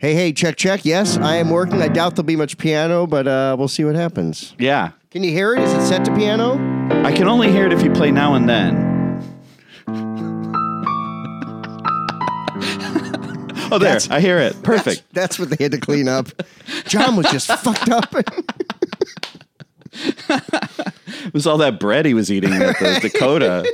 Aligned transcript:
Hey, 0.00 0.14
hey, 0.14 0.32
check, 0.32 0.56
check. 0.56 0.86
Yes, 0.86 1.18
I 1.18 1.36
am 1.36 1.50
working. 1.50 1.82
I 1.82 1.88
doubt 1.88 2.16
there'll 2.16 2.24
be 2.26 2.34
much 2.34 2.56
piano, 2.56 3.06
but 3.06 3.28
uh, 3.28 3.54
we'll 3.58 3.68
see 3.68 3.84
what 3.84 3.96
happens. 3.96 4.54
Yeah. 4.58 4.92
Can 5.10 5.22
you 5.22 5.30
hear 5.30 5.52
it? 5.54 5.60
Is 5.60 5.70
it 5.74 5.86
set 5.86 6.06
to 6.06 6.14
piano? 6.16 6.54
I 7.04 7.12
can 7.12 7.28
only 7.28 7.52
hear 7.52 7.66
it 7.66 7.72
if 7.74 7.82
you 7.82 7.92
play 7.92 8.10
now 8.10 8.32
and 8.32 8.48
then. 8.48 8.76
oh, 13.70 13.78
there. 13.78 13.80
That's- 13.80 14.08
I 14.10 14.20
hear 14.20 14.38
it. 14.38 14.62
Perfect. 14.62 15.02
That's, 15.12 15.36
that's 15.36 15.38
what 15.38 15.50
they 15.50 15.62
had 15.62 15.72
to 15.72 15.78
clean 15.78 16.08
up. 16.08 16.28
John 16.86 17.14
was 17.16 17.30
just 17.30 17.48
fucked 17.62 17.90
up. 17.90 18.14
It 19.92 21.34
was 21.34 21.46
all 21.46 21.58
that 21.58 21.78
bread 21.78 22.06
he 22.06 22.14
was 22.14 22.32
eating 22.32 22.54
at 22.54 22.78
the 22.78 23.00
Dakota. 23.02 23.70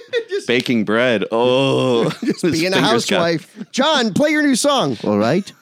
baking 0.49 0.85
bread. 0.87 1.25
Oh, 1.31 2.09
his 2.21 2.43
Being 2.43 2.73
a 2.73 2.81
housewife. 2.81 3.57
John, 3.71 4.13
play 4.13 4.31
your 4.31 4.43
new 4.43 4.57
song. 4.57 4.97
All 5.05 5.19
right. 5.19 5.53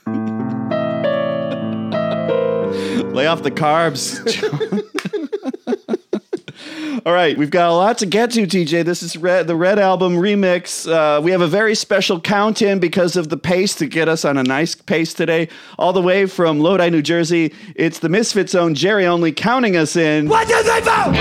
Lay 3.12 3.26
off 3.26 3.42
the 3.42 3.50
carbs. 3.50 4.20
All 7.06 7.12
right, 7.12 7.36
we've 7.36 7.50
got 7.50 7.68
a 7.68 7.74
lot 7.74 7.98
to 7.98 8.06
get 8.06 8.30
to, 8.30 8.46
TJ. 8.46 8.84
This 8.84 9.02
is 9.02 9.16
Red, 9.16 9.46
the 9.46 9.54
Red 9.54 9.78
Album 9.78 10.14
remix. 10.14 10.90
Uh, 10.90 11.20
we 11.20 11.32
have 11.32 11.42
a 11.42 11.46
very 11.46 11.74
special 11.74 12.18
count 12.18 12.62
in 12.62 12.78
because 12.78 13.16
of 13.16 13.28
the 13.28 13.36
pace 13.36 13.74
to 13.74 13.86
get 13.86 14.08
us 14.08 14.24
on 14.24 14.38
a 14.38 14.42
nice 14.42 14.74
pace 14.74 15.12
today. 15.12 15.48
All 15.78 15.92
the 15.92 16.00
way 16.00 16.24
from 16.24 16.60
Lodi, 16.60 16.88
New 16.88 17.02
Jersey, 17.02 17.52
it's 17.76 17.98
the 17.98 18.08
Misfits 18.08 18.54
own 18.54 18.74
Jerry 18.74 19.04
Only 19.04 19.32
counting 19.32 19.76
us 19.76 19.96
in. 19.96 20.28
What 20.28 20.48
did 20.48 20.64
they 20.64 20.80
vote? 20.80 21.14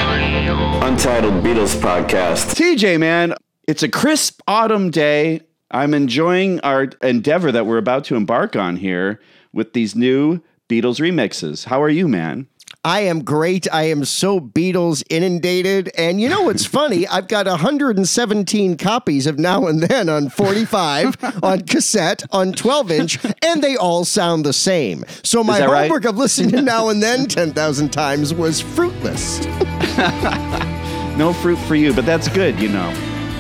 Untitled 0.83 1.43
Beatles 1.43 1.75
podcast. 1.75 2.55
TJ, 2.55 2.97
man, 2.97 3.33
it's 3.67 3.83
a 3.83 3.89
crisp 3.89 4.41
autumn 4.47 4.89
day. 4.89 5.41
I'm 5.69 5.93
enjoying 5.93 6.61
our 6.61 6.83
endeavor 7.01 7.51
that 7.51 7.65
we're 7.65 7.77
about 7.77 8.05
to 8.05 8.15
embark 8.15 8.55
on 8.55 8.77
here 8.77 9.19
with 9.51 9.73
these 9.73 9.95
new 9.95 10.41
Beatles 10.69 10.99
remixes. 10.99 11.65
How 11.65 11.81
are 11.81 11.89
you, 11.89 12.07
man? 12.07 12.47
I 12.85 13.01
am 13.01 13.23
great. 13.23 13.67
I 13.71 13.83
am 13.83 14.03
so 14.03 14.39
Beatles 14.39 15.03
inundated. 15.09 15.89
And 15.97 16.19
you 16.19 16.27
know 16.27 16.43
what's 16.43 16.65
funny? 16.79 17.07
I've 17.07 17.27
got 17.27 17.45
117 17.45 18.77
copies 18.77 19.27
of 19.27 19.39
Now 19.39 19.67
and 19.67 19.81
Then 19.81 20.09
on 20.09 20.29
45, 20.29 21.17
on 21.43 21.61
cassette, 21.61 22.23
on 22.31 22.51
12 22.53 22.91
inch, 22.91 23.19
and 23.41 23.63
they 23.63 23.75
all 23.75 24.03
sound 24.05 24.45
the 24.45 24.53
same. 24.53 25.05
So 25.23 25.43
my 25.43 25.59
that 25.59 25.69
right? 25.69 25.81
homework 25.83 26.05
of 26.05 26.17
listening 26.17 26.51
to 26.51 26.61
Now 26.61 26.89
and 26.89 27.01
Then 27.01 27.27
10,000 27.27 27.91
times 27.91 28.33
was 28.33 28.59
fruitless. 28.59 29.45
No 31.13 31.31
fruit 31.31 31.57
for 31.67 31.75
you, 31.75 31.93
but 31.93 32.07
that's 32.07 32.27
good, 32.27 32.59
you 32.59 32.69
know. 32.69 32.91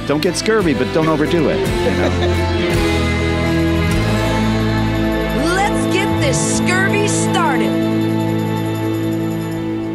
Don't 0.07 0.21
get 0.21 0.35
scurvy, 0.35 0.75
but 0.75 0.93
don't 0.93 1.07
overdo 1.07 1.49
it. 1.49 1.57
You 1.59 1.97
know? 1.97 3.02
This 6.33 6.57
scurvy 6.57 7.07
started. 7.07 7.71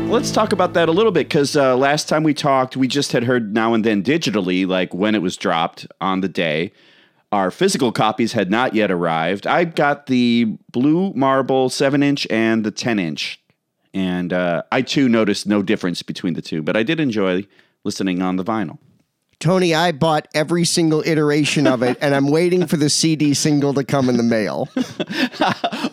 Let's 0.09 0.31
talk 0.31 0.53
about 0.53 0.73
that 0.75 0.89
a 0.89 0.93
little 0.93 1.11
bit 1.11 1.29
because 1.29 1.57
uh, 1.57 1.77
last 1.77 2.09
time 2.09 2.23
we 2.23 2.33
talked, 2.33 2.77
we 2.77 2.87
just 2.87 3.11
had 3.11 3.25
heard 3.25 3.53
now 3.53 3.75
and 3.75 3.85
then 3.85 4.05
digitally, 4.05 4.67
like 4.67 4.95
when 4.95 5.17
it 5.17 5.23
was 5.23 5.37
dropped 5.37 5.89
on 6.01 6.21
the 6.21 6.29
day. 6.29 6.73
Our 7.33 7.51
physical 7.51 7.91
copies 7.91 8.35
had 8.35 8.53
not 8.53 8.73
yet 8.73 8.91
arrived. 8.91 9.49
I 9.49 9.65
got 9.65 10.07
the 10.07 10.57
blue 10.71 11.13
marble 11.13 11.71
7 11.71 12.03
inch 12.05 12.25
and 12.31 12.65
the 12.65 12.71
10 12.71 13.01
inch. 13.01 13.41
And 13.93 14.33
uh, 14.33 14.63
I 14.71 14.83
too 14.83 15.09
noticed 15.09 15.47
no 15.47 15.61
difference 15.63 16.03
between 16.03 16.35
the 16.35 16.43
two, 16.43 16.63
but 16.63 16.77
I 16.77 16.85
did 16.85 17.01
enjoy 17.01 17.47
listening 17.83 18.23
on 18.23 18.37
the 18.37 18.45
vinyl. 18.45 18.79
Tony, 19.41 19.73
I 19.73 19.93
bought 19.93 20.27
every 20.35 20.65
single 20.65 21.01
iteration 21.07 21.69
of 21.69 21.83
it, 21.85 21.97
and 22.01 22.13
I'm 22.13 22.29
waiting 22.29 22.67
for 22.67 22.77
the 22.77 22.91
CD 22.91 23.35
single 23.35 23.73
to 23.75 23.85
come 23.85 24.09
in 24.09 24.17
the 24.17 24.23
mail. 24.23 24.69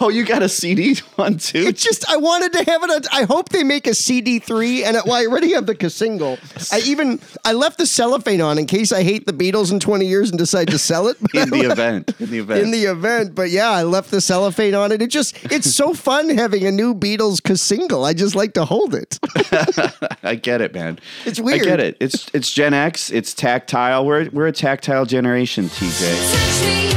Oh, 0.02 0.10
you 0.10 0.26
got 0.26 0.44
a 0.44 0.50
CD 0.50 0.96
one 1.16 1.38
too? 1.38 1.60
It's 1.60 1.82
just 1.82 2.10
I 2.10 2.18
wanted 2.18 2.52
to 2.54 2.64
have 2.70 2.84
it. 2.84 2.90
On, 2.92 3.02
I 3.14 3.24
hope 3.24 3.50
they 3.50 3.64
make 3.64 3.88
a 3.88 3.94
CD 3.94 4.40
three, 4.40 4.84
and 4.84 4.98
it, 4.98 5.06
well, 5.06 5.16
I 5.16 5.26
already 5.26 5.54
have 5.54 5.66
the 5.66 5.90
single. 5.90 6.38
I 6.72 6.80
even 6.86 7.20
I 7.46 7.54
left 7.54 7.78
the 7.78 7.86
cellophane 7.86 8.42
on 8.42 8.58
in 8.58 8.66
case 8.66 8.92
I 8.92 9.04
hate 9.04 9.26
the 9.26 9.34
Beatles 9.34 9.72
in 9.72 9.80
20 9.80 10.06
years 10.06 10.30
and 10.30 10.38
decide 10.38 10.68
to 10.70 10.78
sell 10.78 11.08
it. 11.08 11.18
in 11.34 11.50
the 11.50 11.72
event. 11.72 12.14
In 12.20 12.30
the 12.30 12.40
event. 12.40 12.62
in 12.62 12.72
the 12.72 12.86
event, 12.86 13.36
but 13.36 13.50
yeah, 13.52 13.70
I 13.70 13.84
left 13.84 14.12
the 14.12 14.22
cellophane 14.22 14.76
on 14.76 14.92
it. 14.92 15.02
It 15.02 15.12
just 15.12 15.38
it's 15.52 15.74
so 15.74 15.94
fun 15.94 16.30
having 16.30 16.66
a 16.66 16.72
new 16.72 16.94
Beatles 16.94 17.42
single. 17.58 18.04
I 18.04 18.14
just 18.14 18.36
like 18.36 18.54
to 18.54 18.66
hold 18.66 18.96
it. 18.96 19.20
I 20.24 20.36
get 20.36 20.62
it, 20.62 20.74
man. 20.74 21.00
It's 21.26 21.40
weird. 21.40 21.62
I 21.62 21.64
get 21.64 21.80
it. 21.80 21.98
It's 22.00 22.28
it's 22.34 22.52
Gen 22.52 22.74
X. 22.74 23.12
It's 23.12 23.34
tactile. 23.36 24.06
We're 24.06 24.30
we're 24.32 24.48
a 24.48 24.52
tactile 24.52 25.06
generation, 25.06 25.66
TJ. 25.66 26.02
Touch 26.32 26.62
me, 26.66 26.90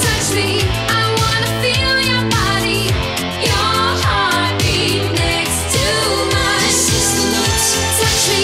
touch 0.00 0.34
me. 0.34 0.60
I 0.88 1.02
wanna 1.20 1.50
feel 1.62 1.94
your 2.10 2.24
body, 2.30 2.88
your 3.44 3.84
heartbeat 4.04 5.04
next 5.18 5.60
to 5.74 5.84
mine. 6.32 6.74
Touch 8.00 8.24
me, 8.30 8.42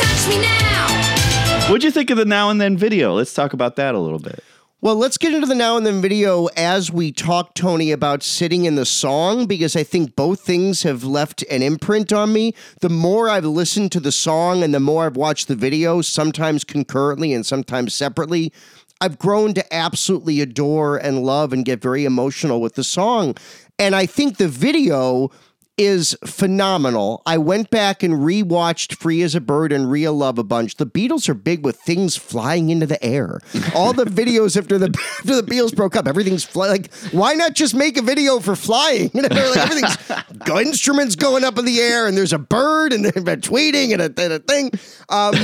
touch 0.00 0.22
me 0.28 0.36
now. 0.42 1.70
What'd 1.70 1.84
you 1.84 1.90
think 1.90 2.10
of 2.10 2.16
the 2.18 2.24
now 2.24 2.50
and 2.50 2.60
then 2.60 2.76
video? 2.76 3.14
Let's 3.14 3.32
talk 3.34 3.52
about 3.52 3.76
that 3.76 3.94
a 3.94 3.98
little 3.98 4.20
bit. 4.20 4.42
Well, 4.82 4.96
let's 4.96 5.16
get 5.16 5.32
into 5.32 5.46
the 5.46 5.54
now 5.54 5.78
and 5.78 5.86
then 5.86 6.02
video 6.02 6.46
as 6.54 6.92
we 6.92 7.10
talk, 7.10 7.54
Tony, 7.54 7.92
about 7.92 8.22
sitting 8.22 8.66
in 8.66 8.74
the 8.74 8.84
song, 8.84 9.46
because 9.46 9.74
I 9.74 9.82
think 9.82 10.14
both 10.14 10.42
things 10.42 10.82
have 10.82 11.02
left 11.02 11.42
an 11.44 11.62
imprint 11.62 12.12
on 12.12 12.34
me. 12.34 12.54
The 12.82 12.90
more 12.90 13.30
I've 13.30 13.46
listened 13.46 13.90
to 13.92 14.00
the 14.00 14.12
song 14.12 14.62
and 14.62 14.74
the 14.74 14.78
more 14.78 15.06
I've 15.06 15.16
watched 15.16 15.48
the 15.48 15.56
video, 15.56 16.02
sometimes 16.02 16.62
concurrently 16.62 17.32
and 17.32 17.46
sometimes 17.46 17.94
separately, 17.94 18.52
I've 19.00 19.18
grown 19.18 19.54
to 19.54 19.74
absolutely 19.74 20.42
adore 20.42 20.98
and 20.98 21.22
love 21.22 21.54
and 21.54 21.64
get 21.64 21.80
very 21.80 22.04
emotional 22.04 22.60
with 22.60 22.74
the 22.74 22.84
song. 22.84 23.34
And 23.78 23.96
I 23.96 24.04
think 24.04 24.36
the 24.36 24.46
video 24.46 25.30
is 25.76 26.16
phenomenal. 26.24 27.22
I 27.26 27.38
went 27.38 27.70
back 27.70 28.02
and 28.02 28.14
rewatched 28.14 28.94
Free 28.96 29.22
as 29.22 29.34
a 29.34 29.40
Bird 29.40 29.72
and 29.72 29.90
Real 29.90 30.14
Love 30.14 30.38
a 30.38 30.44
bunch. 30.44 30.76
The 30.76 30.86
Beatles 30.86 31.28
are 31.28 31.34
big 31.34 31.64
with 31.64 31.76
things 31.76 32.16
flying 32.16 32.70
into 32.70 32.86
the 32.86 33.02
air. 33.04 33.40
All 33.74 33.92
the 33.92 34.04
videos 34.04 34.56
after 34.56 34.78
the 34.78 34.86
after 35.18 35.40
the 35.40 35.42
Beatles 35.42 35.74
broke 35.74 35.96
up, 35.96 36.08
everything's 36.08 36.44
fly 36.44 36.68
like 36.68 36.92
why 37.12 37.34
not 37.34 37.54
just 37.54 37.74
make 37.74 37.96
a 37.96 38.02
video 38.02 38.40
for 38.40 38.56
flying? 38.56 39.10
You 39.16 39.22
know, 39.22 39.28
like 39.28 39.56
everything's 39.56 40.48
instruments 40.66 41.16
going 41.16 41.42
up 41.42 41.58
in 41.58 41.64
the 41.64 41.80
air 41.80 42.06
and 42.06 42.16
there's 42.16 42.34
a 42.34 42.38
bird 42.38 42.92
and 42.92 43.06
they're 43.06 43.36
tweeting 43.36 43.92
and 43.92 44.02
a, 44.02 44.22
and 44.22 44.32
a 44.32 44.38
thing. 44.38 44.70
Um, 45.08 45.34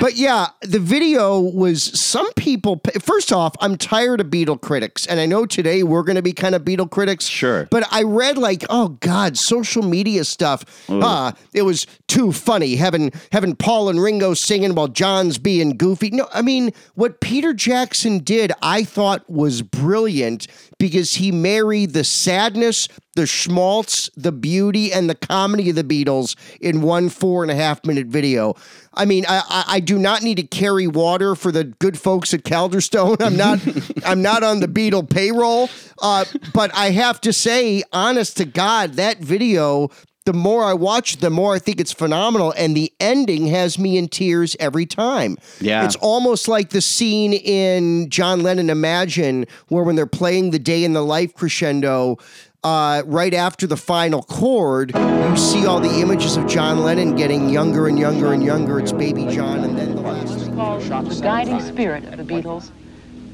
but 0.00 0.16
yeah, 0.16 0.48
the 0.62 0.80
video 0.80 1.38
was 1.38 1.82
some 1.82 2.32
people 2.32 2.80
first 3.00 3.32
off, 3.32 3.54
I'm 3.60 3.76
tired 3.76 4.20
of 4.20 4.26
Beatle 4.26 4.60
critics 4.60 5.06
and 5.06 5.20
I 5.20 5.26
know 5.26 5.46
today 5.46 5.84
we're 5.84 6.02
going 6.02 6.16
to 6.16 6.22
be 6.22 6.32
kind 6.32 6.54
of 6.54 6.62
Beatle 6.62 6.90
critics. 6.90 7.26
Sure. 7.26 7.68
But 7.70 7.86
I 7.92 8.02
read 8.02 8.36
like, 8.36 8.64
oh 8.68 8.88
God, 9.00 9.38
social 9.38 9.79
media 9.82 10.24
stuff. 10.24 10.64
Ah, 10.88 11.34
it 11.52 11.62
was 11.62 11.86
too 12.08 12.32
funny 12.32 12.76
having 12.76 13.12
having 13.32 13.54
Paul 13.56 13.88
and 13.88 14.02
Ringo 14.02 14.34
singing 14.34 14.74
while 14.74 14.88
John's 14.88 15.38
being 15.38 15.76
goofy. 15.76 16.10
No, 16.10 16.28
I 16.32 16.42
mean 16.42 16.72
what 16.94 17.20
Peter 17.20 17.52
Jackson 17.52 18.18
did, 18.18 18.52
I 18.62 18.84
thought 18.84 19.28
was 19.28 19.62
brilliant 19.62 20.46
because 20.78 21.14
he 21.14 21.30
married 21.32 21.92
the 21.92 22.04
sadness, 22.04 22.88
the 23.16 23.26
schmaltz, 23.26 24.08
the 24.16 24.32
beauty, 24.32 24.92
and 24.92 25.10
the 25.10 25.14
comedy 25.14 25.70
of 25.70 25.76
the 25.76 25.84
Beatles 25.84 26.36
in 26.60 26.82
one 26.82 27.08
four 27.08 27.42
and 27.42 27.50
a 27.50 27.54
half 27.54 27.84
minute 27.84 28.06
video. 28.06 28.54
I 28.94 29.04
mean, 29.04 29.24
I, 29.28 29.42
I, 29.48 29.64
I 29.76 29.80
do 29.80 29.98
not 29.98 30.22
need 30.22 30.36
to 30.36 30.42
carry 30.42 30.86
water 30.86 31.34
for 31.34 31.50
the 31.52 31.64
good 31.64 31.98
folks 31.98 32.32
at 32.34 32.44
Calderstone. 32.44 33.20
I'm 33.20 33.36
not 33.36 33.60
I'm 34.06 34.22
not 34.22 34.42
on 34.42 34.60
the 34.60 34.68
Beatle 34.68 35.08
payroll. 35.08 35.68
Uh, 36.00 36.24
but 36.54 36.74
I 36.74 36.90
have 36.90 37.20
to 37.22 37.32
say, 37.32 37.82
honest 37.92 38.36
to 38.38 38.44
God, 38.44 38.94
that 38.94 39.18
video. 39.18 39.90
The 40.26 40.34
more 40.34 40.62
I 40.64 40.74
watch, 40.74 41.16
the 41.16 41.30
more 41.30 41.54
I 41.54 41.58
think 41.58 41.80
it's 41.80 41.92
phenomenal, 41.92 42.52
and 42.56 42.76
the 42.76 42.92
ending 43.00 43.46
has 43.46 43.78
me 43.78 43.96
in 43.96 44.06
tears 44.06 44.54
every 44.60 44.84
time. 44.84 45.38
Yeah. 45.60 45.84
it's 45.84 45.96
almost 45.96 46.46
like 46.46 46.68
the 46.68 46.82
scene 46.82 47.32
in 47.32 48.10
John 48.10 48.42
Lennon 48.42 48.68
Imagine, 48.68 49.46
where 49.68 49.82
when 49.82 49.96
they're 49.96 50.06
playing 50.06 50.50
the 50.50 50.58
day 50.58 50.84
in 50.84 50.92
the 50.92 51.02
life 51.02 51.34
crescendo, 51.34 52.18
uh, 52.62 53.02
right 53.06 53.32
after 53.34 53.66
the 53.66 53.76
final 53.76 54.22
chord, 54.22 54.92
you 54.94 55.36
see 55.36 55.66
all 55.66 55.80
the 55.80 56.00
images 56.00 56.36
of 56.36 56.46
John 56.46 56.80
Lennon 56.82 57.16
getting 57.16 57.48
younger 57.48 57.86
and 57.86 57.98
younger 57.98 58.32
and 58.32 58.42
younger. 58.42 58.78
It's 58.78 58.92
baby 58.92 59.26
John, 59.26 59.60
and 59.64 59.78
then 59.78 59.94
the 59.94 60.02
last 60.02 60.34
thing. 60.38 60.56
the 60.56 61.20
guiding 61.22 61.60
spirit 61.60 62.04
of 62.04 62.16
the 62.18 62.24
Beatles, 62.24 62.70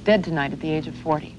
dead 0.05 0.23
tonight 0.23 0.53
at 0.53 0.61
the 0.61 0.71
age 0.71 0.87
of 0.87 0.95
40. 0.97 1.35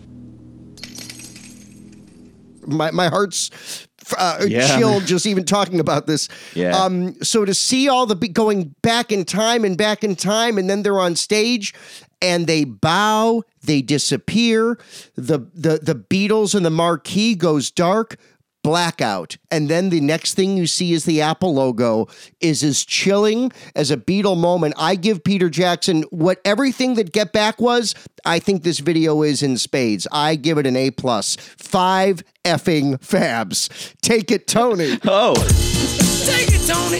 my, 2.65 2.91
my 2.91 3.07
heart's 3.07 3.87
uh, 4.17 4.45
Yeah. 4.47 4.77
chilled 4.77 5.05
just 5.05 5.25
even 5.25 5.45
talking 5.45 5.79
about 5.79 6.05
this. 6.07 6.27
Yeah. 6.53 6.77
Um, 6.77 7.15
so 7.23 7.45
to 7.45 7.53
see 7.53 7.87
all 7.87 8.05
the 8.05 8.15
be- 8.15 8.27
going 8.27 8.75
back 8.81 9.11
in 9.11 9.23
time 9.23 9.63
and 9.63 9.77
back 9.77 10.03
in 10.03 10.15
time, 10.17 10.57
and 10.57 10.69
then 10.69 10.83
they're 10.83 10.99
on 10.99 11.15
stage 11.15 11.73
and 12.21 12.47
they 12.47 12.63
bow, 12.63 13.43
they 13.63 13.81
disappear. 13.81 14.77
The 15.15 15.39
the 15.53 15.79
the 15.81 15.95
Beatles 15.95 16.55
and 16.55 16.65
the 16.65 16.69
marquee 16.69 17.35
goes 17.35 17.71
dark. 17.71 18.17
blackout. 18.63 19.37
And 19.49 19.69
then 19.69 19.91
the 19.91 20.01
next 20.01 20.33
thing 20.33 20.57
you 20.57 20.67
see 20.67 20.91
is 20.91 21.05
the 21.05 21.21
Apple 21.21 21.53
logo 21.53 22.07
is 22.41 22.63
as 22.63 22.83
chilling 22.83 23.51
as 23.75 23.91
a 23.91 23.95
Beatle 23.97 24.35
moment. 24.37 24.73
I 24.77 24.95
give 24.95 25.23
Peter 25.23 25.49
Jackson 25.49 26.03
what 26.09 26.41
everything 26.43 26.95
that 26.95 27.13
Get 27.13 27.31
Back 27.31 27.61
was. 27.61 27.95
I 28.25 28.39
think 28.39 28.63
this 28.63 28.79
video 28.79 29.21
is 29.23 29.41
in 29.41 29.57
spades. 29.57 30.05
I 30.11 30.35
give 30.35 30.57
it 30.57 30.67
an 30.67 30.75
A 30.75 30.91
plus. 30.91 31.37
Five 31.57 32.23
effing 32.43 32.97
fabs. 32.99 33.69
Take 34.01 34.31
it, 34.31 34.47
Tony. 34.47 34.99
Oh, 35.05 35.35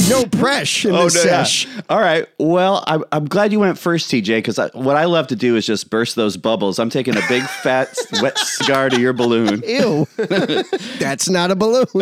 No 0.09 0.23
press 0.25 0.85
in 0.85 0.95
oh 0.95 1.09
this 1.09 1.25
no, 1.25 1.73
yeah. 1.75 1.81
All 1.89 1.99
right. 1.99 2.25
Well, 2.39 2.83
I'm, 2.87 3.03
I'm 3.11 3.25
glad 3.25 3.51
you 3.51 3.59
went 3.59 3.77
first, 3.77 4.09
TJ, 4.09 4.37
because 4.37 4.57
what 4.73 4.95
I 4.95 5.03
love 5.03 5.27
to 5.27 5.35
do 5.35 5.57
is 5.57 5.65
just 5.65 5.89
burst 5.89 6.15
those 6.15 6.37
bubbles. 6.37 6.79
I'm 6.79 6.89
taking 6.89 7.17
a 7.17 7.21
big 7.27 7.43
fat 7.43 7.93
wet 8.21 8.37
cigar 8.37 8.89
to 8.89 8.99
your 8.99 9.11
balloon. 9.11 9.61
Ew. 9.67 10.07
That's 10.99 11.27
not 11.29 11.51
a 11.51 11.55
balloon. 11.55 11.85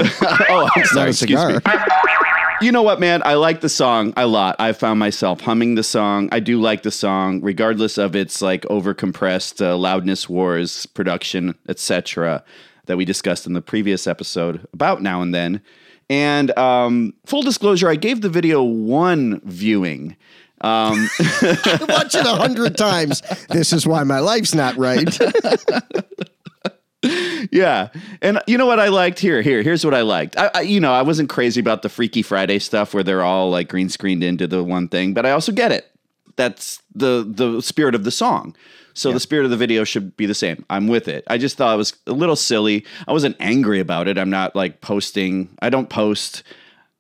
Oh, 0.47 0.69
I'm 0.75 0.81
Not 0.81 0.87
sorry. 0.87 1.07
a 1.07 1.09
Excuse 1.09 1.39
cigar. 1.39 1.53
me. 1.53 1.81
You 2.61 2.71
know 2.71 2.83
what, 2.83 2.99
man? 2.99 3.21
I 3.25 3.33
like 3.33 3.61
the 3.61 3.69
song 3.69 4.13
a 4.15 4.27
lot. 4.27 4.55
I 4.59 4.71
found 4.73 4.99
myself 4.99 5.41
humming 5.41 5.73
the 5.75 5.83
song. 5.83 6.29
I 6.31 6.39
do 6.39 6.61
like 6.61 6.83
the 6.83 6.91
song, 6.91 7.41
regardless 7.41 7.97
of 7.97 8.15
its 8.15 8.41
like 8.41 8.61
overcompressed 8.63 9.65
uh, 9.65 9.75
loudness 9.75 10.29
wars 10.29 10.85
production, 10.85 11.55
etc., 11.67 12.43
that 12.85 12.97
we 12.97 13.05
discussed 13.05 13.47
in 13.47 13.53
the 13.53 13.61
previous 13.63 14.05
episode 14.05 14.67
about 14.73 15.01
now 15.01 15.21
and 15.23 15.33
then. 15.33 15.61
And 16.09 16.57
um, 16.57 17.13
full 17.25 17.41
disclosure, 17.41 17.89
I 17.89 17.95
gave 17.95 18.21
the 18.21 18.29
video 18.29 18.63
one 18.63 19.41
viewing. 19.43 20.15
Um, 20.61 21.09
Watch 21.19 22.15
it 22.15 22.25
a 22.25 22.35
hundred 22.35 22.77
times. 22.77 23.21
This 23.49 23.73
is 23.73 23.85
why 23.87 24.03
my 24.03 24.19
life's 24.19 24.53
not 24.53 24.77
right. 24.77 25.17
yeah, 27.51 27.89
and 28.21 28.39
you 28.47 28.57
know 28.57 28.65
what 28.65 28.79
I 28.79 28.87
liked 28.87 29.19
here? 29.19 29.41
Here, 29.41 29.61
here's 29.63 29.83
what 29.83 29.93
I 29.93 30.01
liked. 30.01 30.37
I, 30.37 30.51
I, 30.53 30.61
you 30.61 30.79
know, 30.79 30.93
I 30.93 31.01
wasn't 31.01 31.29
crazy 31.29 31.59
about 31.59 31.81
the 31.81 31.89
Freaky 31.89 32.21
Friday 32.21 32.59
stuff 32.59 32.93
where 32.93 33.03
they're 33.03 33.23
all 33.23 33.49
like 33.49 33.67
green 33.67 33.89
screened 33.89 34.23
into 34.23 34.47
the 34.47 34.63
one 34.63 34.87
thing, 34.87 35.13
but 35.13 35.25
I 35.25 35.31
also 35.31 35.51
get 35.51 35.71
it. 35.71 35.91
That's 36.35 36.81
the 36.93 37.25
the 37.27 37.61
spirit 37.61 37.95
of 37.95 38.03
the 38.03 38.11
song. 38.11 38.55
So 38.95 39.11
the 39.11 39.19
spirit 39.19 39.43
of 39.43 39.51
the 39.51 39.57
video 39.57 39.83
should 39.83 40.15
be 40.15 40.25
the 40.25 40.33
same. 40.33 40.65
I'm 40.69 40.87
with 40.87 41.09
it. 41.09 41.25
I 41.27 41.37
just 41.37 41.57
thought 41.57 41.73
it 41.73 41.77
was 41.77 41.93
a 42.07 42.13
little 42.13 42.37
silly. 42.37 42.85
I 43.07 43.11
wasn't 43.11 43.35
angry 43.41 43.81
about 43.81 44.07
it. 44.07 44.17
I'm 44.17 44.29
not 44.29 44.55
like 44.55 44.79
posting. 44.79 45.49
I 45.61 45.69
don't 45.69 45.89
post. 45.89 46.43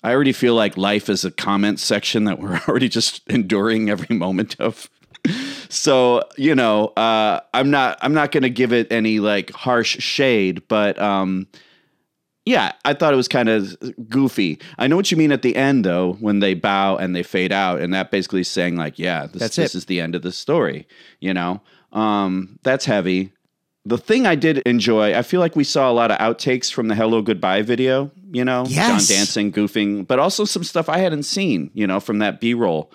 I 0.03 0.13
already 0.13 0.33
feel 0.33 0.55
like 0.55 0.75
life 0.77 1.09
is 1.09 1.23
a 1.23 1.31
comment 1.31 1.79
section 1.79 2.25
that 2.25 2.39
we're 2.39 2.59
already 2.67 2.89
just 2.89 3.25
enduring 3.27 3.89
every 3.89 4.15
moment 4.15 4.59
of. 4.59 4.89
So 5.67 6.21
you 6.37 6.53
know, 6.53 6.89
uh, 6.89 7.39
I'm 7.51 7.71
not. 7.71 7.97
I'm 8.01 8.13
not 8.13 8.31
going 8.31 8.43
to 8.43 8.49
give 8.51 8.71
it 8.71 8.91
any 8.91 9.19
like 9.19 9.51
harsh 9.51 9.97
shade, 9.97 10.61
but 10.67 11.01
um, 11.01 11.47
yeah, 12.45 12.73
I 12.85 12.93
thought 12.93 13.11
it 13.13 13.17
was 13.17 13.27
kind 13.27 13.49
of 13.49 13.75
goofy. 14.07 14.59
I 14.77 14.85
know 14.85 14.95
what 14.95 15.09
you 15.09 15.17
mean 15.17 15.31
at 15.31 15.41
the 15.41 15.55
end 15.55 15.83
though, 15.83 16.13
when 16.13 16.39
they 16.39 16.53
bow 16.53 16.95
and 16.95 17.15
they 17.15 17.23
fade 17.23 17.51
out, 17.51 17.81
and 17.81 17.91
that 17.95 18.11
basically 18.11 18.41
is 18.41 18.47
saying 18.47 18.75
like, 18.75 18.99
yeah, 18.99 19.25
this, 19.25 19.41
That's 19.41 19.55
this 19.55 19.73
it. 19.73 19.79
is 19.79 19.85
the 19.85 19.99
end 19.99 20.13
of 20.13 20.21
the 20.21 20.31
story. 20.31 20.87
You 21.19 21.33
know, 21.33 21.61
um, 21.95 22.59
that's 22.63 22.85
heavy. 22.85 23.31
The 23.87 23.97
thing 23.97 24.25
I 24.25 24.33
did 24.35 24.57
enjoy, 24.59 25.15
I 25.15 25.21
feel 25.21 25.39
like 25.39 25.55
we 25.55 25.63
saw 25.63 25.91
a 25.91 25.93
lot 25.93 26.09
of 26.11 26.17
outtakes 26.17 26.71
from 26.71 26.87
the 26.87 26.95
Hello 26.95 27.21
Goodbye 27.21 27.61
video. 27.61 28.09
You 28.31 28.43
know, 28.43 28.65
Yes. 28.67 29.07
John 29.07 29.17
dancing, 29.17 29.51
goofing, 29.51 30.07
but 30.07 30.17
also 30.19 30.43
some 30.45 30.63
stuff 30.63 30.89
I 30.89 30.97
hadn't 30.97 31.23
seen. 31.23 31.69
You 31.73 31.85
know, 31.87 31.99
from 31.99 32.19
that 32.19 32.39
B 32.39 32.53
roll. 32.55 32.91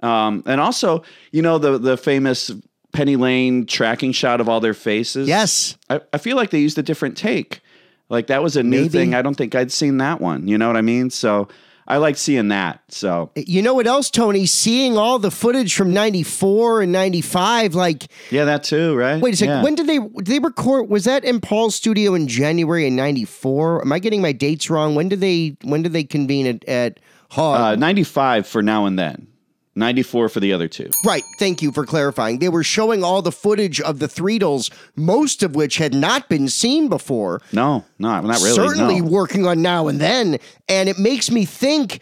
Um, 0.00 0.42
and 0.46 0.60
also, 0.60 1.02
you 1.32 1.42
know, 1.42 1.58
the 1.58 1.78
the 1.78 1.96
famous 1.96 2.50
Penny 2.92 3.16
Lane 3.16 3.66
tracking 3.66 4.12
shot 4.12 4.40
of 4.40 4.48
all 4.48 4.60
their 4.60 4.74
faces. 4.74 5.28
yes. 5.28 5.76
I, 5.88 6.00
I 6.12 6.18
feel 6.18 6.36
like 6.36 6.50
they 6.50 6.60
used 6.60 6.78
a 6.78 6.82
different 6.82 7.16
take. 7.16 7.60
Like 8.08 8.28
that 8.28 8.42
was 8.42 8.56
a 8.56 8.62
new 8.62 8.82
Maybe. 8.82 8.88
thing. 8.88 9.14
I 9.14 9.22
don't 9.22 9.36
think 9.36 9.54
I'd 9.54 9.70
seen 9.70 9.98
that 9.98 10.20
one. 10.20 10.48
You 10.48 10.58
know 10.58 10.66
what 10.66 10.76
I 10.76 10.80
mean? 10.82 11.10
So 11.10 11.48
I 11.90 11.96
like 11.96 12.16
seeing 12.16 12.48
that. 12.48 12.80
So 12.88 13.30
You 13.34 13.62
know 13.62 13.74
what 13.74 13.86
else, 13.86 14.10
Tony? 14.10 14.46
Seeing 14.46 14.96
all 14.96 15.18
the 15.18 15.30
footage 15.30 15.74
from 15.74 15.92
94 15.92 16.82
and 16.82 16.92
95, 16.92 17.74
like, 17.74 18.06
yeah, 18.30 18.44
that 18.44 18.62
too, 18.64 18.94
right? 18.94 19.20
wait 19.20 19.34
a 19.34 19.36
second. 19.36 19.56
Yeah. 19.56 19.62
When 19.64 19.74
did 19.74 19.86
they 19.86 19.98
did 19.98 20.26
they 20.26 20.38
record? 20.38 20.88
Was 20.88 21.04
that 21.04 21.24
in 21.24 21.40
Paul's 21.40 21.74
studio 21.74 22.14
in 22.14 22.28
January 22.28 22.86
of 22.86 22.92
94? 22.92 23.82
Am 23.82 23.92
I 23.92 23.98
getting 23.98 24.22
my 24.22 24.32
dates 24.32 24.70
wrong? 24.70 24.94
When 24.94 25.08
did 25.08 25.20
they 25.20 25.56
when 25.62 25.82
did 25.82 25.92
they 25.92 26.04
convene 26.04 26.46
at, 26.46 26.64
at 26.68 27.00
Hog? 27.30 27.60
uh, 27.60 27.76
95 27.76 28.46
for 28.46 28.62
now 28.62 28.86
and 28.86 28.98
then. 28.98 29.26
94 29.76 30.28
for 30.28 30.40
the 30.40 30.52
other 30.52 30.68
two. 30.68 30.90
Right. 31.04 31.22
Thank 31.38 31.62
you 31.62 31.70
for 31.70 31.86
clarifying. 31.86 32.38
They 32.38 32.48
were 32.48 32.64
showing 32.64 33.04
all 33.04 33.22
the 33.22 33.32
footage 33.32 33.80
of 33.80 33.98
the 33.98 34.06
Threedles, 34.06 34.70
most 34.96 35.42
of 35.42 35.54
which 35.54 35.76
had 35.76 35.94
not 35.94 36.28
been 36.28 36.48
seen 36.48 36.88
before. 36.88 37.40
No, 37.52 37.84
no, 37.98 38.20
not 38.20 38.40
really. 38.40 38.52
Certainly 38.52 39.00
no. 39.00 39.06
working 39.06 39.46
on 39.46 39.62
now 39.62 39.88
and 39.88 40.00
then. 40.00 40.38
And 40.68 40.88
it 40.88 40.98
makes 40.98 41.30
me 41.30 41.44
think 41.44 42.00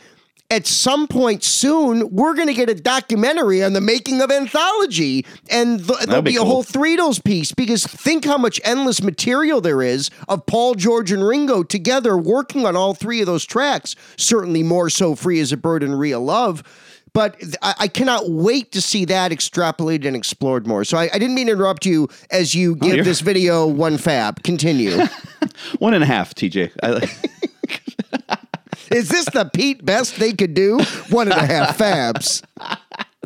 at 0.50 0.66
some 0.66 1.06
point 1.06 1.44
soon, 1.44 2.08
we're 2.10 2.34
going 2.34 2.48
to 2.48 2.54
get 2.54 2.70
a 2.70 2.74
documentary 2.74 3.62
on 3.62 3.74
the 3.74 3.82
making 3.82 4.22
of 4.22 4.30
Anthology. 4.30 5.26
And 5.50 5.86
th- 5.86 6.06
there'll 6.06 6.22
be 6.22 6.32
be, 6.32 6.36
a 6.36 6.44
whole 6.44 6.64
Threedles 6.64 7.22
piece 7.22 7.52
because 7.52 7.86
think 7.86 8.24
how 8.24 8.38
much 8.38 8.58
endless 8.64 9.02
material 9.02 9.60
there 9.60 9.82
is 9.82 10.10
of 10.26 10.46
Paul, 10.46 10.74
George, 10.74 11.12
and 11.12 11.26
Ringo 11.26 11.62
together 11.62 12.16
working 12.16 12.64
on 12.64 12.76
all 12.76 12.94
three 12.94 13.20
of 13.20 13.26
those 13.26 13.44
tracks. 13.44 13.94
Certainly 14.16 14.62
more 14.62 14.88
so 14.88 15.14
Free 15.14 15.38
as 15.40 15.52
a 15.52 15.58
Bird 15.58 15.82
and 15.82 15.98
Real 15.98 16.24
Love. 16.24 16.62
But 17.12 17.36
I, 17.62 17.74
I 17.80 17.88
cannot 17.88 18.28
wait 18.30 18.72
to 18.72 18.80
see 18.80 19.04
that 19.06 19.30
extrapolated 19.32 20.06
and 20.06 20.16
explored 20.16 20.66
more. 20.66 20.84
So 20.84 20.98
I, 20.98 21.04
I 21.12 21.18
didn't 21.18 21.34
mean 21.34 21.46
to 21.46 21.52
interrupt 21.52 21.86
you 21.86 22.08
as 22.30 22.54
you 22.54 22.72
oh, 22.72 22.74
give 22.76 22.94
you're- 22.96 23.02
this 23.02 23.20
video 23.20 23.66
one 23.66 23.98
fab. 23.98 24.42
Continue. 24.42 24.98
One 25.78 25.92
and 25.94 26.04
a 26.04 26.06
half, 26.06 26.34
TJ. 26.34 26.70
I, 26.82 28.36
Is 28.94 29.08
this 29.08 29.26
the 29.26 29.44
Pete 29.52 29.84
best 29.84 30.16
they 30.18 30.32
could 30.32 30.54
do? 30.54 30.78
One 31.10 31.30
and 31.30 31.40
a 31.40 31.46
half 31.46 31.76
fabs. 31.76 32.42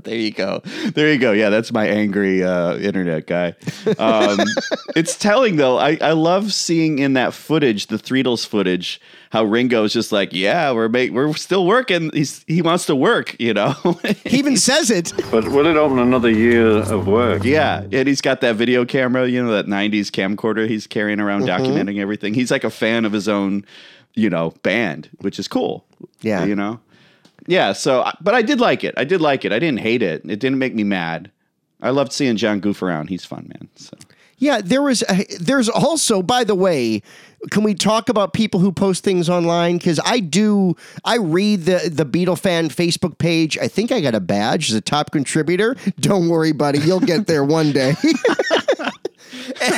There 0.04 0.16
you 0.16 0.32
go. 0.32 0.60
There 0.94 1.12
you 1.12 1.18
go. 1.18 1.32
Yeah, 1.32 1.48
that's 1.50 1.72
my 1.72 1.86
angry 1.86 2.42
uh, 2.42 2.76
internet 2.76 3.26
guy. 3.26 3.54
Um, 3.98 4.38
it's 4.96 5.16
telling 5.16 5.56
though. 5.56 5.78
I, 5.78 5.96
I 6.00 6.12
love 6.12 6.52
seeing 6.52 6.98
in 6.98 7.12
that 7.14 7.34
footage, 7.34 7.86
the 7.86 7.96
Threedles 7.96 8.46
footage, 8.46 9.00
how 9.30 9.44
Ringo's 9.44 9.92
just 9.92 10.12
like, 10.12 10.32
yeah, 10.32 10.72
we're 10.72 10.88
make, 10.88 11.12
we're 11.12 11.32
still 11.34 11.66
working. 11.66 12.10
He's 12.12 12.44
he 12.46 12.62
wants 12.62 12.86
to 12.86 12.96
work, 12.96 13.36
you 13.38 13.54
know. 13.54 13.74
He 14.24 14.38
even 14.38 14.56
says 14.56 14.90
it. 14.90 15.12
But 15.30 15.44
will 15.48 15.66
it 15.66 15.76
open 15.76 15.98
another 15.98 16.30
year 16.30 16.66
of 16.78 17.06
work? 17.06 17.44
yeah, 17.44 17.82
and 17.92 18.08
he's 18.08 18.20
got 18.20 18.40
that 18.40 18.56
video 18.56 18.84
camera, 18.84 19.26
you 19.28 19.42
know, 19.42 19.52
that 19.52 19.66
'90s 19.66 20.10
camcorder 20.10 20.68
he's 20.68 20.86
carrying 20.86 21.20
around, 21.20 21.42
Mm-hmm. 21.42 21.64
documenting 21.64 21.98
everything. 22.00 22.34
He's 22.34 22.50
like 22.50 22.64
a 22.64 22.70
fan 22.70 23.04
of 23.04 23.12
his 23.12 23.28
own, 23.28 23.64
you 24.14 24.28
know, 24.30 24.50
band, 24.62 25.08
which 25.20 25.38
is 25.38 25.48
cool. 25.48 25.84
Yeah. 26.20 26.44
you 26.44 26.54
know. 26.56 26.80
Yeah, 27.46 27.72
so 27.72 28.02
uh, 28.02 28.12
but 28.20 28.34
I 28.34 28.42
did 28.42 28.60
like 28.60 28.84
it. 28.84 28.94
I 28.96 29.04
did 29.04 29.20
like 29.20 29.44
it. 29.44 29.52
I 29.52 29.58
didn't 29.58 29.80
hate 29.80 30.02
it. 30.02 30.22
It 30.24 30.38
didn't 30.38 30.58
make 30.58 30.74
me 30.74 30.84
mad. 30.84 31.30
I 31.80 31.90
loved 31.90 32.12
seeing 32.12 32.36
John 32.36 32.60
goof 32.60 32.82
around. 32.82 33.08
He's 33.08 33.24
fun, 33.24 33.48
man. 33.48 33.68
So. 33.74 33.96
Yeah, 34.38 34.60
there 34.60 34.82
was. 34.82 35.02
A, 35.08 35.24
there's 35.38 35.68
also, 35.68 36.22
by 36.22 36.42
the 36.42 36.54
way, 36.54 37.02
can 37.50 37.62
we 37.62 37.74
talk 37.74 38.08
about 38.08 38.32
people 38.32 38.58
who 38.60 38.72
post 38.72 39.04
things 39.04 39.28
online? 39.28 39.78
Because 39.78 40.00
I 40.04 40.20
do. 40.20 40.76
I 41.04 41.18
read 41.18 41.64
the 41.64 41.90
the 41.92 42.06
Beatle 42.06 42.38
fan 42.38 42.68
Facebook 42.68 43.18
page. 43.18 43.56
I 43.58 43.68
think 43.68 43.92
I 43.92 44.00
got 44.00 44.14
a 44.14 44.20
badge 44.20 44.70
as 44.70 44.76
a 44.76 44.80
top 44.80 45.10
contributor. 45.12 45.76
Don't 46.00 46.28
worry, 46.28 46.52
buddy. 46.52 46.78
You'll 46.80 47.00
get 47.00 47.26
there 47.26 47.44
one 47.44 47.72
day. 47.72 47.94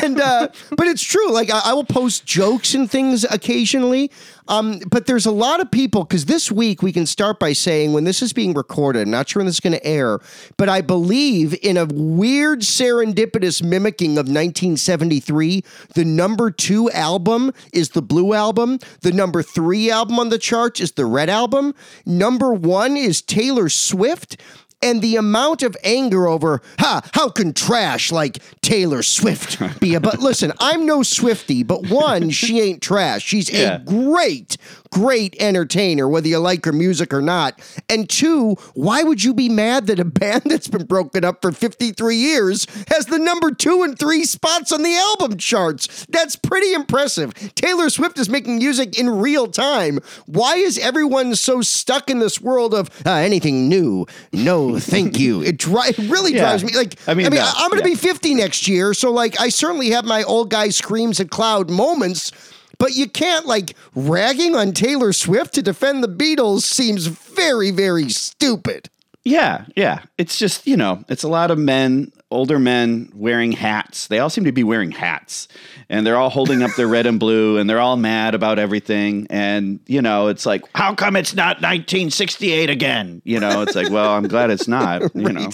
and 0.03 0.21
uh, 0.21 0.49
but 0.77 0.87
it's 0.87 1.03
true. 1.03 1.33
Like 1.33 1.51
I, 1.51 1.61
I 1.67 1.73
will 1.75 1.85
post 1.85 2.25
jokes 2.27 2.75
and 2.75 2.91
things 2.91 3.25
occasionally. 3.25 4.11
Um, 4.47 4.81
but 4.91 5.07
there's 5.07 5.25
a 5.25 5.31
lot 5.31 5.61
of 5.61 5.71
people 5.71 6.05
because 6.05 6.27
this 6.27 6.53
week 6.53 6.83
we 6.83 6.93
can 6.93 7.07
start 7.07 7.39
by 7.39 7.55
saying 7.55 7.95
when 7.95 8.05
this 8.05 8.21
is 8.21 8.33
being 8.33 8.53
recorded. 8.53 9.03
I'm 9.03 9.11
not 9.11 9.29
sure 9.29 9.41
when 9.41 9.47
this 9.47 9.57
is 9.57 9.61
going 9.61 9.73
to 9.73 9.87
air, 9.87 10.19
but 10.59 10.69
I 10.69 10.83
believe 10.83 11.57
in 11.63 11.77
a 11.79 11.87
weird 11.87 12.61
serendipitous 12.61 13.63
mimicking 13.63 14.13
of 14.13 14.27
1973. 14.27 15.65
The 15.95 16.05
number 16.05 16.51
two 16.51 16.91
album 16.91 17.53
is 17.73 17.91
the 17.91 18.03
Blue 18.03 18.35
album. 18.35 18.79
The 19.01 19.13
number 19.13 19.43
three 19.43 19.91
album 19.91 20.19
on 20.19 20.29
the 20.29 20.39
charts 20.39 20.81
is 20.81 20.93
the 20.93 21.07
Red 21.07 21.31
album. 21.31 21.75
Number 22.05 22.53
one 22.53 22.97
is 22.99 23.23
Taylor 23.23 23.71
Swift 23.71 24.37
and 24.85 25.03
the 25.03 25.17
amount 25.17 25.63
of 25.65 25.77
anger 25.83 26.29
over 26.29 26.61
ha 26.79 27.01
how 27.15 27.29
can 27.29 27.53
trash 27.53 28.13
like 28.13 28.39
Taylor 28.63 29.03
Swift 29.03 29.59
be 29.81 29.95
a 29.95 30.01
but 30.01 30.21
listen 30.21 30.53
I'm 30.61 30.87
no 30.87 31.03
Swifty 31.03 31.63
but 31.65 31.89
one 31.89 32.31
she 32.31 32.61
ain't 32.61 32.83
trash 32.83 33.23
she's 33.25 33.51
Yeah. 33.51 33.77
a 33.77 33.79
great 33.81 34.57
great 34.95 35.35
entertainer 35.41 36.09
whether 36.09 36.29
you 36.29 36.39
like 36.39 36.65
her 36.65 36.73
music 36.73 37.13
or 37.13 37.21
not. 37.21 37.61
And 37.89 38.09
two 38.09 38.55
why 38.75 39.03
would 39.03 39.25
you 39.25 39.35
be 39.35 39.49
mad 39.49 39.89
that 39.89 39.99
a 39.99 40.05
band 40.05 40.43
that's 40.47 40.69
been 40.69 40.85
broken 40.87 41.25
up 41.25 41.43
for 41.43 41.51
53 41.51 42.17
years 42.17 42.67
has 42.89 43.07
the 43.07 43.19
number 43.19 43.51
2 43.51 43.83
and 43.83 43.99
3 43.99 44.25
spots 44.25 44.71
on 44.73 44.83
the 44.83 44.95
album 44.95 45.37
charts? 45.37 46.07
That's 46.07 46.37
pretty 46.37 46.73
impressive. 46.73 47.35
Taylor 47.57 47.91
Swift 47.91 48.19
is 48.19 48.29
making 48.29 48.59
music 48.59 48.97
in 48.99 49.11
real 49.11 49.49
time. 49.49 49.99
Why 50.27 50.55
is 50.57 50.79
everyone 50.79 51.35
so 51.35 51.61
stuck 51.61 52.09
in 52.09 52.21
this 52.21 52.41
world 52.41 52.73
of 52.73 52.89
uh, 53.05 53.11
anything 53.11 53.69
new? 53.69 54.07
No 54.33 54.79
thank 54.79 55.19
you. 55.19 55.43
It, 55.55 55.59
dri- 55.59 55.89
it 55.89 55.99
really 55.99 56.33
Yeah. 56.35 56.41
drives 56.43 56.65
me 56.65 56.77
like 56.77 56.97
I 57.09 57.15
mean, 57.15 57.27
I 57.27 57.31
mean 57.31 57.41
no, 57.41 57.53
I'm 57.57 57.71
going 57.71 57.83
to 57.83 57.89
yeah. 57.89 57.95
be 57.95 58.01
50 58.01 58.35
next 58.35 58.69
year 58.69 58.95
so 58.95 59.11
like 59.11 59.41
I 59.41 59.49
certainly 59.49 59.91
have 59.91 60.05
my 60.05 60.23
old 60.23 60.51
guy 60.51 60.69
screams 60.69 61.19
at 61.21 61.31
cloud 61.31 61.69
moments 61.71 62.31
But 62.79 62.95
you 62.95 63.09
can't 63.09 63.47
like 63.47 63.75
ragging 63.95 64.55
on 64.55 64.73
Taylor 64.73 65.13
Swift 65.13 65.55
to 65.55 65.63
defend 65.63 66.03
the 66.03 66.09
Beatles 66.09 66.63
seems 66.63 67.07
very, 67.07 67.71
very 67.71 68.09
stupid. 68.09 68.89
Yeah, 69.25 69.65
yeah. 69.75 70.01
It's 70.19 70.39
just, 70.39 70.67
you 70.67 70.77
know, 70.77 71.03
it's 71.09 71.23
a 71.23 71.29
lot 71.29 71.51
of 71.51 71.59
men, 71.59 72.13
older 72.31 72.59
men 72.59 73.11
wearing 73.15 73.53
hats. 73.53 74.07
They 74.09 74.19
all 74.19 74.29
seem 74.29 74.45
to 74.45 74.53
be 74.53 74.65
wearing 74.65 74.91
hats. 74.91 75.49
And 75.89 76.07
they're 76.07 76.19
all 76.19 76.29
holding 76.29 76.63
up 76.63 76.73
their 76.77 76.87
red 76.89 77.07
and 77.07 77.19
blue 77.19 77.57
and 77.57 77.69
they're 77.69 77.81
all 77.81 77.97
mad 77.97 78.35
about 78.35 78.59
everything. 78.59 79.27
And, 79.31 79.81
you 79.87 80.03
know, 80.03 80.29
it's 80.29 80.45
like, 80.45 80.63
how 80.75 80.95
come 80.95 81.17
it's 81.17 81.35
not 81.35 81.57
1968 81.57 82.69
again? 82.69 83.23
You 83.25 83.41
know, 83.41 83.63
it's 83.63 83.75
like, 83.75 83.91
well, 83.91 84.13
I'm 84.13 84.29
glad 84.29 84.51
it's 84.51 84.69
not, 84.69 85.03
you 85.15 85.33
know. 85.33 85.49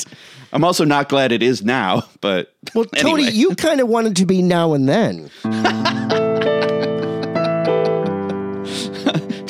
I'm 0.53 0.65
also 0.65 0.85
not 0.85 1.09
glad 1.09 1.31
it 1.31 1.45
is 1.45 1.62
now, 1.62 2.03
but 2.21 2.53
Well, 2.75 2.87
Tony, 2.87 3.31
you 3.31 3.55
kind 3.55 3.81
of 3.81 3.87
wanted 3.87 4.17
to 4.17 4.27
be 4.27 4.43
now 4.43 4.73
and 4.73 4.89
then. 4.89 5.31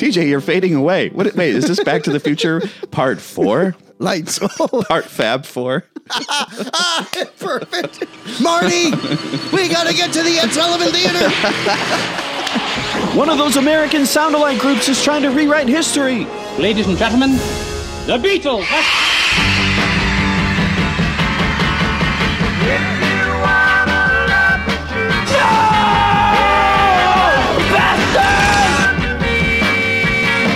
TJ, 0.01 0.27
you're 0.29 0.41
fading 0.41 0.73
away. 0.73 1.09
What 1.09 1.35
wait, 1.35 1.53
is 1.53 1.67
this 1.67 1.79
Back 1.83 2.01
to 2.03 2.11
the 2.11 2.19
Future 2.19 2.59
part 2.89 3.21
4? 3.21 3.75
Lights. 3.99 4.39
Part 4.39 5.05
Fab 5.05 5.45
4? 5.45 5.81
perfect. 7.39 8.07
Marty, 8.41 8.89
we 9.53 9.69
got 9.69 9.85
to 9.85 9.93
get 9.93 10.11
to 10.13 10.23
the 10.23 10.39
Ed 10.41 10.49
Sullivan 10.49 10.91
Theater. 10.91 11.29
One 13.15 13.29
of 13.29 13.37
those 13.37 13.57
American 13.57 14.07
sound-alike 14.07 14.57
groups 14.57 14.89
is 14.89 15.03
trying 15.03 15.21
to 15.21 15.29
rewrite 15.29 15.67
history. 15.67 16.25
Ladies 16.57 16.87
and 16.87 16.97
gentlemen, 16.97 17.33
the 18.07 18.17
Beatles. 18.17 18.65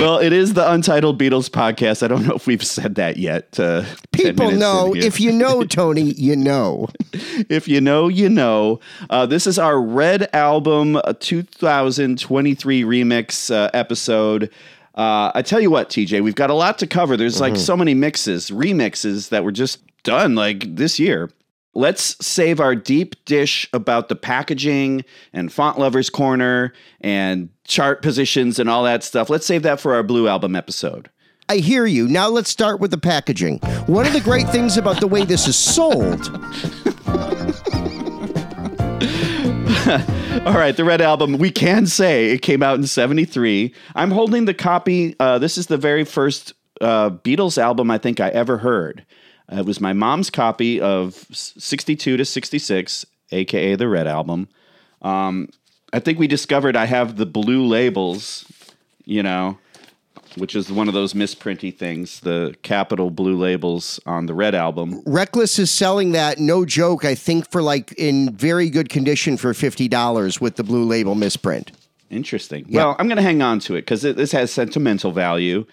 Well, 0.05 0.19
it 0.19 0.33
is 0.33 0.53
the 0.53 0.71
Untitled 0.71 1.19
Beatles 1.19 1.49
podcast. 1.49 2.03
I 2.03 2.07
don't 2.07 2.27
know 2.27 2.35
if 2.35 2.45
we've 2.45 2.63
said 2.63 2.93
that 2.93 3.17
yet. 3.17 3.59
Uh, 3.59 3.85
People 4.11 4.51
know. 4.51 4.93
If 4.95 5.19
you 5.19 5.31
know, 5.31 5.63
Tony, 5.65 6.11
you 6.11 6.35
know. 6.35 6.89
if 7.49 7.67
you 7.67 7.81
know, 7.81 8.07
you 8.07 8.29
know. 8.29 8.79
Uh, 9.09 9.25
this 9.25 9.47
is 9.47 9.57
our 9.57 9.81
Red 9.81 10.29
Album 10.31 10.95
uh, 10.97 11.13
2023 11.19 12.83
remix 12.83 13.49
uh, 13.49 13.71
episode. 13.73 14.51
Uh, 14.93 15.31
I 15.33 15.41
tell 15.41 15.59
you 15.59 15.71
what, 15.71 15.89
TJ, 15.89 16.23
we've 16.23 16.35
got 16.35 16.51
a 16.51 16.53
lot 16.53 16.77
to 16.79 16.85
cover. 16.85 17.17
There's 17.17 17.41
like 17.41 17.57
so 17.57 17.75
many 17.75 17.95
mixes, 17.95 18.51
remixes 18.51 19.29
that 19.29 19.43
were 19.43 19.51
just 19.51 19.79
done 20.03 20.35
like 20.35 20.75
this 20.75 20.99
year. 20.99 21.31
Let's 21.77 22.25
save 22.25 22.61
our 22.61 22.73
deep 22.73 23.23
dish 23.25 23.67
about 23.73 24.07
the 24.07 24.15
packaging 24.15 25.03
and 25.33 25.51
font 25.51 25.77
lovers 25.77 26.09
corner 26.09 26.71
and 27.01 27.49
chart 27.65 28.01
positions 28.01 28.59
and 28.59 28.69
all 28.69 28.85
that 28.85 29.03
stuff. 29.03 29.29
Let's 29.29 29.45
save 29.45 29.63
that 29.63 29.81
for 29.81 29.93
our 29.93 30.01
Blue 30.01 30.29
Album 30.29 30.55
episode. 30.55 31.09
I 31.49 31.57
hear 31.57 31.85
you. 31.85 32.07
Now 32.07 32.29
let's 32.29 32.49
start 32.49 32.79
with 32.79 32.91
the 32.91 32.97
packaging. 32.97 33.59
One 33.87 34.07
of 34.07 34.13
the 34.13 34.21
great 34.21 34.47
things 34.49 34.77
about 34.77 35.01
the 35.01 35.07
way 35.07 35.25
this 35.25 35.47
is 35.47 35.57
sold. 35.57 36.27
All 40.47 40.53
right, 40.53 40.75
the 40.75 40.85
Red 40.85 41.01
Album. 41.01 41.37
We 41.37 41.51
can 41.51 41.85
say 41.87 42.31
it 42.31 42.41
came 42.41 42.63
out 42.63 42.79
in 42.79 42.87
'73. 42.87 43.73
I'm 43.95 44.11
holding 44.11 44.45
the 44.45 44.53
copy. 44.53 45.15
Uh, 45.19 45.37
this 45.37 45.57
is 45.57 45.67
the 45.67 45.77
very 45.77 46.03
first 46.05 46.53
uh, 46.81 47.09
Beatles 47.11 47.57
album 47.57 47.91
I 47.91 47.97
think 47.97 48.19
I 48.19 48.29
ever 48.29 48.57
heard. 48.59 49.05
Uh, 49.51 49.57
it 49.57 49.65
was 49.65 49.79
my 49.79 49.93
mom's 49.93 50.29
copy 50.29 50.79
of 50.81 51.27
'62 51.31 52.17
to 52.17 52.25
'66, 52.25 53.05
aka 53.31 53.75
the 53.75 53.87
Red 53.87 54.07
Album. 54.07 54.47
Um, 55.01 55.49
I 55.93 55.99
think 55.99 56.19
we 56.19 56.27
discovered 56.27 56.75
I 56.75 56.85
have 56.85 57.17
the 57.17 57.25
blue 57.25 57.65
labels. 57.65 58.45
You 59.07 59.21
know, 59.21 59.59
which 60.37 60.55
is 60.55 60.71
one 60.71 60.87
of 60.87 60.93
those 60.93 61.13
misprinty 61.13 61.75
things, 61.75 62.19
the 62.21 62.55
Capitol 62.63 63.09
blue 63.09 63.35
labels 63.35 63.99
on 64.05 64.25
the 64.25 64.33
Red 64.33 64.55
Album. 64.55 65.01
Reckless 65.05 65.59
is 65.59 65.71
selling 65.71 66.11
that, 66.11 66.39
no 66.39 66.65
joke, 66.65 67.05
I 67.05 67.15
think 67.15 67.49
for 67.51 67.61
like 67.61 67.93
in 67.93 68.35
very 68.35 68.69
good 68.69 68.89
condition 68.89 69.37
for 69.37 69.53
$50 69.53 70.41
with 70.41 70.55
the 70.55 70.63
blue 70.63 70.85
label 70.85 71.15
misprint. 71.15 71.71
Interesting. 72.09 72.65
Well, 72.69 72.95
I'm 72.99 73.07
going 73.07 73.17
to 73.17 73.23
hang 73.23 73.41
on 73.41 73.59
to 73.61 73.75
it 73.75 73.81
because 73.81 74.01
this 74.03 74.31
has 74.31 74.51
sentimental 74.51 75.11
value. 75.11 75.65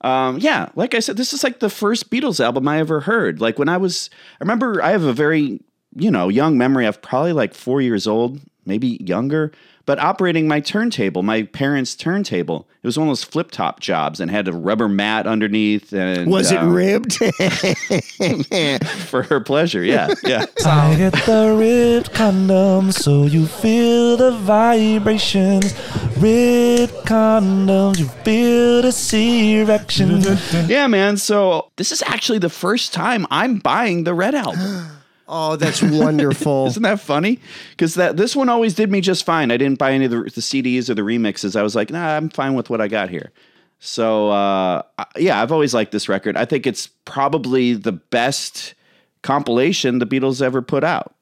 Um, 0.00 0.38
yeah, 0.38 0.68
like 0.74 0.94
I 0.94 1.00
said, 1.00 1.16
this 1.16 1.32
is 1.32 1.42
like 1.42 1.60
the 1.60 1.70
first 1.70 2.10
Beatles 2.10 2.42
album 2.42 2.68
I 2.68 2.78
ever 2.78 3.00
heard. 3.00 3.40
Like 3.40 3.58
when 3.58 3.68
I 3.68 3.76
was, 3.76 4.10
I 4.40 4.44
remember 4.44 4.82
I 4.82 4.90
have 4.90 5.02
a 5.02 5.12
very, 5.12 5.60
you 5.96 6.10
know, 6.10 6.28
young 6.28 6.56
memory 6.56 6.86
of 6.86 7.02
probably 7.02 7.32
like 7.32 7.54
four 7.54 7.80
years 7.80 8.06
old, 8.06 8.40
maybe 8.64 8.98
younger, 9.04 9.50
but 9.88 9.98
operating 10.00 10.46
my 10.46 10.60
turntable, 10.60 11.22
my 11.22 11.44
parents' 11.44 11.94
turntable. 11.94 12.68
It 12.82 12.86
was 12.86 12.98
one 12.98 13.08
of 13.08 13.10
those 13.12 13.24
flip 13.24 13.50
top 13.50 13.80
jobs 13.80 14.20
and 14.20 14.30
had 14.30 14.46
a 14.46 14.52
rubber 14.52 14.86
mat 14.86 15.26
underneath. 15.26 15.94
And 15.94 16.30
Was 16.30 16.52
it 16.52 16.58
uh, 16.58 16.66
ribbed? 16.66 17.14
for 19.06 19.22
her 19.22 19.40
pleasure? 19.40 19.82
Yeah, 19.82 20.12
yeah. 20.26 20.44
I 20.66 20.94
get 20.94 21.14
the 21.24 21.56
ribbed 21.58 22.12
condom 22.12 22.92
so 22.92 23.24
you 23.24 23.46
feel 23.46 24.18
the 24.18 24.32
vibrations. 24.32 25.72
Ribbed 26.18 26.92
condoms, 27.06 27.98
you 27.98 28.08
feel 28.08 28.82
the 28.82 28.92
C-erection. 28.92 30.20
yeah, 30.68 30.86
man. 30.86 31.16
So 31.16 31.70
this 31.76 31.92
is 31.92 32.02
actually 32.02 32.40
the 32.40 32.50
first 32.50 32.92
time 32.92 33.26
I'm 33.30 33.56
buying 33.56 34.04
the 34.04 34.12
Red 34.12 34.34
album. 34.34 34.90
oh, 35.28 35.56
that's 35.56 35.82
wonderful. 35.82 36.66
Isn't 36.68 36.82
that 36.82 37.00
funny? 37.00 37.38
Because 37.70 37.94
that 37.94 38.16
this 38.16 38.34
one 38.34 38.48
always 38.48 38.74
did 38.74 38.90
me 38.90 39.00
just 39.00 39.24
fine. 39.24 39.50
I 39.50 39.56
didn't 39.56 39.78
buy 39.78 39.92
any 39.92 40.06
of 40.06 40.10
the, 40.10 40.22
the 40.22 40.40
CDs 40.40 40.88
or 40.88 40.94
the 40.94 41.02
remixes. 41.02 41.54
I 41.54 41.62
was 41.62 41.76
like, 41.76 41.90
nah, 41.90 42.16
I'm 42.16 42.30
fine 42.30 42.54
with 42.54 42.70
what 42.70 42.80
I 42.80 42.88
got 42.88 43.10
here. 43.10 43.32
So 43.78 44.30
uh, 44.30 44.82
yeah, 45.16 45.40
I've 45.40 45.52
always 45.52 45.74
liked 45.74 45.92
this 45.92 46.08
record. 46.08 46.36
I 46.36 46.44
think 46.44 46.66
it's 46.66 46.88
probably 47.04 47.74
the 47.74 47.92
best 47.92 48.74
compilation 49.22 49.98
the 49.98 50.06
Beatles 50.06 50.42
ever 50.42 50.62
put 50.62 50.82
out. 50.84 51.14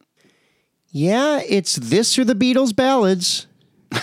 yeah, 0.90 1.40
it's 1.46 1.76
this 1.76 2.18
or 2.18 2.24
the 2.24 2.34
Beatles 2.34 2.74
ballads. 2.74 3.46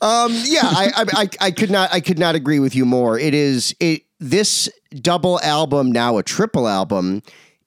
um, 0.00 0.32
yeah, 0.44 0.62
I, 0.62 0.92
I, 0.96 1.04
I, 1.12 1.28
I 1.40 1.50
could 1.50 1.70
not, 1.70 1.92
I 1.92 2.00
could 2.00 2.18
not 2.18 2.34
agree 2.34 2.58
with 2.60 2.74
you 2.74 2.84
more. 2.84 3.18
It 3.18 3.34
is 3.34 3.74
it 3.80 4.02
this 4.20 4.68
double 4.94 5.40
album 5.40 5.90
now 5.90 6.18
a 6.18 6.22
triple 6.22 6.68
album 6.68 7.22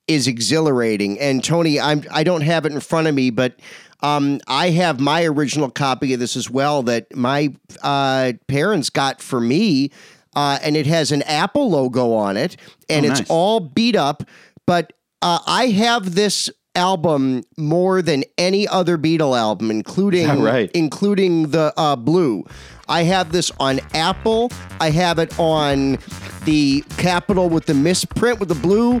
is 0.06 0.26
exhilarating. 0.26 1.18
And 1.18 1.42
Tony, 1.42 1.80
I'm, 1.80 2.04
I 2.10 2.24
don't 2.24 2.42
have 2.42 2.66
it 2.66 2.72
in 2.72 2.80
front 2.80 3.06
of 3.06 3.14
me, 3.14 3.30
but 3.30 3.58
um, 4.02 4.40
I 4.46 4.70
have 4.70 5.00
my 5.00 5.24
original 5.24 5.70
copy 5.70 6.12
of 6.12 6.20
this 6.20 6.36
as 6.36 6.50
well 6.50 6.82
that 6.84 7.14
my 7.16 7.54
uh, 7.82 8.34
parents 8.48 8.90
got 8.90 9.22
for 9.22 9.40
me, 9.40 9.90
uh, 10.36 10.58
and 10.62 10.76
it 10.76 10.86
has 10.86 11.10
an 11.10 11.22
Apple 11.22 11.70
logo 11.70 12.12
on 12.12 12.36
it, 12.36 12.56
and 12.88 13.06
Oh, 13.06 13.10
it's 13.10 13.22
all 13.30 13.60
beat 13.60 13.96
up. 13.96 14.22
But 14.66 14.92
uh, 15.22 15.38
I 15.46 15.68
have 15.68 16.14
this 16.14 16.50
album 16.74 17.44
more 17.56 18.02
than 18.02 18.24
any 18.36 18.68
other 18.68 18.98
Beatle 18.98 19.38
album, 19.38 19.70
including 19.70 20.42
right? 20.42 20.70
including 20.74 21.50
the 21.50 21.72
uh, 21.76 21.96
blue. 21.96 22.44
I 22.88 23.02
have 23.04 23.32
this 23.32 23.50
on 23.58 23.80
Apple. 23.94 24.50
I 24.80 24.90
have 24.90 25.18
it 25.18 25.38
on 25.38 25.98
the 26.44 26.82
Capitol 26.98 27.48
with 27.48 27.66
the 27.66 27.74
misprint 27.74 28.40
with 28.40 28.48
the 28.48 28.54
blue. 28.54 29.00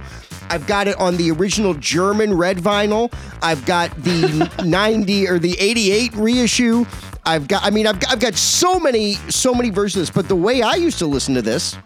I've 0.50 0.66
got 0.66 0.88
it 0.88 0.98
on 0.98 1.16
the 1.16 1.30
original 1.30 1.74
German 1.74 2.34
red 2.34 2.58
vinyl. 2.58 3.12
I've 3.42 3.64
got 3.66 3.94
the 4.02 4.50
90 4.64 5.28
or 5.28 5.38
the 5.38 5.58
88 5.58 6.14
reissue. 6.14 6.84
I've 7.26 7.48
got 7.48 7.64
I 7.64 7.70
mean 7.70 7.86
I've 7.86 8.00
got, 8.00 8.12
I've 8.12 8.20
got 8.20 8.34
so 8.34 8.78
many 8.78 9.14
so 9.30 9.54
many 9.54 9.70
versions 9.70 10.10
but 10.10 10.28
the 10.28 10.36
way 10.36 10.60
I 10.60 10.74
used 10.74 10.98
to 10.98 11.06
listen 11.06 11.34
to 11.34 11.42
this 11.42 11.76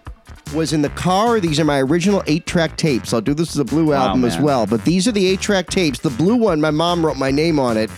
was 0.54 0.72
in 0.72 0.82
the 0.82 0.88
car. 0.90 1.40
These 1.40 1.60
are 1.60 1.64
my 1.64 1.80
original 1.80 2.22
eight 2.26 2.46
track 2.46 2.76
tapes. 2.76 3.12
I'll 3.12 3.20
do 3.20 3.34
this 3.34 3.50
as 3.50 3.58
a 3.58 3.64
blue 3.64 3.92
album 3.92 4.24
as 4.24 4.38
well. 4.38 4.66
But 4.66 4.84
these 4.84 5.06
are 5.06 5.12
the 5.12 5.26
eight 5.26 5.40
track 5.40 5.66
tapes. 5.68 5.98
The 6.00 6.10
blue 6.10 6.36
one, 6.36 6.60
my 6.60 6.70
mom 6.70 7.04
wrote 7.04 7.18
my 7.18 7.30
name 7.30 7.58
on 7.58 7.76
it. 7.76 7.90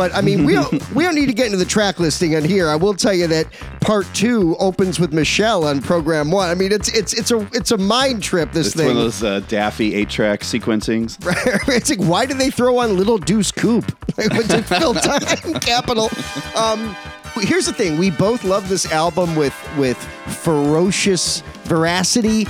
But 0.00 0.14
I 0.14 0.22
mean, 0.22 0.46
we 0.46 0.54
don't 0.54 0.90
we 0.94 1.04
don't 1.04 1.14
need 1.14 1.26
to 1.26 1.34
get 1.34 1.44
into 1.44 1.58
the 1.58 1.66
track 1.66 2.00
listing 2.00 2.34
on 2.34 2.42
here. 2.42 2.70
I 2.70 2.76
will 2.76 2.94
tell 2.94 3.12
you 3.12 3.26
that 3.26 3.46
part 3.82 4.06
two 4.14 4.56
opens 4.58 4.98
with 4.98 5.12
Michelle 5.12 5.66
on 5.66 5.82
program 5.82 6.30
one. 6.30 6.48
I 6.48 6.54
mean, 6.54 6.72
it's 6.72 6.88
it's 6.94 7.12
it's 7.12 7.30
a 7.30 7.46
it's 7.52 7.70
a 7.70 7.76
mind 7.76 8.22
trip. 8.22 8.50
This 8.52 8.68
It's 8.68 8.76
thing. 8.76 8.86
It's 8.86 8.94
one 8.94 8.96
of 8.96 9.02
those 9.02 9.22
uh, 9.22 9.40
Daffy 9.40 9.94
eight-track 9.94 10.40
sequencings. 10.40 11.18
it's 11.68 11.90
like, 11.90 11.98
why 11.98 12.24
did 12.24 12.38
they 12.38 12.48
throw 12.48 12.78
on 12.78 12.96
Little 12.96 13.18
Deuce 13.18 13.52
Coupe? 13.52 13.94
Like, 14.16 14.30
it, 14.32 14.62
Phil 14.62 14.94
Time 14.94 15.60
Capital. 15.60 16.08
Um, 16.56 16.96
here's 17.34 17.66
the 17.66 17.74
thing: 17.74 17.98
we 17.98 18.10
both 18.10 18.42
love 18.42 18.70
this 18.70 18.90
album 18.90 19.36
with 19.36 19.54
with 19.76 19.98
ferocious 20.42 21.42
veracity. 21.64 22.46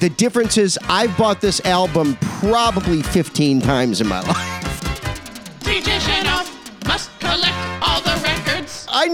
The 0.00 0.10
difference 0.10 0.58
is, 0.58 0.76
I've 0.88 1.16
bought 1.16 1.40
this 1.40 1.64
album 1.64 2.16
probably 2.40 3.02
15 3.02 3.60
times 3.60 4.00
in 4.00 4.08
my 4.08 4.20
life. 4.20 4.57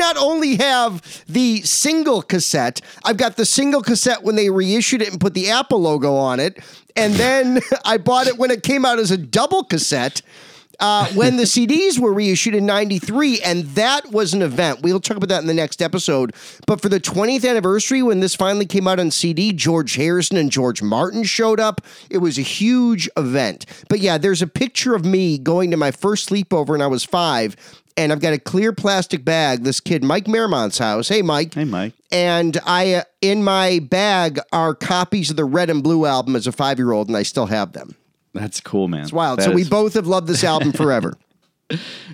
Not 0.04 0.16
only 0.18 0.56
have 0.56 1.24
the 1.26 1.62
single 1.62 2.20
cassette, 2.20 2.80
I've 3.04 3.16
got 3.16 3.36
the 3.36 3.46
single 3.46 3.80
cassette 3.82 4.22
when 4.22 4.36
they 4.36 4.50
reissued 4.50 5.00
it 5.00 5.10
and 5.10 5.18
put 5.20 5.32
the 5.32 5.48
Apple 5.50 5.80
logo 5.80 6.14
on 6.14 6.40
it. 6.40 6.58
And 6.94 7.14
then 7.14 7.60
I 7.86 7.96
bought 7.96 8.26
it 8.26 8.36
when 8.36 8.50
it 8.50 8.62
came 8.62 8.84
out 8.84 8.98
as 8.98 9.10
a 9.10 9.16
double 9.16 9.64
cassette. 9.64 10.20
uh, 10.80 11.06
when 11.14 11.36
the 11.36 11.44
CDs 11.54 11.98
were 11.98 12.12
reissued 12.12 12.54
in 12.54 12.66
93, 12.66 13.40
and 13.42 13.64
that 13.76 14.10
was 14.10 14.34
an 14.34 14.42
event. 14.42 14.82
We'll 14.82 15.00
talk 15.00 15.16
about 15.16 15.28
that 15.30 15.40
in 15.40 15.46
the 15.46 15.54
next 15.54 15.80
episode. 15.80 16.34
But 16.66 16.82
for 16.82 16.88
the 16.88 17.00
20th 17.00 17.48
anniversary, 17.48 18.02
when 18.02 18.20
this 18.20 18.34
finally 18.34 18.66
came 18.66 18.86
out 18.88 18.98
on 19.00 19.10
CD, 19.12 19.52
George 19.52 19.94
Harrison 19.94 20.36
and 20.36 20.50
George 20.50 20.82
Martin 20.82 21.22
showed 21.24 21.60
up. 21.60 21.80
It 22.10 22.18
was 22.18 22.38
a 22.38 22.42
huge 22.42 23.08
event. 23.16 23.64
But 23.88 24.00
yeah, 24.00 24.18
there's 24.18 24.42
a 24.42 24.48
picture 24.48 24.94
of 24.94 25.04
me 25.04 25.38
going 25.38 25.70
to 25.70 25.76
my 25.76 25.92
first 25.92 26.28
sleepover 26.28 26.70
when 26.70 26.82
I 26.82 26.88
was 26.88 27.04
five. 27.04 27.56
And 27.96 28.10
I've 28.12 28.20
got 28.20 28.32
a 28.32 28.38
clear 28.38 28.72
plastic 28.72 29.24
bag. 29.24 29.62
This 29.62 29.78
kid, 29.78 30.02
Mike 30.02 30.26
Mermont's 30.26 30.78
house. 30.78 31.08
Hey, 31.08 31.22
Mike. 31.22 31.54
Hey, 31.54 31.64
Mike. 31.64 31.92
And 32.10 32.58
I, 32.66 32.94
uh, 32.94 33.02
in 33.20 33.44
my 33.44 33.78
bag, 33.78 34.40
are 34.52 34.74
copies 34.74 35.30
of 35.30 35.36
the 35.36 35.44
Red 35.44 35.70
and 35.70 35.82
Blue 35.82 36.04
album 36.04 36.34
as 36.34 36.46
a 36.46 36.52
five 36.52 36.78
year 36.78 36.90
old, 36.90 37.08
and 37.08 37.16
I 37.16 37.22
still 37.22 37.46
have 37.46 37.72
them. 37.72 37.94
That's 38.32 38.60
cool, 38.60 38.88
man. 38.88 39.02
It's 39.02 39.12
wild. 39.12 39.38
That 39.38 39.44
so 39.44 39.52
we 39.52 39.64
both 39.64 39.94
have 39.94 40.08
loved 40.08 40.26
this 40.26 40.42
album 40.42 40.72
forever. 40.74 41.16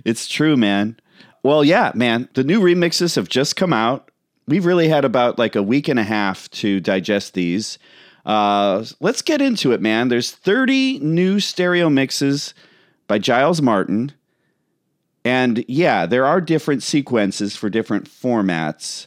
It's 0.05 0.29
true, 0.29 0.57
man. 0.57 0.99
Well, 1.43 1.65
yeah, 1.65 1.93
man. 1.95 2.29
The 2.35 2.45
new 2.45 2.61
remixes 2.61 3.17
have 3.17 3.29
just 3.29 3.57
come 3.57 3.73
out. 3.73 4.11
We've 4.47 4.67
really 4.67 4.89
had 4.89 5.05
about 5.05 5.39
like 5.39 5.57
a 5.57 5.63
week 5.63 5.89
and 5.89 5.99
a 5.99 6.05
half 6.05 6.51
to 6.51 6.81
digest 6.81 7.35
these. 7.35 7.79
Uh, 8.27 8.85
let's 9.01 9.23
get 9.23 9.41
into 9.41 9.73
it, 9.73 9.81
man. 9.81 10.09
There's 10.09 10.31
30 10.31 10.99
new 10.99 11.41
stereo 11.41 11.89
mixes 11.89 12.53
by 13.07 13.19
Giles 13.19 13.63
Martin. 13.63 14.13
And 15.25 15.65
yeah, 15.69 16.07
there 16.07 16.25
are 16.25 16.41
different 16.41 16.83
sequences 16.83 17.57
for 17.57 17.69
different 17.69 18.09
formats. 18.09 19.07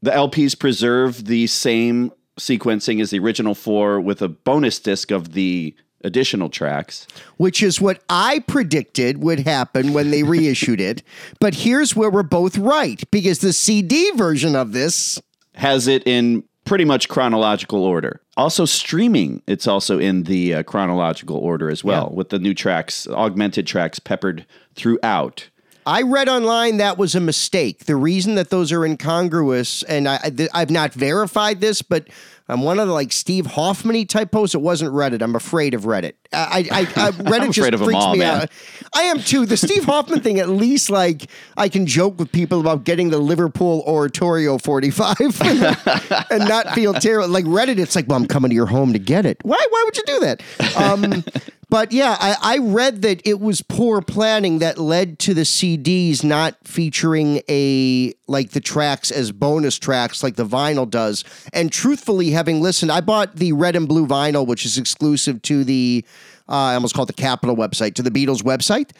The 0.00 0.10
LPs 0.10 0.58
preserve 0.58 1.26
the 1.26 1.46
same 1.46 2.12
sequencing 2.38 3.00
as 3.00 3.10
the 3.10 3.18
original 3.18 3.54
four 3.54 4.00
with 4.00 4.22
a 4.22 4.28
bonus 4.28 4.78
disc 4.78 5.10
of 5.10 5.32
the 5.32 5.74
additional 6.04 6.48
tracks. 6.48 7.06
which 7.36 7.62
is 7.62 7.80
what 7.80 8.02
I 8.08 8.40
predicted 8.40 9.22
would 9.22 9.40
happen 9.40 9.92
when 9.92 10.10
they 10.10 10.22
reissued 10.22 10.80
it. 10.80 11.02
But 11.38 11.54
here's 11.54 11.94
where 11.94 12.10
we're 12.10 12.24
both 12.24 12.58
right 12.58 13.02
because 13.10 13.38
the 13.38 13.52
CD 13.52 14.10
version 14.12 14.56
of 14.56 14.72
this, 14.72 15.20
has 15.54 15.86
it 15.86 16.06
in 16.06 16.44
pretty 16.64 16.84
much 16.84 17.08
chronological 17.08 17.84
order. 17.84 18.20
Also, 18.36 18.64
streaming, 18.64 19.42
it's 19.46 19.66
also 19.66 19.98
in 19.98 20.24
the 20.24 20.54
uh, 20.54 20.62
chronological 20.62 21.36
order 21.36 21.68
as 21.70 21.84
well, 21.84 22.10
with 22.14 22.30
the 22.30 22.38
new 22.38 22.54
tracks, 22.54 23.06
augmented 23.08 23.66
tracks 23.66 23.98
peppered 23.98 24.46
throughout. 24.74 25.48
I 25.84 26.02
read 26.02 26.28
online 26.28 26.76
that 26.76 26.96
was 26.96 27.14
a 27.16 27.20
mistake. 27.20 27.86
The 27.86 27.96
reason 27.96 28.36
that 28.36 28.50
those 28.50 28.70
are 28.70 28.84
incongruous, 28.84 29.82
and 29.82 30.08
I, 30.08 30.20
I've 30.54 30.70
not 30.70 30.92
verified 30.94 31.60
this, 31.60 31.82
but 31.82 32.06
I'm 32.48 32.62
one 32.62 32.78
of 32.78 32.86
the 32.86 32.92
like 32.92 33.10
Steve 33.10 33.46
Hoffman 33.46 34.06
type 34.06 34.30
posts, 34.30 34.54
it 34.54 34.60
wasn't 34.60 34.92
Reddit. 34.92 35.22
I'm 35.22 35.34
afraid 35.34 35.74
of 35.74 35.82
Reddit. 35.82 36.12
I, 36.32 36.68
I, 36.70 36.80
I 36.80 36.84
Reddit 37.10 37.46
just 37.46 37.58
afraid 37.58 37.74
of 37.74 37.80
'em 37.80 37.86
freaks 37.86 38.00
all, 38.00 38.12
me 38.12 38.20
man. 38.20 38.42
out. 38.42 38.50
I 38.94 39.02
am 39.02 39.18
too. 39.18 39.44
The 39.44 39.56
Steve 39.56 39.84
Hoffman 39.84 40.20
thing, 40.20 40.38
at 40.38 40.48
least, 40.48 40.88
like 40.88 41.28
I 41.56 41.68
can 41.68 41.86
joke 41.86 42.16
with 42.16 42.30
people 42.30 42.60
about 42.60 42.84
getting 42.84 43.10
the 43.10 43.18
Liverpool 43.18 43.82
Oratorio 43.84 44.58
45 44.58 45.16
and 46.30 46.48
not 46.48 46.70
feel 46.74 46.94
terrible. 46.94 47.28
Like 47.28 47.44
Reddit, 47.46 47.78
it's 47.78 47.96
like, 47.96 48.06
well, 48.06 48.18
I'm 48.18 48.26
coming 48.28 48.50
to 48.50 48.54
your 48.54 48.66
home 48.66 48.92
to 48.92 48.98
get 49.00 49.26
it. 49.26 49.38
Why? 49.42 49.58
Why 49.70 49.82
would 49.84 49.96
you 49.96 50.04
do 50.06 50.20
that? 50.20 50.42
Um, 50.76 51.24
but 51.72 51.90
yeah, 51.90 52.18
I, 52.20 52.36
I 52.42 52.58
read 52.58 53.00
that 53.00 53.26
it 53.26 53.40
was 53.40 53.62
poor 53.62 54.02
planning 54.02 54.58
that 54.58 54.76
led 54.76 55.18
to 55.20 55.32
the 55.32 55.40
CDs 55.40 56.22
not 56.22 56.54
featuring 56.64 57.40
a 57.48 58.12
like 58.28 58.50
the 58.50 58.60
tracks 58.60 59.10
as 59.10 59.32
bonus 59.32 59.78
tracks 59.78 60.22
like 60.22 60.36
the 60.36 60.44
vinyl 60.44 60.88
does. 60.88 61.24
And 61.54 61.72
truthfully, 61.72 62.28
having 62.28 62.60
listened, 62.60 62.92
I 62.92 63.00
bought 63.00 63.36
the 63.36 63.54
red 63.54 63.74
and 63.74 63.88
blue 63.88 64.06
vinyl, 64.06 64.46
which 64.46 64.66
is 64.66 64.76
exclusive 64.76 65.40
to 65.42 65.64
the 65.64 66.04
uh, 66.46 66.52
I 66.52 66.74
almost 66.74 66.94
called 66.94 67.08
the 67.08 67.14
Capitol 67.14 67.56
website, 67.56 67.94
to 67.94 68.02
the 68.02 68.10
Beatles 68.10 68.42
website. 68.42 68.90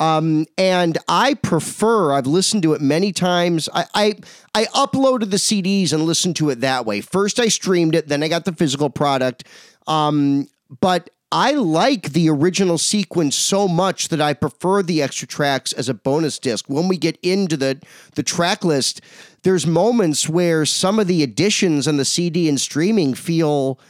Um, 0.00 0.46
and 0.56 0.96
I 1.08 1.34
prefer, 1.34 2.14
I've 2.14 2.26
listened 2.26 2.62
to 2.62 2.72
it 2.72 2.80
many 2.80 3.12
times. 3.12 3.68
I, 3.74 3.84
I 3.92 4.14
I 4.54 4.64
uploaded 4.74 5.30
the 5.32 5.36
CDs 5.36 5.92
and 5.92 6.04
listened 6.04 6.36
to 6.36 6.48
it 6.48 6.62
that 6.62 6.86
way. 6.86 7.02
First 7.02 7.38
I 7.38 7.48
streamed 7.48 7.94
it, 7.94 8.08
then 8.08 8.22
I 8.22 8.28
got 8.28 8.46
the 8.46 8.54
physical 8.54 8.88
product. 8.88 9.46
Um, 9.86 10.48
but 10.80 11.10
I 11.32 11.52
like 11.52 12.12
the 12.12 12.28
original 12.28 12.76
sequence 12.76 13.34
so 13.34 13.66
much 13.66 14.08
that 14.08 14.20
I 14.20 14.34
prefer 14.34 14.82
the 14.82 15.00
extra 15.00 15.26
tracks 15.26 15.72
as 15.72 15.88
a 15.88 15.94
bonus 15.94 16.38
disc. 16.38 16.66
When 16.68 16.88
we 16.88 16.98
get 16.98 17.18
into 17.22 17.56
the 17.56 17.80
the 18.14 18.22
track 18.22 18.64
list, 18.64 19.00
there's 19.42 19.66
moments 19.66 20.28
where 20.28 20.66
some 20.66 20.98
of 20.98 21.06
the 21.06 21.22
additions 21.22 21.88
on 21.88 21.96
the 21.96 22.04
CD 22.04 22.50
and 22.50 22.60
streaming 22.60 23.14
feel 23.14 23.80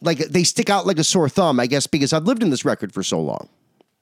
like 0.00 0.18
they 0.18 0.42
stick 0.42 0.68
out 0.68 0.84
like 0.84 0.98
a 0.98 1.04
sore 1.04 1.28
thumb, 1.28 1.60
I 1.60 1.66
guess, 1.68 1.86
because 1.86 2.12
I've 2.12 2.24
lived 2.24 2.42
in 2.42 2.50
this 2.50 2.64
record 2.64 2.92
for 2.92 3.04
so 3.04 3.20
long. 3.20 3.48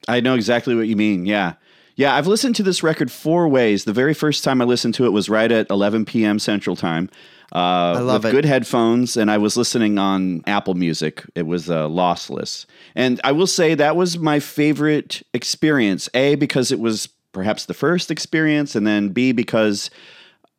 I 0.07 0.19
know 0.19 0.33
exactly 0.33 0.73
what 0.73 0.87
you 0.87 0.95
mean. 0.95 1.27
Yeah. 1.27 1.53
Yeah, 1.95 2.15
I've 2.15 2.25
listened 2.25 2.55
to 2.55 2.63
this 2.63 2.81
record 2.81 3.11
four 3.11 3.47
ways. 3.47 3.83
The 3.83 3.93
very 3.93 4.15
first 4.15 4.43
time 4.43 4.59
I 4.59 4.65
listened 4.65 4.95
to 4.95 5.05
it 5.05 5.09
was 5.09 5.29
right 5.29 5.51
at 5.51 5.69
11 5.69 6.05
p.m. 6.05 6.39
Central 6.39 6.75
Time. 6.75 7.09
Uh, 7.53 7.95
I 7.97 7.99
love 7.99 8.23
with 8.23 8.31
it. 8.31 8.35
Good 8.35 8.45
headphones, 8.45 9.17
and 9.17 9.29
I 9.29 9.37
was 9.37 9.57
listening 9.57 9.97
on 9.97 10.41
Apple 10.47 10.73
Music. 10.73 11.23
It 11.35 11.45
was 11.45 11.69
uh, 11.69 11.87
lossless. 11.87 12.65
And 12.95 13.19
I 13.23 13.33
will 13.33 13.47
say 13.47 13.75
that 13.75 13.95
was 13.95 14.17
my 14.17 14.39
favorite 14.39 15.21
experience. 15.33 16.09
A, 16.13 16.35
because 16.35 16.71
it 16.71 16.79
was 16.79 17.07
perhaps 17.33 17.65
the 17.65 17.73
first 17.73 18.09
experience, 18.09 18.75
and 18.75 18.87
then 18.87 19.09
B, 19.09 19.33
because 19.33 19.89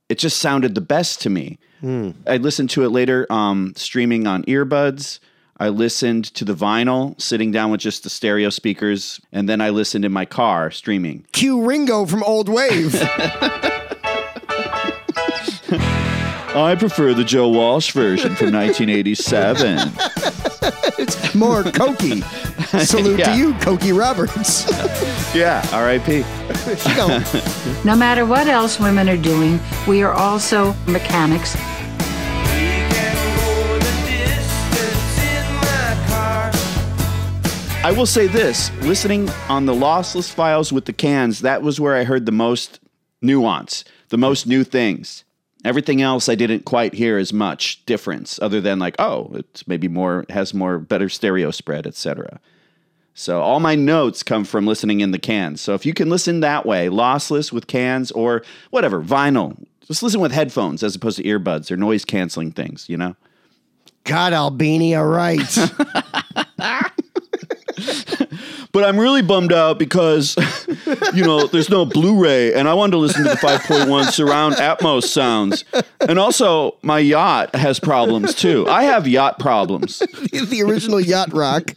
it 0.08 0.18
just 0.18 0.38
sounded 0.38 0.74
the 0.74 0.80
best 0.82 1.22
to 1.22 1.30
me. 1.30 1.58
I 2.28 2.36
listened 2.36 2.70
to 2.70 2.84
it 2.84 2.90
later 2.90 3.26
um, 3.28 3.72
streaming 3.74 4.28
on 4.28 4.44
earbuds. 4.44 5.18
I 5.58 5.68
listened 5.68 6.26
to 6.34 6.44
the 6.44 6.54
vinyl 6.54 7.20
sitting 7.20 7.50
down 7.50 7.72
with 7.72 7.80
just 7.80 8.04
the 8.04 8.10
stereo 8.10 8.50
speakers, 8.50 9.20
and 9.32 9.48
then 9.48 9.60
I 9.60 9.70
listened 9.70 10.04
in 10.04 10.12
my 10.12 10.24
car 10.24 10.70
streaming. 10.70 11.26
Cue 11.32 11.64
Ringo 11.64 12.06
from 12.06 12.22
Old 12.22 12.48
Wave. 12.48 12.94
I 16.54 16.74
prefer 16.78 17.14
the 17.14 17.24
Joe 17.24 17.48
Walsh 17.48 17.92
version 17.92 18.34
from 18.34 18.52
1987. 18.52 19.78
it's 20.98 21.34
More 21.34 21.62
Cokie. 21.62 22.22
Salute 22.86 23.18
Yeah. 23.20 23.32
to 23.32 23.38
you, 23.38 23.52
Cokie 23.54 23.98
Roberts. 23.98 24.66
yeah, 25.34 25.66
R.I.P. 25.72 26.20
No 27.84 27.96
matter 27.96 28.26
what 28.26 28.48
else 28.48 28.78
women 28.78 29.08
are 29.08 29.16
doing, 29.16 29.58
we 29.88 30.02
are 30.02 30.12
also 30.12 30.74
mechanics. 30.86 31.56
I 37.84 37.92
will 37.96 38.06
say 38.06 38.28
this 38.28 38.70
listening 38.82 39.28
on 39.48 39.66
the 39.66 39.72
lossless 39.74 40.30
files 40.32 40.72
with 40.72 40.84
the 40.84 40.92
cans, 40.92 41.40
that 41.40 41.62
was 41.62 41.80
where 41.80 41.96
I 41.96 42.04
heard 42.04 42.26
the 42.26 42.32
most 42.32 42.78
nuance, 43.20 43.82
the 44.10 44.18
most 44.18 44.46
new 44.46 44.62
things. 44.62 45.24
Everything 45.64 46.02
else 46.02 46.28
I 46.28 46.34
didn't 46.34 46.64
quite 46.64 46.94
hear 46.94 47.18
as 47.18 47.32
much 47.32 47.84
difference, 47.86 48.38
other 48.42 48.60
than 48.60 48.78
like, 48.78 48.96
oh, 48.98 49.30
it's 49.34 49.66
maybe 49.68 49.88
more 49.88 50.24
has 50.28 50.52
more 50.52 50.78
better 50.78 51.08
stereo 51.08 51.50
spread, 51.50 51.86
etc. 51.86 52.40
So 53.14 53.42
all 53.42 53.60
my 53.60 53.74
notes 53.74 54.22
come 54.22 54.44
from 54.44 54.66
listening 54.66 55.00
in 55.00 55.10
the 55.10 55.18
cans. 55.18 55.60
So 55.60 55.74
if 55.74 55.84
you 55.84 55.92
can 55.92 56.08
listen 56.08 56.40
that 56.40 56.64
way, 56.64 56.88
lossless 56.88 57.52
with 57.52 57.66
cans 57.66 58.10
or 58.12 58.42
whatever, 58.70 59.02
vinyl, 59.02 59.56
just 59.86 60.02
listen 60.02 60.20
with 60.20 60.32
headphones 60.32 60.82
as 60.82 60.96
opposed 60.96 61.18
to 61.18 61.24
earbuds 61.24 61.70
or 61.70 61.76
noise 61.76 62.04
canceling 62.04 62.52
things, 62.52 62.88
you 62.88 62.96
know? 62.96 63.14
God, 64.04 64.32
Albini, 64.32 64.94
all 64.94 65.06
right. 65.06 65.40
But 68.82 68.88
I'm 68.88 68.98
really 68.98 69.22
bummed 69.22 69.52
out 69.52 69.78
because, 69.78 70.36
you 71.14 71.22
know, 71.22 71.46
there's 71.46 71.70
no 71.70 71.84
Blu-ray, 71.84 72.52
and 72.52 72.68
I 72.68 72.74
wanted 72.74 72.90
to 72.92 72.98
listen 72.98 73.22
to 73.22 73.30
the 73.30 73.36
5.1 73.36 74.10
surround 74.10 74.56
Atmos 74.56 75.04
sounds. 75.04 75.64
And 76.00 76.18
also, 76.18 76.78
my 76.82 76.98
yacht 76.98 77.54
has 77.54 77.78
problems 77.78 78.34
too. 78.34 78.66
I 78.68 78.82
have 78.82 79.06
yacht 79.06 79.38
problems. 79.38 79.98
the 80.32 80.64
original 80.66 81.00
yacht 81.00 81.32
rock 81.32 81.74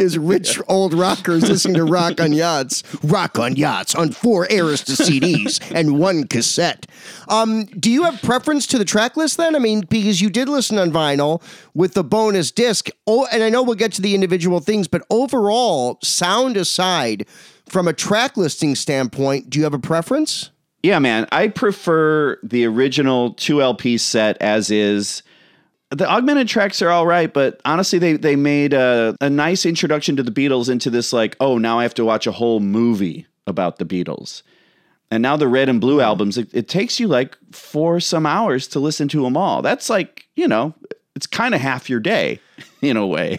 is 0.00 0.18
rich 0.18 0.60
old 0.66 0.94
rockers 0.94 1.48
listening 1.48 1.76
to 1.76 1.84
rock 1.84 2.20
on 2.20 2.32
yachts. 2.32 2.82
Rock 3.04 3.38
on 3.38 3.54
yachts 3.54 3.94
on 3.94 4.10
four 4.10 4.48
Arista 4.48 4.96
CDs 4.96 5.60
and 5.72 5.96
one 5.96 6.26
cassette. 6.26 6.86
Um, 7.28 7.66
do 7.66 7.90
you 7.90 8.02
have 8.04 8.20
preference 8.22 8.66
to 8.68 8.78
the 8.78 8.84
track 8.84 9.16
list 9.16 9.36
then? 9.36 9.54
I 9.54 9.58
mean, 9.58 9.82
because 9.88 10.20
you 10.20 10.30
did 10.30 10.48
listen 10.48 10.78
on 10.78 10.90
vinyl 10.90 11.40
with 11.74 11.94
the 11.94 12.02
bonus 12.02 12.50
disc. 12.50 12.88
Oh, 13.06 13.28
and 13.30 13.42
I 13.42 13.50
know 13.50 13.62
we'll 13.62 13.76
get 13.76 13.92
to 13.92 14.02
the 14.02 14.14
individual 14.14 14.60
things, 14.60 14.88
but 14.88 15.06
overall, 15.10 15.98
sound 16.02 16.47
aside, 16.56 17.26
from 17.68 17.88
a 17.88 17.92
track 17.92 18.36
listing 18.36 18.74
standpoint, 18.74 19.50
do 19.50 19.58
you 19.58 19.64
have 19.64 19.74
a 19.74 19.78
preference? 19.78 20.50
Yeah, 20.82 20.98
man, 20.98 21.26
I 21.32 21.48
prefer 21.48 22.38
the 22.42 22.64
original 22.64 23.34
2LP 23.34 23.98
set 23.98 24.36
as 24.40 24.70
is. 24.70 25.22
The 25.90 26.08
augmented 26.08 26.48
tracks 26.48 26.82
are 26.82 26.90
all 26.90 27.06
right, 27.06 27.32
but 27.32 27.60
honestly, 27.64 27.98
they 27.98 28.12
they 28.12 28.36
made 28.36 28.74
a, 28.74 29.16
a 29.20 29.30
nice 29.30 29.64
introduction 29.64 30.16
to 30.16 30.22
the 30.22 30.30
Beatles 30.30 30.68
into 30.68 30.90
this 30.90 31.12
like, 31.12 31.34
oh, 31.40 31.56
now 31.58 31.78
I 31.78 31.82
have 31.82 31.94
to 31.94 32.04
watch 32.04 32.26
a 32.26 32.32
whole 32.32 32.60
movie 32.60 33.26
about 33.46 33.78
the 33.78 33.86
Beatles. 33.86 34.42
And 35.10 35.22
now 35.22 35.36
the 35.36 35.48
red 35.48 35.68
and 35.68 35.80
blue 35.80 36.00
albums, 36.00 36.36
it, 36.36 36.50
it 36.52 36.68
takes 36.68 37.00
you 37.00 37.08
like 37.08 37.36
four 37.52 37.98
some 38.00 38.26
hours 38.26 38.68
to 38.68 38.78
listen 38.78 39.08
to 39.08 39.22
them 39.22 39.36
all. 39.36 39.62
That's 39.62 39.88
like, 39.88 40.28
you 40.36 40.46
know, 40.46 40.74
it's 41.16 41.26
kind 41.26 41.54
of 41.54 41.60
half 41.60 41.88
your 41.88 42.00
day. 42.00 42.40
in 42.82 42.96
a 42.96 43.06
way. 43.06 43.38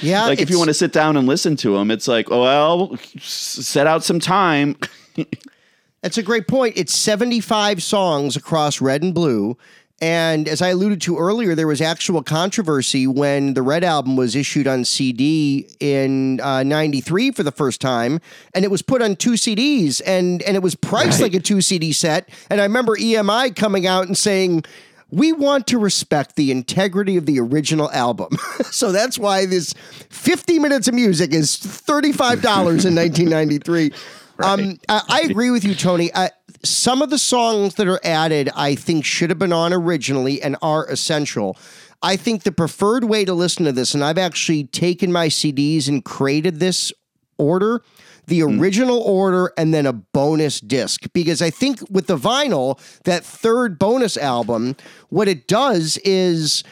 Yeah, 0.00 0.26
like 0.26 0.40
if 0.40 0.50
you 0.50 0.58
want 0.58 0.68
to 0.68 0.74
sit 0.74 0.92
down 0.92 1.16
and 1.16 1.26
listen 1.26 1.56
to 1.56 1.76
them, 1.76 1.90
it's 1.90 2.08
like, 2.08 2.30
oh, 2.30 2.42
well, 2.42 2.98
set 3.18 3.86
out 3.86 4.04
some 4.04 4.20
time. 4.20 4.76
That's 6.02 6.18
a 6.18 6.22
great 6.22 6.46
point. 6.46 6.76
It's 6.76 6.94
75 6.94 7.82
songs 7.82 8.36
across 8.36 8.80
red 8.80 9.02
and 9.02 9.12
blue. 9.12 9.56
And 10.00 10.46
as 10.46 10.62
I 10.62 10.68
alluded 10.68 11.00
to 11.02 11.18
earlier, 11.18 11.56
there 11.56 11.66
was 11.66 11.80
actual 11.80 12.22
controversy 12.22 13.08
when 13.08 13.54
the 13.54 13.62
Red 13.62 13.82
album 13.82 14.14
was 14.14 14.36
issued 14.36 14.68
on 14.68 14.84
CD 14.84 15.68
in 15.80 16.40
uh, 16.40 16.62
93 16.62 17.32
for 17.32 17.42
the 17.42 17.50
first 17.50 17.80
time. 17.80 18.20
And 18.54 18.64
it 18.64 18.70
was 18.70 18.80
put 18.80 19.02
on 19.02 19.16
two 19.16 19.32
CDs 19.32 20.00
and, 20.06 20.40
and 20.42 20.56
it 20.56 20.62
was 20.62 20.76
priced 20.76 21.20
like 21.20 21.34
a 21.34 21.40
two 21.40 21.60
CD 21.60 21.92
set. 21.92 22.28
And 22.48 22.60
I 22.60 22.64
remember 22.64 22.96
EMI 22.96 23.56
coming 23.56 23.88
out 23.88 24.06
and 24.06 24.16
saying, 24.16 24.64
we 25.10 25.32
want 25.32 25.66
to 25.68 25.78
respect 25.78 26.36
the 26.36 26.50
integrity 26.50 27.16
of 27.16 27.26
the 27.26 27.40
original 27.40 27.90
album. 27.92 28.36
so 28.70 28.92
that's 28.92 29.18
why 29.18 29.46
this 29.46 29.72
50 30.10 30.58
minutes 30.58 30.88
of 30.88 30.94
music 30.94 31.32
is 31.32 31.56
$35 31.56 32.86
in 32.86 32.94
1993. 32.94 33.92
Um, 34.40 34.78
I, 34.88 35.02
I 35.08 35.20
agree 35.22 35.50
with 35.50 35.64
you, 35.64 35.74
Tony. 35.74 36.12
Uh, 36.12 36.28
some 36.62 37.02
of 37.02 37.10
the 37.10 37.18
songs 37.18 37.74
that 37.74 37.88
are 37.88 37.98
added, 38.04 38.48
I 38.54 38.76
think, 38.76 39.04
should 39.04 39.30
have 39.30 39.38
been 39.40 39.52
on 39.52 39.72
originally 39.72 40.40
and 40.40 40.56
are 40.62 40.86
essential. 40.86 41.56
I 42.02 42.14
think 42.14 42.44
the 42.44 42.52
preferred 42.52 43.02
way 43.02 43.24
to 43.24 43.34
listen 43.34 43.64
to 43.64 43.72
this, 43.72 43.94
and 43.94 44.04
I've 44.04 44.16
actually 44.16 44.64
taken 44.68 45.10
my 45.10 45.26
CDs 45.26 45.88
and 45.88 46.04
created 46.04 46.60
this 46.60 46.92
order 47.36 47.82
the 48.28 48.40
mm. 48.40 48.60
original 48.60 49.00
order 49.00 49.52
and 49.56 49.74
then 49.74 49.86
a 49.86 49.92
bonus 49.92 50.60
disc. 50.60 51.06
Because 51.12 51.42
I 51.42 51.50
think 51.50 51.80
with 51.90 52.06
the 52.06 52.16
vinyl 52.16 52.78
that 53.04 53.24
third 53.24 53.78
bonus 53.78 54.16
album 54.16 54.76
what 55.08 55.28
it 55.28 55.48
does 55.48 55.98
is 56.04 56.62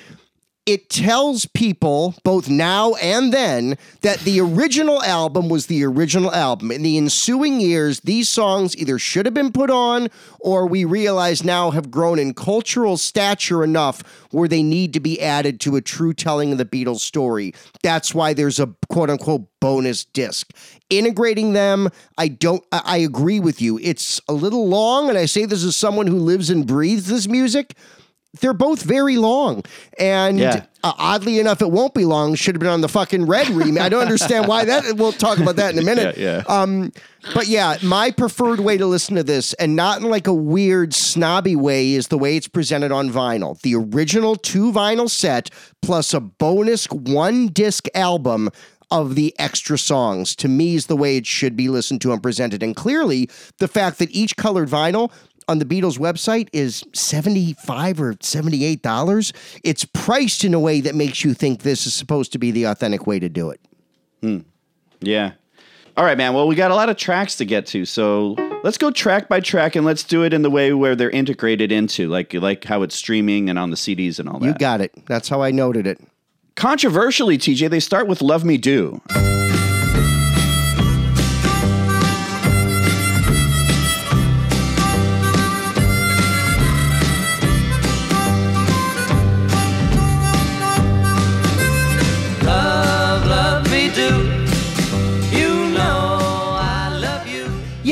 it 0.66 0.90
tells 0.90 1.46
people 1.46 2.16
both 2.24 2.48
now 2.48 2.94
and 2.94 3.32
then 3.32 3.78
that 4.00 4.18
the 4.20 4.40
original 4.40 5.00
album 5.04 5.48
was 5.48 5.66
the 5.66 5.84
original 5.84 6.34
album. 6.34 6.72
In 6.72 6.82
the 6.82 6.96
ensuing 6.96 7.60
years, 7.60 8.00
these 8.00 8.28
songs 8.28 8.76
either 8.76 8.98
should 8.98 9.26
have 9.26 9.34
been 9.34 9.52
put 9.52 9.70
on 9.70 10.08
or 10.40 10.66
we 10.66 10.84
realize 10.84 11.44
now 11.44 11.70
have 11.70 11.92
grown 11.92 12.18
in 12.18 12.34
cultural 12.34 12.96
stature 12.96 13.62
enough 13.62 14.02
where 14.32 14.48
they 14.48 14.62
need 14.64 14.92
to 14.94 15.00
be 15.00 15.22
added 15.22 15.60
to 15.60 15.76
a 15.76 15.80
true 15.80 16.12
telling 16.12 16.50
of 16.50 16.58
the 16.58 16.64
Beatles 16.64 17.00
story. 17.00 17.54
That's 17.84 18.12
why 18.12 18.34
there's 18.34 18.58
a 18.58 18.74
quote 18.88 19.08
unquote 19.08 19.46
bonus 19.60 20.04
disc. 20.04 20.50
Integrating 20.90 21.52
them, 21.52 21.90
I 22.18 22.28
don't, 22.28 22.64
I 22.72 22.98
agree 22.98 23.40
with 23.40 23.62
you. 23.62 23.78
It's 23.78 24.20
a 24.28 24.32
little 24.32 24.68
long, 24.68 25.08
and 25.08 25.18
I 25.18 25.26
say 25.26 25.44
this 25.44 25.64
as 25.64 25.76
someone 25.76 26.06
who 26.08 26.18
lives 26.18 26.50
and 26.50 26.66
breathes 26.66 27.06
this 27.06 27.28
music 27.28 27.74
they're 28.40 28.52
both 28.52 28.82
very 28.82 29.16
long. 29.16 29.62
And 29.98 30.38
Yeah. 30.38 30.64
uh, 30.84 30.92
oddly 30.98 31.38
enough, 31.38 31.62
it 31.62 31.70
won't 31.70 31.94
be 31.94 32.04
long. 32.04 32.34
Should 32.34 32.54
have 32.54 32.60
been 32.60 32.68
on 32.68 32.82
the 32.82 32.88
fucking 32.88 33.24
red 33.26 33.48
remake. 33.48 33.82
I 33.82 33.88
don't 33.88 34.02
understand 34.02 34.46
why 34.46 34.64
that. 34.66 34.96
We'll 34.96 35.12
talk 35.12 35.38
about 35.38 35.56
that 35.56 35.72
in 35.72 35.78
a 35.78 35.82
minute. 35.94 36.18
Yeah, 36.18 36.42
yeah. 36.46 36.54
Um, 36.54 36.92
but 37.34 37.46
yeah, 37.48 37.78
my 37.82 38.10
preferred 38.10 38.60
way 38.60 38.76
to 38.76 38.84
listen 38.86 39.16
to 39.16 39.22
this, 39.22 39.54
and 39.54 39.74
not 39.74 40.00
in 40.02 40.08
like 40.10 40.26
a 40.26 40.34
weird 40.34 40.92
snobby 40.92 41.56
way, 41.56 41.92
is 41.94 42.08
the 42.08 42.18
way 42.18 42.36
it's 42.36 42.46
presented 42.48 42.92
on 42.92 43.10
vinyl. 43.10 43.58
The 43.62 43.74
original 43.74 44.36
two 44.36 44.70
vinyl 44.70 45.08
set 45.08 45.48
plus 45.80 46.12
a 46.12 46.20
bonus 46.20 46.84
one 46.90 47.48
disc 47.48 47.86
album 47.94 48.50
of 48.90 49.16
the 49.16 49.34
extra 49.38 49.76
songs 49.78 50.36
to 50.36 50.46
me 50.46 50.76
is 50.76 50.86
the 50.86 50.96
way 50.96 51.16
it 51.16 51.26
should 51.26 51.56
be 51.56 51.68
listened 51.68 52.00
to 52.02 52.12
and 52.12 52.22
presented. 52.22 52.62
And 52.62 52.76
clearly, 52.76 53.28
the 53.58 53.66
fact 53.66 53.98
that 53.98 54.10
each 54.12 54.36
colored 54.36 54.68
vinyl 54.68 55.10
on 55.48 55.58
the 55.58 55.64
Beatles 55.64 55.98
website 55.98 56.48
is 56.52 56.84
75 56.92 58.00
or 58.00 58.16
78 58.20 58.82
dollars. 58.82 59.32
It's 59.62 59.84
priced 59.84 60.44
in 60.44 60.54
a 60.54 60.60
way 60.60 60.80
that 60.80 60.94
makes 60.94 61.24
you 61.24 61.34
think 61.34 61.62
this 61.62 61.86
is 61.86 61.94
supposed 61.94 62.32
to 62.32 62.38
be 62.38 62.50
the 62.50 62.64
authentic 62.64 63.06
way 63.06 63.18
to 63.18 63.28
do 63.28 63.50
it. 63.50 63.60
Hmm. 64.22 64.38
Yeah. 65.00 65.32
All 65.96 66.04
right, 66.04 66.18
man. 66.18 66.34
Well, 66.34 66.46
we 66.46 66.54
got 66.56 66.70
a 66.70 66.74
lot 66.74 66.90
of 66.90 66.96
tracks 66.96 67.36
to 67.36 67.46
get 67.46 67.64
to, 67.68 67.86
so 67.86 68.34
let's 68.62 68.76
go 68.76 68.90
track 68.90 69.28
by 69.28 69.40
track 69.40 69.76
and 69.76 69.86
let's 69.86 70.04
do 70.04 70.24
it 70.24 70.34
in 70.34 70.42
the 70.42 70.50
way 70.50 70.74
where 70.74 70.94
they're 70.94 71.10
integrated 71.10 71.72
into, 71.72 72.08
like 72.08 72.34
like 72.34 72.64
how 72.64 72.82
it's 72.82 72.94
streaming 72.94 73.48
and 73.48 73.58
on 73.58 73.70
the 73.70 73.76
CDs 73.76 74.18
and 74.18 74.28
all 74.28 74.38
that. 74.40 74.46
You 74.46 74.54
got 74.54 74.80
it. 74.82 74.92
That's 75.06 75.28
how 75.28 75.42
I 75.42 75.52
noted 75.52 75.86
it. 75.86 75.98
Controversially, 76.54 77.38
TJ, 77.38 77.70
they 77.70 77.80
start 77.80 78.08
with 78.08 78.20
"Love 78.20 78.44
Me 78.44 78.58
Do." 78.58 79.00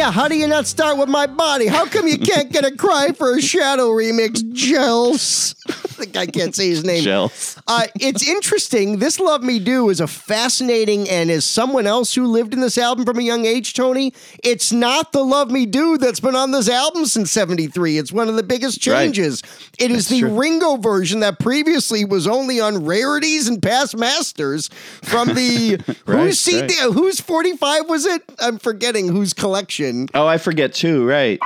Yeah, 0.05 0.11
how 0.11 0.29
do 0.29 0.35
you 0.37 0.47
not 0.47 0.67
start 0.67 0.99
with 0.99 1.09
my 1.09 1.27
body? 1.27 1.67
How 1.67 1.87
come 1.87 2.07
you 2.07 2.19
can't 2.19 2.53
get 2.53 2.63
a 2.63 2.77
cry 2.77 3.13
for 3.13 3.37
a 3.37 3.41
shadow 3.41 3.89
remix, 3.89 4.47
Gels? 4.53 5.55
the 5.97 6.05
guy 6.05 6.27
can't 6.27 6.55
say 6.55 6.69
his 6.69 6.85
name. 6.85 7.03
Gels. 7.03 7.59
Uh, 7.67 7.85
it's 7.99 8.23
interesting. 8.29 8.99
This 8.99 9.19
Love 9.19 9.43
Me 9.43 9.59
Do 9.59 9.89
is 9.89 10.01
a 10.01 10.07
fascinating, 10.07 11.09
and 11.09 11.31
as 11.31 11.47
someone 11.47 11.87
else 11.87 12.15
who 12.15 12.27
lived 12.27 12.53
in 12.53 12.61
this 12.61 12.77
album 12.77 13.07
from 13.07 13.19
a 13.19 13.23
young 13.23 13.47
age, 13.47 13.73
Tony, 13.73 14.13
it's 14.43 14.73
not 14.73 15.13
the 15.13 15.25
Love 15.25 15.51
Me 15.51 15.65
Do 15.65 15.97
that's 15.97 16.21
been 16.21 16.37
on 16.37 16.51
this 16.51 16.69
album 16.69 17.07
since 17.07 17.31
73. 17.31 17.97
It's 17.97 18.13
one 18.13 18.29
of 18.29 18.35
the 18.37 18.43
biggest 18.43 18.87
Right. 18.87 19.05
changes. 19.05 19.43
It 19.79 19.91
is 19.91 20.09
the 20.09 20.21
true. 20.21 20.39
Ringo 20.39 20.77
version 20.77 21.21
that 21.21 21.39
previously 21.39 22.05
was 22.05 22.27
only 22.27 22.61
on 22.61 22.85
rarities 22.85 23.49
and 23.49 23.63
past 23.63 23.97
masters 23.97 24.69
from 25.03 25.29
the 25.29 25.79
Right, 26.07 26.19
whose 26.25 26.41
CD, 26.41 26.75
right. 26.83 26.93
whose 26.93 27.21
45 27.21 27.89
was 27.89 28.05
it? 28.05 28.23
I'm 28.39 28.59
forgetting 28.59 29.09
whose 29.09 29.33
collection. 29.33 29.94
Oh, 30.15 30.27
I 30.27 30.39
forget 30.39 30.75
too. 30.75 31.07
Right. 31.07 31.39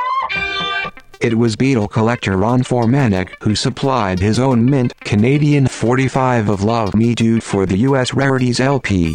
It 1.20 1.36
was 1.36 1.56
Beatle 1.56 1.90
collector 1.90 2.36
Ron 2.36 2.62
Furmanek 2.62 3.30
who 3.42 3.56
supplied 3.56 4.20
his 4.20 4.38
own 4.38 4.64
mint 4.64 4.94
Canadian 5.00 5.66
45 5.66 6.48
of 6.48 6.62
Love 6.62 6.94
Me 6.94 7.14
Do 7.14 7.40
for 7.40 7.66
the 7.66 7.78
US 7.78 8.14
Rarities 8.14 8.60
LP. 8.60 9.14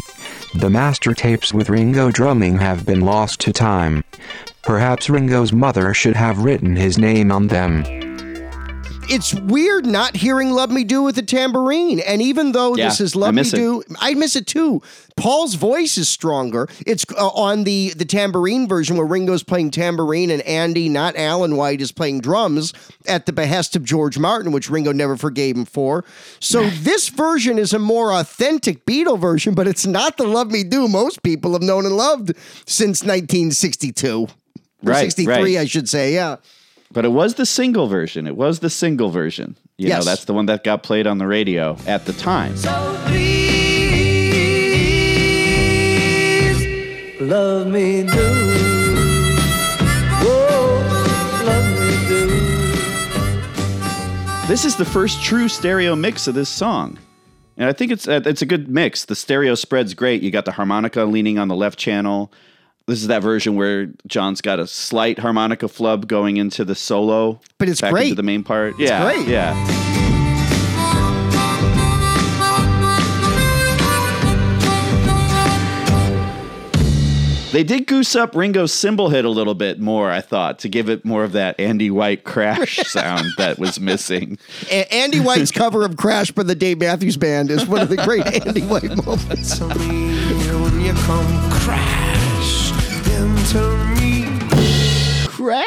The 0.54 0.68
master 0.68 1.14
tapes 1.14 1.54
with 1.54 1.70
Ringo 1.70 2.10
drumming 2.10 2.58
have 2.58 2.84
been 2.84 3.00
lost 3.00 3.40
to 3.40 3.52
time. 3.52 4.04
Perhaps 4.62 5.08
Ringo's 5.08 5.52
mother 5.52 5.94
should 5.94 6.16
have 6.16 6.44
written 6.44 6.76
his 6.76 6.98
name 6.98 7.32
on 7.32 7.48
them. 7.48 8.03
It's 9.08 9.34
weird 9.34 9.86
not 9.86 10.16
hearing 10.16 10.50
Love 10.50 10.70
Me 10.70 10.84
Do 10.84 11.02
with 11.02 11.16
the 11.16 11.22
tambourine. 11.22 12.00
And 12.00 12.22
even 12.22 12.52
though 12.52 12.76
Yeah, 12.76 12.88
this 12.88 13.00
is 13.00 13.16
Love 13.16 13.34
Me 13.34 13.42
it. 13.42 13.50
Do, 13.50 13.82
I 14.00 14.14
miss 14.14 14.36
it 14.36 14.46
too. 14.46 14.82
Paul's 15.16 15.54
voice 15.54 15.96
is 15.96 16.08
stronger. 16.08 16.68
It's 16.86 17.04
uh, 17.16 17.28
on 17.28 17.64
the 17.64 17.90
the 17.96 18.04
tambourine 18.04 18.66
version 18.66 18.96
where 18.96 19.06
Ringo's 19.06 19.42
playing 19.42 19.70
tambourine 19.70 20.30
and 20.30 20.42
Andy, 20.42 20.88
not 20.88 21.16
Alan 21.16 21.56
White, 21.56 21.80
is 21.80 21.92
playing 21.92 22.20
drums 22.20 22.72
at 23.06 23.26
the 23.26 23.32
behest 23.32 23.76
of 23.76 23.84
George 23.84 24.18
Martin, 24.18 24.52
which 24.52 24.68
Ringo 24.70 24.92
never 24.92 25.16
forgave 25.16 25.56
him 25.56 25.64
for. 25.64 26.04
So 26.40 26.68
this 26.70 27.08
version 27.08 27.58
is 27.58 27.72
a 27.72 27.78
more 27.78 28.12
authentic 28.12 28.84
Beatle 28.86 29.18
version, 29.18 29.54
but 29.54 29.68
it's 29.68 29.86
not 29.86 30.16
the 30.16 30.26
Love 30.26 30.50
Me 30.50 30.64
Do 30.64 30.88
most 30.88 31.22
people 31.22 31.52
have 31.52 31.62
known 31.62 31.86
and 31.86 31.96
loved 31.96 32.32
since 32.66 33.02
1962. 33.02 34.22
Or 34.22 34.28
Right, 34.82 35.00
63, 35.00 35.34
right. 35.34 35.56
I 35.62 35.64
should 35.64 35.88
say. 35.88 36.12
Yeah. 36.12 36.36
But 36.94 37.04
it 37.04 37.08
was 37.08 37.34
the 37.34 37.44
single 37.44 37.88
version. 37.88 38.26
It 38.28 38.36
was 38.36 38.60
the 38.60 38.70
single 38.70 39.10
version. 39.10 39.56
You 39.78 39.88
Yes. 39.88 39.98
know, 39.98 40.10
that's 40.12 40.24
the 40.26 40.32
one 40.32 40.46
that 40.46 40.62
got 40.64 40.82
played 40.84 41.06
on 41.08 41.18
the 41.18 41.26
radio 41.26 41.76
at 41.88 42.06
the 42.06 42.12
time. 42.12 42.56
So 42.56 42.70
please 45.74 47.20
love 47.20 47.66
me 47.66 48.04
do. 48.04 48.12
Oh, 50.22 51.42
love 51.44 51.68
me 51.80 51.90
do. 52.08 52.28
This 54.48 54.64
is 54.64 54.76
the 54.76 54.84
first 54.84 55.20
true 55.22 55.48
stereo 55.48 55.96
mix 55.96 56.28
of 56.28 56.34
this 56.34 56.48
song. 56.48 56.98
And 57.56 57.68
I 57.68 57.72
think 57.72 57.90
it's 57.92 58.06
uh, 58.08 58.20
it's 58.24 58.42
a 58.42 58.46
good 58.46 58.68
mix. 58.68 59.04
The 59.04 59.14
stereo 59.16 59.54
spread's 59.56 59.94
great. 59.94 60.22
You 60.22 60.30
got 60.30 60.44
the 60.44 60.52
harmonica 60.52 61.04
leaning 61.04 61.38
on 61.38 61.48
the 61.48 61.56
left 61.56 61.78
channel. 61.78 62.30
This 62.86 63.00
is 63.00 63.06
that 63.08 63.22
version 63.22 63.56
where 63.56 63.86
John's 64.06 64.42
got 64.42 64.60
a 64.60 64.66
slight 64.66 65.18
harmonica 65.18 65.68
flub 65.68 66.06
going 66.06 66.36
into 66.36 66.64
the 66.66 66.74
solo, 66.74 67.40
But 67.58 67.68
it's 67.70 67.80
back 67.80 67.92
great. 67.92 68.04
into 68.04 68.16
the 68.16 68.22
main 68.22 68.42
part. 68.44 68.78
yeah, 68.78 69.02
great. 69.02 69.26
yeah. 69.26 69.54
They 77.52 77.62
did 77.62 77.86
goose 77.86 78.16
up 78.16 78.34
Ringo's 78.34 78.72
cymbal 78.72 79.10
hit 79.10 79.24
a 79.24 79.28
little 79.30 79.54
bit 79.54 79.78
more, 79.78 80.10
I 80.10 80.20
thought, 80.20 80.58
to 80.60 80.68
give 80.68 80.88
it 80.90 81.04
more 81.04 81.22
of 81.22 81.30
that 81.32 81.58
Andy 81.60 81.88
White 81.88 82.24
crash 82.24 82.78
sound 82.88 83.26
that 83.38 83.60
was 83.60 83.78
missing. 83.78 84.38
A- 84.72 84.92
Andy 84.92 85.20
White's 85.20 85.52
cover 85.52 85.84
of 85.84 85.96
Crash 85.96 86.32
by 86.32 86.42
the 86.42 86.56
Dave 86.56 86.80
Matthews 86.80 87.16
Band 87.16 87.52
is 87.52 87.64
one 87.64 87.80
of 87.80 87.88
the 87.90 87.96
great 87.98 88.26
Andy 88.46 88.62
White 88.62 88.96
moments. 89.06 89.60
Into 93.54 93.76
me. 94.00 94.26
Crash. 95.28 95.66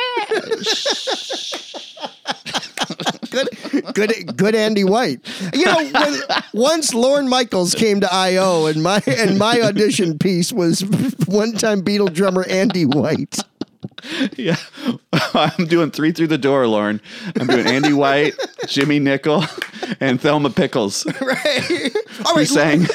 good, 3.29 3.47
good, 3.93 4.35
good 4.35 4.55
Andy 4.55 4.83
White. 4.83 5.21
You 5.53 5.65
know, 5.65 5.89
when, 5.89 6.19
once 6.53 6.93
Lorne 6.93 7.29
Michaels 7.29 7.73
came 7.75 8.01
to 8.01 8.13
I.O. 8.13 8.65
and 8.65 8.83
my 8.83 9.01
and 9.07 9.39
my 9.39 9.61
audition 9.61 10.19
piece 10.19 10.51
was 10.51 10.81
one-time 11.27 11.81
Beatle 11.81 12.13
drummer 12.13 12.45
Andy 12.49 12.85
White. 12.85 13.37
Yeah. 14.35 14.57
I'm 15.33 15.65
doing 15.67 15.91
three 15.91 16.11
through 16.11 16.27
the 16.27 16.37
door, 16.37 16.67
Lorne. 16.67 16.99
I'm 17.39 17.47
doing 17.47 17.67
Andy 17.67 17.93
White, 17.93 18.33
Jimmie 18.67 18.99
Nicol, 18.99 19.45
and 20.01 20.19
Thelma 20.19 20.49
Pickles. 20.49 21.05
Right. 21.21 21.91
All 22.25 22.35
right, 22.35 22.47
sang 22.47 22.85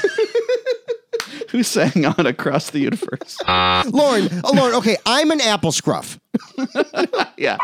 Who 1.53 1.63
sang 1.63 2.07
on 2.07 2.27
Across 2.27 2.71
the 2.71 2.81
Universe? 2.81 3.39
Uh, 3.47 3.85
Lauren. 3.93 4.41
Oh, 4.45 4.53
Lauren. 4.55 4.75
Okay, 4.77 4.97
I'm 5.05 5.31
an 5.31 5.41
apple 5.41 5.73
scruff. 5.73 6.19
Yeah. 7.37 7.59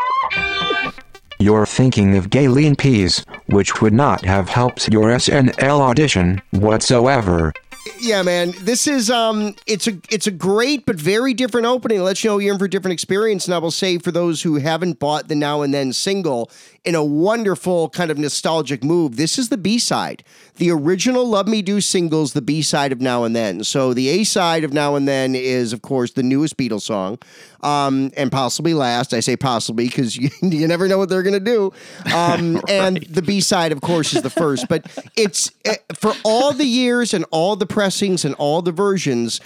You're 1.39 1.65
thinking 1.65 2.17
of 2.17 2.29
Gayleen 2.29 2.77
Pease, 2.77 3.23
which 3.47 3.81
would 3.81 3.93
not 3.93 4.25
have 4.25 4.49
helped 4.49 4.89
your 4.89 5.05
SNL 5.09 5.79
audition 5.79 6.41
whatsoever. 6.51 7.53
Yeah, 7.99 8.23
man. 8.23 8.53
This 8.61 8.87
is 8.87 9.09
um 9.09 9.55
it's 9.65 9.87
a 9.87 9.97
it's 10.09 10.27
a 10.27 10.31
great 10.31 10.85
but 10.85 10.95
very 10.95 11.33
different 11.33 11.67
opening. 11.67 11.99
It 11.99 12.03
lets 12.03 12.23
you 12.23 12.29
know 12.29 12.37
you're 12.37 12.53
in 12.53 12.59
for 12.59 12.65
a 12.65 12.69
different 12.69 12.93
experience. 12.93 13.45
And 13.45 13.53
I 13.53 13.57
will 13.57 13.71
say 13.71 13.97
for 13.97 14.11
those 14.11 14.41
who 14.41 14.55
haven't 14.55 14.99
bought 14.99 15.27
the 15.27 15.35
now 15.35 15.61
and 15.61 15.73
then 15.73 15.93
single, 15.93 16.49
in 16.85 16.95
a 16.95 17.03
wonderful 17.03 17.89
kind 17.89 18.09
of 18.09 18.17
nostalgic 18.17 18.83
move, 18.83 19.15
this 19.15 19.37
is 19.37 19.49
the 19.49 19.57
B 19.57 19.79
side. 19.79 20.23
The 20.55 20.71
original 20.71 21.27
Love 21.27 21.47
Me 21.47 21.61
Do 21.61 21.81
singles, 21.81 22.33
the 22.33 22.41
B 22.41 22.61
side 22.61 22.91
of 22.91 23.01
Now 23.01 23.23
and 23.23 23.35
Then. 23.35 23.63
So 23.63 23.93
the 23.93 24.09
A 24.09 24.23
side 24.23 24.63
of 24.63 24.73
Now 24.73 24.95
and 24.95 25.07
Then 25.07 25.35
is, 25.35 25.73
of 25.73 25.81
course, 25.81 26.13
the 26.13 26.23
newest 26.23 26.57
Beatles 26.57 26.81
song. 26.81 27.19
Um, 27.61 28.11
and 28.15 28.31
possibly 28.31 28.73
last. 28.73 29.13
I 29.13 29.19
say 29.19 29.35
possibly 29.35 29.87
because 29.87 30.15
you, 30.17 30.29
you 30.41 30.67
never 30.67 30.87
know 30.87 30.97
what 30.97 31.09
they're 31.09 31.23
gonna 31.23 31.39
do. 31.39 31.73
Um, 32.13 32.61
and 32.69 32.97
the 33.03 33.21
B 33.21 33.41
side, 33.41 33.71
of 33.71 33.81
course, 33.81 34.13
is 34.13 34.21
the 34.21 34.29
first. 34.29 34.67
But 34.67 34.85
it's 35.15 35.51
eh, 35.65 35.75
for 35.95 36.13
all 36.23 36.53
the 36.53 36.65
years 36.65 37.13
and 37.13 37.25
all 37.31 37.55
the 37.55 37.65
pressings 37.69 38.25
and 38.25 38.35
all 38.35 38.61
the 38.61 38.71
versions. 38.73 39.39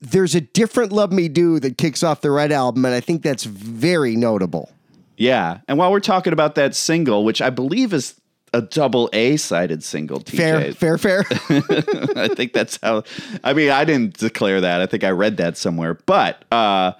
There's 0.00 0.34
a 0.34 0.40
different 0.40 0.92
"Love 0.92 1.12
Me 1.12 1.28
Do" 1.28 1.58
that 1.60 1.78
kicks 1.78 2.02
off 2.02 2.20
the 2.20 2.30
Red 2.30 2.52
album, 2.52 2.84
and 2.84 2.94
I 2.94 3.00
think 3.00 3.22
that's 3.22 3.44
very 3.44 4.14
notable. 4.14 4.70
Yeah. 5.16 5.60
And 5.66 5.78
while 5.78 5.90
we're 5.90 6.00
talking 6.00 6.32
about 6.32 6.54
that 6.56 6.74
single, 6.74 7.24
which 7.24 7.40
I 7.40 7.50
believe 7.50 7.92
is 7.92 8.20
a 8.52 8.62
double 8.62 9.10
A 9.12 9.36
sided 9.36 9.82
single, 9.82 10.20
TJ. 10.20 10.74
Fair, 10.74 10.98
fair, 10.98 10.98
fair. 10.98 11.24
I 12.16 12.28
think 12.28 12.52
that's 12.52 12.78
how. 12.82 13.02
I 13.42 13.52
mean, 13.52 13.70
I 13.70 13.84
didn't 13.84 14.18
declare 14.18 14.60
that. 14.60 14.80
I 14.80 14.86
think 14.86 15.04
I 15.04 15.10
read 15.10 15.36
that 15.38 15.56
somewhere. 15.56 15.94
But 15.94 16.44
uh, 16.52 16.92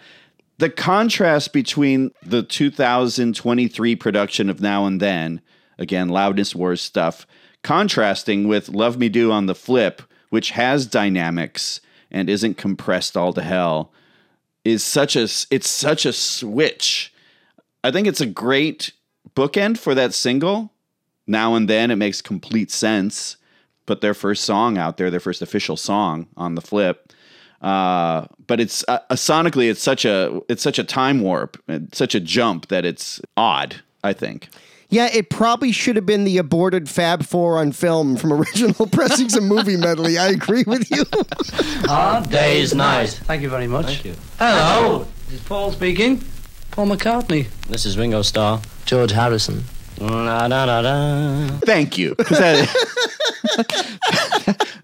the 0.58 0.70
contrast 0.70 1.52
between 1.52 2.12
the 2.22 2.42
2023 2.42 3.96
production 3.96 4.50
of 4.50 4.60
Now 4.60 4.86
and 4.86 5.00
Then, 5.00 5.40
again, 5.78 6.08
Loudness 6.08 6.54
Wars 6.54 6.80
stuff, 6.80 7.26
contrasting 7.62 8.48
with 8.48 8.68
Love 8.68 8.98
Me 8.98 9.08
Do 9.08 9.32
on 9.32 9.46
the 9.46 9.54
flip, 9.54 10.02
which 10.36 10.50
has 10.50 10.84
dynamics 10.84 11.80
and 12.10 12.28
isn't 12.28 12.58
compressed 12.58 13.16
all 13.16 13.32
to 13.32 13.40
hell, 13.40 13.90
is 14.66 14.84
such 14.84 15.16
a. 15.16 15.22
It's 15.50 15.66
such 15.66 16.04
a 16.04 16.12
switch. 16.12 17.10
I 17.82 17.90
think 17.90 18.06
it's 18.06 18.20
a 18.20 18.26
great 18.26 18.92
bookend 19.34 19.78
for 19.78 19.94
that 19.94 20.12
single. 20.12 20.74
Now 21.26 21.54
and 21.54 21.70
then 21.70 21.90
it 21.90 21.96
makes 21.96 22.20
complete 22.20 22.70
sense. 22.70 23.38
Put 23.86 24.02
their 24.02 24.12
first 24.12 24.44
song 24.44 24.76
out 24.76 24.98
there, 24.98 25.10
their 25.10 25.20
first 25.20 25.40
official 25.40 25.78
song 25.78 26.26
on 26.36 26.54
the 26.54 26.60
flip. 26.60 27.14
Uh, 27.62 28.26
but 28.46 28.60
it's 28.60 28.84
uh, 28.88 28.98
sonically, 29.12 29.70
it's 29.70 29.82
such 29.82 30.04
a 30.04 30.42
it's 30.50 30.62
such 30.62 30.78
a 30.78 30.84
time 30.84 31.22
warp, 31.22 31.56
such 31.94 32.14
a 32.14 32.20
jump 32.20 32.68
that 32.68 32.84
it's 32.84 33.22
odd. 33.38 33.76
I 34.04 34.12
think. 34.12 34.50
Yeah, 34.88 35.08
it 35.12 35.30
probably 35.30 35.72
should 35.72 35.96
have 35.96 36.06
been 36.06 36.22
the 36.24 36.38
aborted 36.38 36.88
Fab 36.88 37.24
Four 37.24 37.58
on 37.58 37.72
film 37.72 38.16
from 38.16 38.32
original 38.32 38.86
pressings 38.92 39.34
and 39.34 39.46
movie 39.48 39.76
medley. 39.76 40.16
I 40.16 40.28
agree 40.28 40.62
with 40.66 40.88
you. 40.90 41.04
Our 41.90 42.22
day 42.24 42.60
is 42.60 42.72
nice. 42.74 43.18
Thank 43.18 43.42
you 43.42 43.48
very 43.48 43.66
much. 43.66 43.86
Thank 43.86 44.04
you. 44.04 44.14
Hello. 44.38 45.06
This 45.26 45.40
is 45.40 45.46
Paul 45.46 45.72
speaking. 45.72 46.22
Paul 46.70 46.86
McCartney. 46.86 47.48
This 47.68 47.84
is 47.84 47.98
Ringo 47.98 48.22
Starr. 48.22 48.60
George 48.84 49.10
Harrison. 49.10 49.64
Na, 50.00 50.46
na, 50.46 50.64
na, 50.66 50.80
na. 50.82 51.48
Thank 51.64 51.98
you. 51.98 52.14
that- 52.18 52.68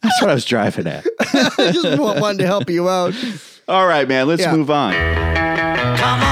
that's 0.03 0.21
what 0.21 0.31
I 0.31 0.35
was 0.35 0.45
driving 0.45 0.87
at. 0.87 1.07
I 1.21 1.71
just 1.73 1.99
wanted 1.99 2.39
to 2.39 2.47
help 2.47 2.69
you 2.71 2.89
out. 2.89 3.15
All 3.69 3.87
right, 3.87 4.09
man. 4.09 4.27
Let's 4.27 4.43
Yeah. 4.43 4.53
move 4.57 4.71
on. 4.71 4.93
Come 4.95 6.21
on, 6.23 6.32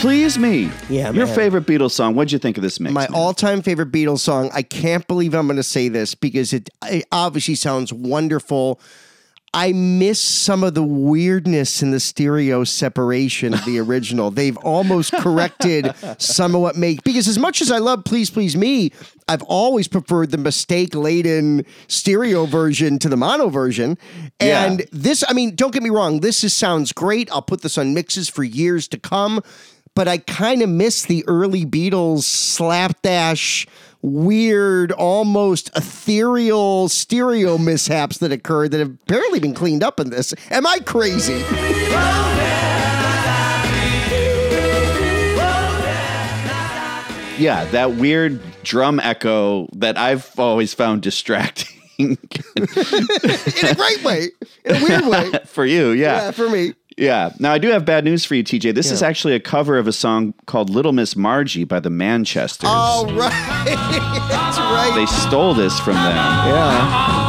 please 0.00 0.36
you. 0.36 0.44
Please, 0.44 0.70
please 0.70 0.78
me. 0.90 0.96
Yeah, 0.96 1.10
Your 1.12 1.26
man. 1.26 1.34
favorite 1.34 1.66
Beatles 1.66 1.92
song. 1.92 2.14
What'd 2.14 2.32
you 2.32 2.38
think 2.38 2.56
of 2.56 2.62
this 2.62 2.80
mix? 2.80 2.92
My 2.92 3.02
man? 3.02 3.14
all-time 3.14 3.62
favorite 3.62 3.92
Beatles 3.92 4.20
song. 4.20 4.50
I 4.52 4.62
can't 4.62 5.06
believe 5.06 5.34
I'm 5.34 5.46
going 5.46 5.56
to 5.56 5.62
say 5.62 5.88
this 5.88 6.14
because 6.14 6.52
it, 6.52 6.70
it 6.86 7.04
obviously 7.12 7.54
sounds 7.54 7.92
wonderful. 7.92 8.80
I 9.52 9.72
miss 9.72 10.20
some 10.20 10.62
of 10.62 10.74
the 10.74 10.82
weirdness 10.84 11.82
in 11.82 11.90
the 11.90 11.98
stereo 11.98 12.62
separation 12.62 13.52
of 13.52 13.64
the 13.64 13.78
original. 13.80 14.30
They've 14.30 14.56
almost 14.58 15.12
corrected 15.12 15.92
some 16.18 16.54
of 16.54 16.60
what 16.60 16.76
make 16.76 17.02
because 17.02 17.26
as 17.26 17.36
much 17.36 17.60
as 17.60 17.72
I 17.72 17.78
love 17.78 18.04
Please 18.04 18.30
Please 18.30 18.56
Me, 18.56 18.92
I've 19.26 19.42
always 19.42 19.88
preferred 19.88 20.30
the 20.30 20.38
mistake 20.38 20.94
laden 20.94 21.64
stereo 21.88 22.46
version 22.46 23.00
to 23.00 23.08
the 23.08 23.16
mono 23.16 23.48
version. 23.48 23.98
And 24.38 24.80
Yeah. 24.80 24.86
this, 24.92 25.24
I 25.28 25.32
mean, 25.32 25.56
don't 25.56 25.72
get 25.72 25.82
me 25.82 25.90
wrong, 25.90 26.20
this 26.20 26.44
is, 26.44 26.54
sounds 26.54 26.92
great. 26.92 27.28
I'll 27.32 27.42
put 27.42 27.62
this 27.62 27.76
on 27.76 27.92
mixes 27.92 28.28
for 28.28 28.44
years 28.44 28.86
to 28.88 28.98
come. 29.00 29.42
But 29.96 30.08
I 30.08 30.18
kind 30.18 30.62
of 30.62 30.68
miss 30.68 31.02
the 31.04 31.24
early 31.26 31.66
Beatles 31.66 32.22
slapdash, 32.22 33.66
weird, 34.02 34.92
almost 34.92 35.70
ethereal 35.76 36.88
stereo 36.88 37.58
mishaps 37.58 38.18
that 38.18 38.32
occurred 38.32 38.70
that 38.70 38.78
have 38.78 39.04
barely 39.06 39.40
been 39.40 39.54
cleaned 39.54 39.82
up 39.82 39.98
in 40.00 40.10
this. 40.10 40.32
Am 40.50 40.66
I 40.66 40.78
crazy? 40.80 41.42
Yeah, 47.38 47.64
that 47.70 47.92
weird 47.94 48.38
drum 48.62 49.00
echo 49.00 49.66
that 49.76 49.96
I've 49.96 50.38
always 50.38 50.74
found 50.74 51.00
distracting. 51.00 51.78
in 51.98 52.18
a 52.56 53.74
great 53.74 54.04
way, 54.04 54.28
in 54.66 54.76
a 54.76 54.82
weird 54.82 55.06
way. 55.06 55.32
for 55.46 55.64
you, 55.64 55.90
Yeah, 55.92 56.24
yeah. 56.26 56.30
for 56.32 56.50
me. 56.50 56.74
Yeah. 57.00 57.32
Now 57.38 57.52
I 57.52 57.58
do 57.58 57.68
have 57.68 57.84
bad 57.84 58.04
news 58.04 58.24
for 58.24 58.34
you, 58.34 58.44
TJ. 58.44 58.74
This 58.74 58.90
is 58.90 59.02
actually 59.02 59.34
a 59.34 59.40
cover 59.40 59.78
of 59.78 59.88
a 59.88 59.92
song 59.92 60.34
called 60.46 60.70
Little 60.70 60.92
Miss 60.92 61.16
Margie 61.16 61.64
by 61.64 61.80
the 61.80 61.90
Manchesters. 61.90 62.68
All 62.70 63.06
right. 63.06 63.30
That's 64.28 64.58
right. 64.58 64.92
They 64.94 65.06
stole 65.06 65.54
this 65.54 65.78
from 65.80 65.94
them. 65.94 66.04
yeah. 66.04 67.19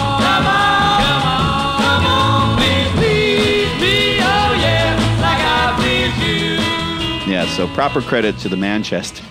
Yeah, 7.42 7.48
so 7.48 7.68
proper 7.70 8.02
credit 8.02 8.38
to 8.40 8.50
the 8.50 8.56
Manchester. 8.56 9.24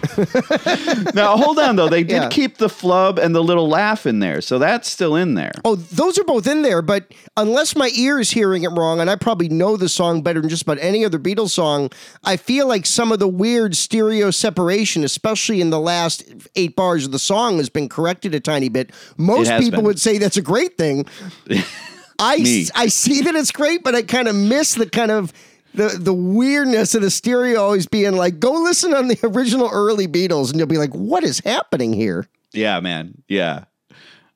now 1.14 1.36
hold 1.36 1.60
on 1.60 1.76
though, 1.76 1.88
they 1.88 2.02
did 2.02 2.22
Yeah. 2.22 2.28
keep 2.28 2.56
the 2.56 2.68
flub 2.68 3.20
and 3.20 3.32
the 3.36 3.40
little 3.40 3.68
laugh 3.68 4.04
in 4.04 4.18
there, 4.18 4.40
so 4.40 4.58
that's 4.58 4.90
still 4.90 5.14
in 5.14 5.34
there. 5.34 5.52
Oh, 5.64 5.76
those 5.76 6.18
are 6.18 6.24
both 6.24 6.48
in 6.48 6.62
there, 6.62 6.82
but 6.82 7.04
unless 7.36 7.76
my 7.76 7.88
ear 7.94 8.18
is 8.18 8.32
hearing 8.32 8.64
it 8.64 8.70
wrong, 8.70 8.98
and 8.98 9.08
I 9.08 9.14
probably 9.14 9.48
know 9.48 9.76
the 9.76 9.88
song 9.88 10.22
better 10.22 10.40
than 10.40 10.50
just 10.50 10.62
about 10.62 10.78
any 10.80 11.04
other 11.04 11.20
Beatles 11.20 11.50
song, 11.50 11.90
I 12.24 12.36
feel 12.36 12.66
like 12.66 12.84
some 12.84 13.12
of 13.12 13.20
the 13.20 13.28
weird 13.28 13.76
stereo 13.76 14.32
separation, 14.32 15.04
especially 15.04 15.60
in 15.60 15.70
the 15.70 15.78
last 15.78 16.24
eight 16.56 16.74
bars 16.74 17.04
of 17.06 17.12
the 17.12 17.18
song, 17.20 17.58
has 17.58 17.68
been 17.68 17.88
corrected 17.88 18.34
a 18.34 18.40
tiny 18.40 18.68
bit. 18.68 18.90
Most 19.18 19.52
people 19.60 19.78
been. 19.78 19.84
would 19.84 20.00
say 20.00 20.18
that's 20.18 20.36
a 20.36 20.42
great 20.42 20.76
thing. 20.76 21.06
I, 22.18 22.66
I 22.74 22.88
see 22.88 23.22
that 23.22 23.36
it's 23.36 23.52
great, 23.52 23.84
but 23.84 23.94
I 23.94 24.02
kind 24.02 24.26
of 24.26 24.34
miss 24.34 24.74
the 24.74 24.86
kind 24.90 25.12
of 25.12 25.32
the 25.74 25.96
the 25.98 26.14
weirdness 26.14 26.94
of 26.94 27.02
the 27.02 27.10
stereo 27.10 27.60
always 27.60 27.86
being 27.86 28.16
like, 28.16 28.40
go 28.40 28.52
listen 28.52 28.94
on 28.94 29.08
the 29.08 29.18
original 29.24 29.68
early 29.72 30.08
Beatles, 30.08 30.50
and 30.50 30.58
you'll 30.58 30.66
be 30.66 30.78
like, 30.78 30.94
what 30.94 31.24
is 31.24 31.40
happening 31.40 31.92
here? 31.92 32.28
Yeah, 32.52 32.80
man. 32.80 33.22
Yeah. 33.28 33.64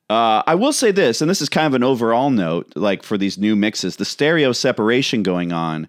Uh, 0.09 0.43
I 0.45 0.55
will 0.55 0.73
say 0.73 0.91
this, 0.91 1.21
and 1.21 1.29
this 1.29 1.41
is 1.41 1.49
kind 1.49 1.65
of 1.65 1.73
an 1.73 1.83
overall 1.83 2.29
note, 2.29 2.71
like 2.75 3.01
for 3.01 3.17
these 3.17 3.37
new 3.39 3.55
mixes, 3.55 3.95
the 3.95 4.05
stereo 4.05 4.51
separation 4.51 5.23
going 5.23 5.51
on 5.51 5.87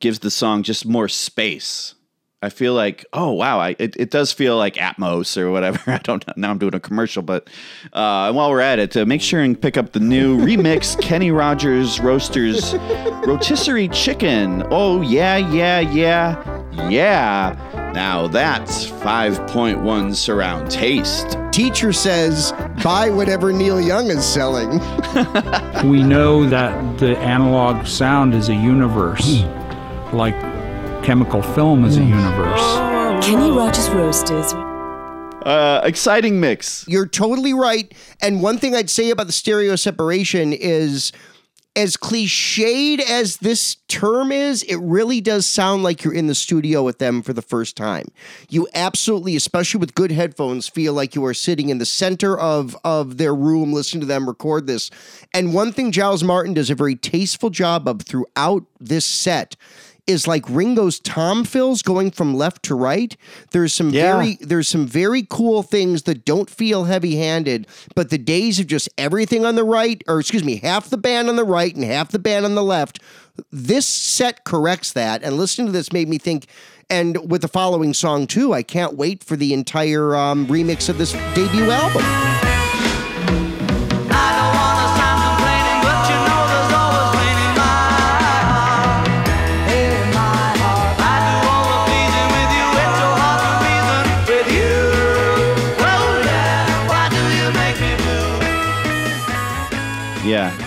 gives 0.00 0.20
the 0.20 0.30
song 0.30 0.62
just 0.62 0.86
more 0.86 1.08
space. 1.08 1.94
I 2.42 2.48
feel 2.48 2.74
like, 2.74 3.06
oh 3.12 3.30
wow, 3.30 3.60
I, 3.60 3.76
it, 3.78 3.96
it 3.96 4.10
does 4.10 4.32
feel 4.32 4.56
like 4.56 4.74
Atmos 4.74 5.36
or 5.36 5.50
whatever. 5.50 5.80
I 5.90 5.98
don't 5.98 6.26
know. 6.26 6.34
Now 6.36 6.50
I'm 6.50 6.58
doing 6.58 6.74
a 6.74 6.80
commercial, 6.80 7.22
but 7.22 7.48
uh, 7.92 8.26
and 8.26 8.36
while 8.36 8.50
we're 8.50 8.60
at 8.60 8.80
it, 8.80 8.96
uh, 8.96 9.06
make 9.06 9.22
sure 9.22 9.40
and 9.40 9.60
pick 9.60 9.76
up 9.76 9.92
the 9.92 10.00
new 10.00 10.38
remix 10.44 11.00
Kenny 11.00 11.30
Rogers 11.30 12.00
Roasters 12.00 12.74
Rotisserie 13.24 13.88
Chicken. 13.88 14.64
Oh 14.70 15.02
yeah, 15.02 15.36
yeah, 15.36 15.78
yeah, 15.80 16.88
yeah. 16.88 17.92
Now 17.94 18.26
that's 18.26 18.86
5.1 18.86 20.14
surround 20.14 20.70
taste. 20.70 21.38
Teacher 21.52 21.92
says, 21.92 22.52
buy 22.82 23.10
whatever 23.10 23.52
Neil 23.52 23.80
Young 23.80 24.08
is 24.08 24.24
selling. 24.24 24.70
we 25.90 26.02
know 26.02 26.48
that 26.48 26.98
the 26.98 27.16
analog 27.18 27.86
sound 27.86 28.34
is 28.34 28.48
a 28.48 28.54
universe, 28.54 29.42
like 30.14 30.34
chemical 31.02 31.42
film 31.42 31.84
is 31.84 31.96
a 31.96 32.04
universe. 32.04 33.26
Kenny 33.26 33.50
Rogers 33.50 33.90
Roasters. 33.90 34.52
Uh, 35.44 35.80
exciting 35.84 36.38
mix. 36.38 36.84
You're 36.86 37.06
totally 37.06 37.52
right. 37.52 37.92
And 38.20 38.40
one 38.42 38.58
thing 38.58 38.74
I'd 38.74 38.88
say 38.88 39.10
about 39.10 39.26
the 39.26 39.32
stereo 39.32 39.74
separation 39.74 40.52
is 40.52 41.12
as 41.74 41.96
cliched 41.96 43.00
as 43.00 43.38
this 43.38 43.76
term 43.88 44.30
is, 44.30 44.62
it 44.64 44.76
really 44.76 45.20
does 45.20 45.46
sound 45.46 45.82
like 45.82 46.04
you're 46.04 46.12
in 46.12 46.26
the 46.26 46.34
studio 46.34 46.82
with 46.82 46.98
them 46.98 47.22
for 47.22 47.32
the 47.32 47.42
first 47.42 47.76
time. 47.76 48.06
You 48.50 48.68
absolutely, 48.74 49.36
especially 49.36 49.80
with 49.80 49.94
good 49.94 50.12
headphones, 50.12 50.68
feel 50.68 50.92
like 50.92 51.14
you 51.14 51.24
are 51.24 51.34
sitting 51.34 51.70
in 51.70 51.78
the 51.78 51.86
center 51.86 52.38
of, 52.38 52.76
of 52.84 53.16
their 53.16 53.34
room 53.34 53.72
listening 53.72 54.02
to 54.02 54.06
them 54.06 54.28
record 54.28 54.66
this. 54.66 54.90
And 55.32 55.54
one 55.54 55.72
thing 55.72 55.92
Giles 55.92 56.22
Martin 56.22 56.54
does 56.54 56.70
a 56.70 56.74
very 56.74 56.94
tasteful 56.94 57.50
job 57.50 57.88
of 57.88 58.02
throughout 58.02 58.64
this 58.78 59.06
set 59.06 59.56
is 60.06 60.26
like 60.26 60.44
Ringo's 60.48 60.98
tom 60.98 61.44
fills 61.44 61.80
going 61.82 62.10
from 62.10 62.34
left 62.34 62.62
to 62.64 62.74
right. 62.74 63.16
There's 63.52 63.72
some 63.72 63.90
Yeah. 63.90 64.12
very 64.14 64.38
there's 64.40 64.68
some 64.68 64.86
very 64.86 65.26
cool 65.28 65.62
things 65.62 66.02
that 66.02 66.24
don't 66.24 66.50
feel 66.50 66.84
heavy-handed, 66.84 67.66
but 67.94 68.10
the 68.10 68.18
days 68.18 68.58
of 68.58 68.66
just 68.66 68.88
everything 68.98 69.44
on 69.44 69.54
the 69.54 69.64
right, 69.64 70.02
or 70.08 70.18
excuse 70.18 70.42
me, 70.44 70.56
half 70.56 70.90
the 70.90 70.96
band 70.98 71.28
on 71.28 71.36
the 71.36 71.44
right 71.44 71.74
and 71.74 71.84
half 71.84 72.10
the 72.10 72.18
band 72.18 72.44
on 72.44 72.54
the 72.54 72.64
left, 72.64 72.98
this 73.52 73.86
set 73.86 74.44
corrects 74.44 74.92
that. 74.92 75.22
And 75.22 75.36
listening 75.36 75.66
to 75.68 75.72
this 75.72 75.92
made 75.92 76.08
me 76.08 76.18
think. 76.18 76.46
And 76.90 77.30
with 77.30 77.40
the 77.40 77.48
following 77.48 77.94
song 77.94 78.26
too, 78.26 78.52
I 78.52 78.62
can't 78.62 78.94
wait 78.96 79.24
for 79.24 79.34
the 79.36 79.54
entire 79.54 80.14
um, 80.14 80.46
remix 80.48 80.90
of 80.90 80.98
this 80.98 81.12
debut 81.34 81.70
album. 81.70 82.51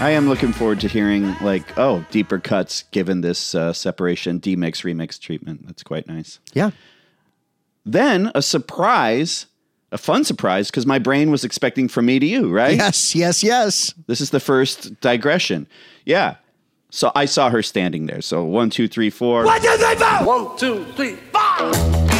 I 0.05 0.11
am 0.11 0.29
looking 0.29 0.53
forward 0.53 0.81
to 0.81 0.87
hearing 0.87 1.35
like 1.41 1.79
oh 1.79 2.05
deeper 2.11 2.37
cuts 2.37 2.83
given 2.91 3.21
this 3.21 3.55
uh, 3.55 3.73
separation 3.73 4.39
demix 4.39 4.83
remix 4.83 5.19
treatment. 5.19 5.65
That's 5.65 5.81
quite 5.81 6.07
nice. 6.07 6.39
Yeah. 6.53 6.69
Then 7.87 8.31
a 8.35 8.43
surprise, 8.43 9.47
a 9.91 9.97
fun 9.97 10.23
surprise 10.23 10.69
because 10.69 10.85
my 10.85 10.99
brain 10.99 11.31
was 11.31 11.43
expecting 11.43 11.87
from 11.87 12.05
me 12.05 12.19
to 12.19 12.25
you, 12.27 12.53
right? 12.53 12.75
Yes, 12.77 13.15
yes, 13.15 13.43
yes. 13.43 13.95
This 14.05 14.21
is 14.21 14.29
the 14.29 14.39
first 14.39 15.01
digression. 15.01 15.65
Yeah. 16.05 16.35
So 16.91 17.11
I 17.15 17.25
saw 17.25 17.49
her 17.49 17.63
standing 17.63 18.05
there. 18.05 18.21
So 18.21 18.43
one, 18.43 18.69
two, 18.69 18.87
three, 18.87 19.09
four. 19.09 19.43
One, 19.43 19.59
two, 19.59 19.75
three, 19.75 19.95
four. 19.95 20.23
One, 20.23 20.57
two, 20.59 20.85
three, 20.93 21.15
four. 21.33 22.14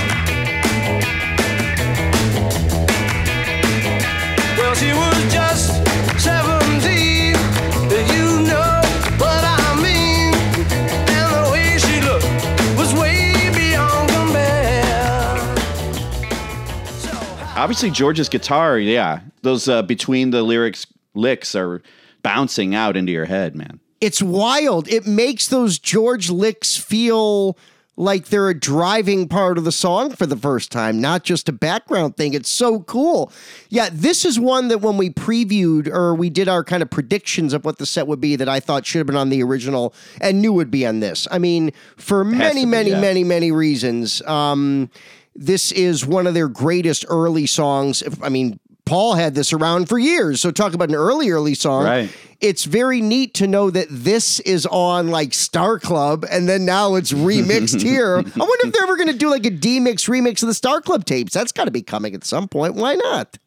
Obviously, 17.55 17.89
George's 17.89 18.27
guitar, 18.27 18.77
yeah, 18.77 19.21
those 19.41 19.69
uh, 19.69 19.81
between 19.81 20.31
the 20.31 20.43
lyrics 20.43 20.85
licks 21.13 21.55
are 21.55 21.81
bouncing 22.21 22.75
out 22.75 22.97
into 22.97 23.13
your 23.13 23.25
head, 23.25 23.55
man. 23.55 23.79
It's 24.01 24.21
wild. 24.21 24.89
It 24.89 25.07
makes 25.07 25.47
those 25.47 25.79
George 25.79 26.29
licks 26.29 26.75
feel 26.75 27.57
like 27.97 28.25
they're 28.25 28.49
a 28.49 28.59
driving 28.59 29.29
part 29.29 29.57
of 29.57 29.63
the 29.63 29.71
song 29.71 30.09
for 30.09 30.25
the 30.25 30.35
first 30.35 30.69
time, 30.69 30.99
not 30.99 31.23
just 31.23 31.47
a 31.47 31.53
background 31.53 32.17
thing. 32.17 32.33
It's 32.33 32.49
so 32.49 32.81
cool. 32.81 33.31
Yeah, 33.69 33.87
this 33.89 34.25
is 34.25 34.37
one 34.37 34.67
that 34.67 34.79
when 34.79 34.97
we 34.97 35.09
previewed 35.09 35.87
or 35.87 36.13
we 36.13 36.29
did 36.29 36.49
our 36.49 36.63
kind 36.63 36.83
of 36.83 36.89
predictions 36.89 37.53
of 37.53 37.63
what 37.63 37.77
the 37.77 37.85
set 37.85 38.05
would 38.05 38.19
be 38.19 38.35
that 38.35 38.49
I 38.49 38.59
thought 38.59 38.85
should 38.85 38.99
have 38.99 39.07
been 39.07 39.15
on 39.15 39.29
the 39.29 39.41
original 39.41 39.93
and 40.19 40.41
knew 40.41 40.51
would 40.51 40.71
be 40.71 40.85
on 40.85 40.99
this. 40.99 41.25
I 41.31 41.39
mean, 41.39 41.71
for 41.95 42.25
many, 42.25 42.65
be, 42.65 42.65
many, 42.65 42.89
yeah. 42.89 42.99
many, 42.99 43.23
many 43.23 43.53
reasons. 43.53 44.21
Um, 44.23 44.89
this 45.35 45.71
is 45.71 46.05
one 46.05 46.27
of 46.27 46.33
their 46.33 46.47
greatest 46.47 47.05
early 47.09 47.45
songs. 47.45 48.03
I 48.21 48.29
mean, 48.29 48.59
Paul 48.85 49.15
had 49.15 49.33
this 49.35 49.51
around 49.51 49.89
for 49.89 49.97
years. 49.97 50.39
So 50.39 50.51
talk 50.51 50.73
about 50.73 50.89
an 50.89 50.95
early, 50.95 51.31
early 51.31 51.55
song. 51.55 51.85
Right. 51.85 52.09
It's 52.39 52.65
very 52.65 53.01
neat 53.01 53.33
to 53.35 53.47
know 53.47 53.71
that 53.71 53.87
this 53.89 54.39
is 54.41 54.65
on 54.67 55.09
like 55.09 55.33
Star 55.33 55.79
Club 55.79 56.25
and 56.29 56.47
then 56.47 56.65
now 56.65 56.95
it's 56.95 57.11
remixed 57.11 57.81
here. 57.83 58.17
I 58.17 58.19
wonder 58.19 58.67
if 58.67 58.73
they're 58.73 58.83
ever 58.83 58.95
going 58.95 59.11
to 59.11 59.17
do 59.17 59.29
like 59.29 59.45
a 59.45 59.51
demix 59.51 60.07
remix 60.07 60.43
of 60.43 60.47
the 60.47 60.53
Star 60.53 60.81
Club 60.81 61.05
tapes. 61.05 61.33
That's 61.33 61.51
got 61.51 61.65
to 61.65 61.71
be 61.71 61.81
coming 61.81 62.13
at 62.13 62.23
some 62.23 62.47
point. 62.47 62.75
Why 62.75 62.93
not? 62.95 63.37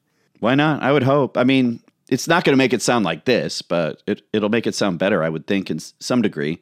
Why 0.41 0.55
not? 0.55 0.83
I 0.83 0.93
would 0.93 1.05
hope. 1.05 1.37
I 1.37 1.45
mean, 1.45 1.81
it's 2.09 2.27
not 2.27 2.45
going 2.45 2.55
to 2.55 2.59
make 2.59 2.73
it 2.73 2.83
sound 2.83 3.05
like 3.05 3.25
this, 3.25 3.63
but 3.63 4.03
it, 4.07 4.23
it'll 4.33 4.49
make 4.49 4.67
it 4.67 4.75
sound 4.75 4.99
better, 4.99 5.23
I 5.23 5.29
would 5.29 5.47
think, 5.47 5.71
in 5.71 5.79
some 5.79 6.23
degree. 6.23 6.59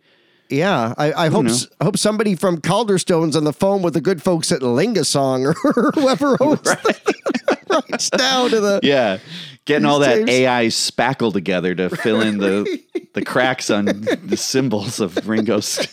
Yeah, 0.48 0.94
I, 0.96 1.12
I 1.12 1.28
hope 1.28 1.44
know. 1.46 1.52
s- 1.52 1.66
I 1.80 1.84
hope 1.84 1.98
somebody 1.98 2.34
from 2.34 2.60
Calderstone's 2.60 3.34
on 3.36 3.44
the 3.44 3.52
phone 3.52 3.82
with 3.82 3.94
the 3.94 4.00
good 4.00 4.22
folks 4.22 4.52
at 4.52 4.60
Lingasong 4.60 5.44
or 5.64 5.90
whoever 6.00 6.36
owns 6.42 6.60
the- 6.62 7.58
writes 7.90 8.10
down 8.10 8.50
to 8.50 8.60
the 8.60 8.80
Yeah. 8.82 9.18
Getting 9.64 9.84
all 9.86 9.98
that. 9.98 10.28
AI 10.28 10.66
spackle 10.66 11.32
together 11.32 11.74
to 11.74 11.90
fill 11.90 12.20
in 12.20 12.38
the 12.38 12.80
the 13.14 13.24
cracks 13.24 13.68
on 13.68 13.86
the 13.86 14.36
cymbals 14.36 15.00
of 15.00 15.26
Ringo's 15.26 15.88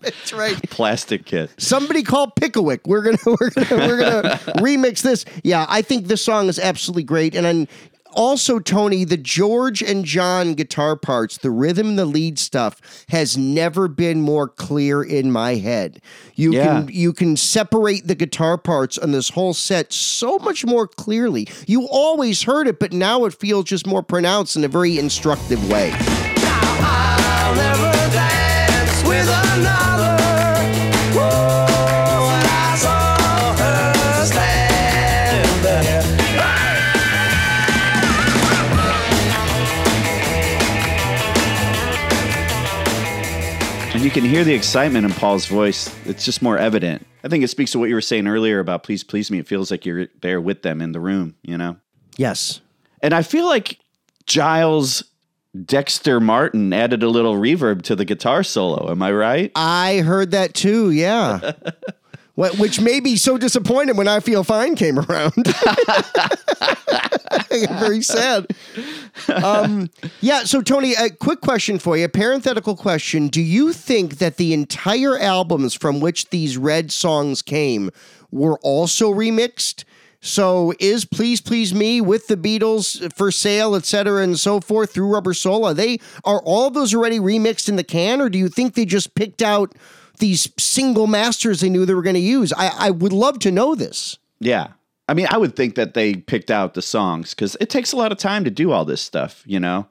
That's 0.00 0.32
right. 0.32 0.56
plastic 0.70 1.24
kit. 1.24 1.50
Somebody 1.58 2.02
call 2.02 2.32
Picklewick. 2.32 2.80
We're 2.86 3.02
gonna 3.02 3.18
we're 3.24 3.50
gonna 3.50 3.86
we're 3.86 4.00
gonna 4.00 4.28
remix 4.56 5.02
this. 5.02 5.24
Yeah, 5.44 5.64
I 5.68 5.82
think 5.82 6.08
this 6.08 6.22
song 6.24 6.48
is 6.48 6.58
absolutely 6.58 7.04
great. 7.04 7.36
And 7.36 7.46
then 7.46 7.68
also, 8.12 8.58
Tony, 8.58 9.04
the 9.04 9.16
George 9.16 9.82
and 9.82 10.04
John 10.04 10.54
guitar 10.54 10.96
parts, 10.96 11.38
the 11.38 11.50
rhythm, 11.50 11.96
the 11.96 12.04
lead 12.04 12.38
stuff 12.38 12.80
has 13.10 13.36
never 13.36 13.88
been 13.88 14.20
more 14.20 14.48
clear 14.48 15.02
in 15.02 15.30
my 15.30 15.54
head. 15.56 16.00
You 16.34 16.52
Yeah. 16.52 16.64
can 16.82 16.88
you 16.92 17.12
can 17.12 17.36
separate 17.36 18.06
the 18.06 18.14
guitar 18.14 18.58
parts 18.58 18.98
on 18.98 19.12
this 19.12 19.30
whole 19.30 19.54
set 19.54 19.92
so 19.92 20.38
much 20.38 20.64
more 20.64 20.86
clearly. 20.86 21.48
You 21.66 21.86
always 21.88 22.42
heard 22.42 22.66
it, 22.66 22.78
but 22.78 22.92
now 22.92 23.24
it 23.24 23.34
feels 23.34 23.64
just 23.66 23.86
more 23.86 24.02
pronounced 24.02 24.56
in 24.56 24.64
a 24.64 24.68
very 24.68 24.98
instructive 24.98 25.68
way. 25.70 25.92
You 44.08 44.14
can 44.14 44.24
hear 44.24 44.42
the 44.42 44.54
excitement 44.54 45.04
in 45.04 45.12
Paul's 45.12 45.44
voice. 45.44 45.94
It's 46.06 46.24
just 46.24 46.40
more 46.40 46.56
evident. 46.56 47.06
I 47.22 47.28
think 47.28 47.44
it 47.44 47.48
speaks 47.48 47.72
to 47.72 47.78
what 47.78 47.90
you 47.90 47.94
were 47.94 48.00
saying 48.00 48.26
earlier 48.26 48.58
about 48.58 48.82
please 48.82 49.04
please 49.04 49.30
me. 49.30 49.38
It 49.38 49.46
feels 49.46 49.70
like 49.70 49.84
you're 49.84 50.06
there 50.22 50.40
with 50.40 50.62
them 50.62 50.80
in 50.80 50.92
the 50.92 50.98
room, 50.98 51.34
you 51.42 51.58
know? 51.58 51.76
Yes. 52.16 52.62
And 53.02 53.12
I 53.12 53.20
feel 53.20 53.44
like 53.44 53.78
Giles 54.24 55.04
Dexter 55.62 56.20
Martin 56.20 56.72
added 56.72 57.02
a 57.02 57.08
little 57.10 57.34
reverb 57.34 57.82
to 57.82 57.94
the 57.94 58.06
guitar 58.06 58.42
solo. 58.42 58.90
Am 58.90 59.02
I 59.02 59.12
right? 59.12 59.52
I 59.54 59.98
heard 59.98 60.30
that 60.30 60.54
too, 60.54 60.90
yeah. 60.90 61.52
Wh- 62.38 62.58
Which 62.60 62.80
made 62.80 63.02
me 63.02 63.16
so 63.16 63.36
disappointed 63.36 63.96
when 63.96 64.06
I 64.08 64.20
Feel 64.20 64.44
Fine 64.44 64.76
came 64.76 64.98
around. 64.98 65.34
Very 67.50 68.02
sad. 68.02 68.46
Um, 69.42 69.90
yeah, 70.20 70.44
so 70.44 70.62
Tony, 70.62 70.94
a 70.94 71.10
quick 71.10 71.40
question 71.40 71.78
for 71.78 71.96
you, 71.96 72.04
a 72.04 72.08
parenthetical 72.08 72.76
question. 72.76 73.28
Do 73.28 73.40
you 73.42 73.72
think 73.72 74.18
that 74.18 74.36
the 74.36 74.52
entire 74.52 75.18
albums 75.18 75.74
from 75.74 75.98
which 76.00 76.30
these 76.30 76.56
red 76.56 76.92
songs 76.92 77.42
came 77.42 77.90
were 78.30 78.58
also 78.60 79.12
remixed? 79.12 79.84
So 80.20 80.74
is 80.80 81.04
Please 81.04 81.40
Please 81.40 81.72
Me 81.72 82.00
with 82.00 82.26
the 82.26 82.36
Beatles 82.36 83.12
for 83.14 83.30
sale, 83.30 83.74
et 83.74 83.84
cetera, 83.84 84.22
and 84.22 84.38
so 84.38 84.60
forth 84.60 84.92
through 84.92 85.12
Rubber 85.12 85.32
Soul? 85.34 85.64
Are 85.64 85.74
they 85.74 85.98
are 86.24 86.40
all 86.44 86.70
those 86.70 86.94
already 86.94 87.18
remixed 87.18 87.68
in 87.68 87.76
the 87.76 87.84
can, 87.84 88.20
or 88.20 88.28
do 88.28 88.38
you 88.38 88.48
think 88.48 88.74
they 88.74 88.84
just 88.84 89.14
picked 89.14 89.42
out 89.42 89.74
these 90.18 90.50
single 90.58 91.06
masters 91.06 91.60
they 91.60 91.70
knew 91.70 91.86
they 91.86 91.94
were 91.94 92.02
going 92.02 92.14
to 92.14 92.20
use? 92.20 92.52
I, 92.52 92.68
I 92.76 92.90
would 92.90 93.12
love 93.12 93.38
to 93.40 93.50
know 93.50 93.74
this. 93.74 94.18
Yeah. 94.40 94.68
I 95.08 95.14
mean, 95.14 95.26
I 95.30 95.38
would 95.38 95.56
think 95.56 95.74
that 95.76 95.94
they 95.94 96.14
picked 96.14 96.50
out 96.50 96.74
the 96.74 96.82
songs 96.82 97.34
because 97.34 97.56
it 97.60 97.70
takes 97.70 97.92
a 97.92 97.96
lot 97.96 98.12
of 98.12 98.18
time 98.18 98.44
to 98.44 98.50
do 98.50 98.72
all 98.72 98.84
this 98.84 99.00
stuff, 99.00 99.42
you 99.46 99.58
know? 99.58 99.86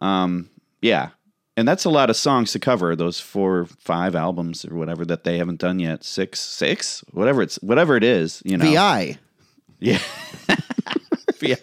Um, 0.00 0.50
yeah. 0.82 1.10
and 1.56 1.66
that's 1.66 1.84
a 1.84 1.90
lot 1.90 2.10
of 2.10 2.16
songs 2.16 2.52
to 2.52 2.58
cover. 2.58 2.94
Those 2.94 3.18
four, 3.18 3.66
five 3.78 4.14
albums 4.14 4.64
or 4.64 4.76
whatever 4.76 5.04
that 5.06 5.24
they 5.24 5.38
haven't 5.38 5.58
done 5.58 5.80
yet. 5.80 6.04
Six, 6.04 6.38
six, 6.38 7.02
whatever 7.12 7.42
it's 7.42 7.56
whatever 7.56 7.96
it 7.96 8.04
is. 8.04 8.42
You 8.44 8.58
know, 8.58 8.64
VI. 8.70 9.18
Yeah. 9.80 9.98
VI. 11.40 11.56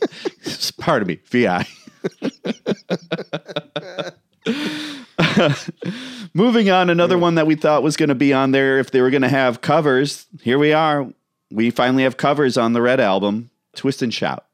Pardon 0.80 1.08
me. 1.08 1.20
VI. 1.26 1.66
Moving 6.38 6.70
on, 6.70 6.90
another 6.90 7.18
one 7.18 7.36
that 7.36 7.48
we 7.48 7.56
thought 7.56 7.82
was 7.82 7.96
going 7.96 8.10
to 8.10 8.16
be 8.16 8.34
on 8.34 8.52
there 8.52 8.78
if 8.78 8.92
they 8.92 9.00
were 9.00 9.10
going 9.10 9.22
to 9.22 9.30
have 9.30 9.62
covers. 9.62 10.28
Here 10.42 10.60
we 10.60 10.74
are. 10.74 11.08
We 11.50 11.72
finally 11.72 12.04
have 12.04 12.18
covers 12.18 12.58
on 12.58 12.74
the 12.74 12.82
Red 12.82 13.00
album. 13.00 13.52
Twist 13.74 14.02
and 14.02 14.14
shout. 14.14 14.46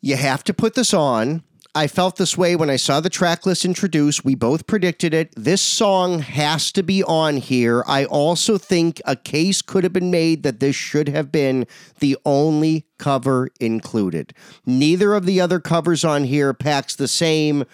You 0.00 0.14
have 0.14 0.44
to 0.44 0.54
put 0.54 0.74
this 0.74 0.94
on. 0.94 1.42
I 1.74 1.88
felt 1.88 2.18
this 2.18 2.38
way 2.38 2.54
when 2.54 2.70
I 2.70 2.76
saw 2.76 3.00
the 3.00 3.10
track 3.10 3.46
list 3.46 3.64
introduced. 3.64 4.24
We 4.24 4.36
both 4.36 4.68
predicted 4.68 5.12
it. 5.12 5.32
This 5.34 5.60
song 5.60 6.20
has 6.20 6.70
to 6.70 6.84
be 6.84 7.02
on 7.02 7.38
here. 7.38 7.82
I 7.88 8.04
also 8.04 8.58
think 8.58 9.02
a 9.04 9.16
case 9.16 9.60
could 9.60 9.82
have 9.82 9.92
been 9.92 10.12
made 10.12 10.44
that 10.44 10.60
this 10.60 10.76
should 10.76 11.08
have 11.08 11.32
been 11.32 11.66
the 11.98 12.16
only 12.24 12.86
cover 12.96 13.48
included. 13.58 14.34
Neither 14.66 15.14
of 15.14 15.26
the 15.26 15.40
other 15.40 15.58
covers 15.58 16.04
on 16.04 16.22
here 16.22 16.54
packs 16.54 16.94
the 16.94 17.08
same 17.08 17.64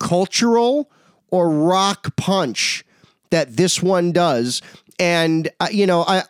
cultural 0.00 0.90
or 1.30 1.50
rock 1.50 2.14
punch 2.16 2.84
that 3.30 3.56
this 3.56 3.82
one 3.82 4.12
does. 4.12 4.62
And, 4.98 5.48
uh, 5.60 5.68
you 5.70 5.86
know, 5.86 6.04
I. 6.06 6.24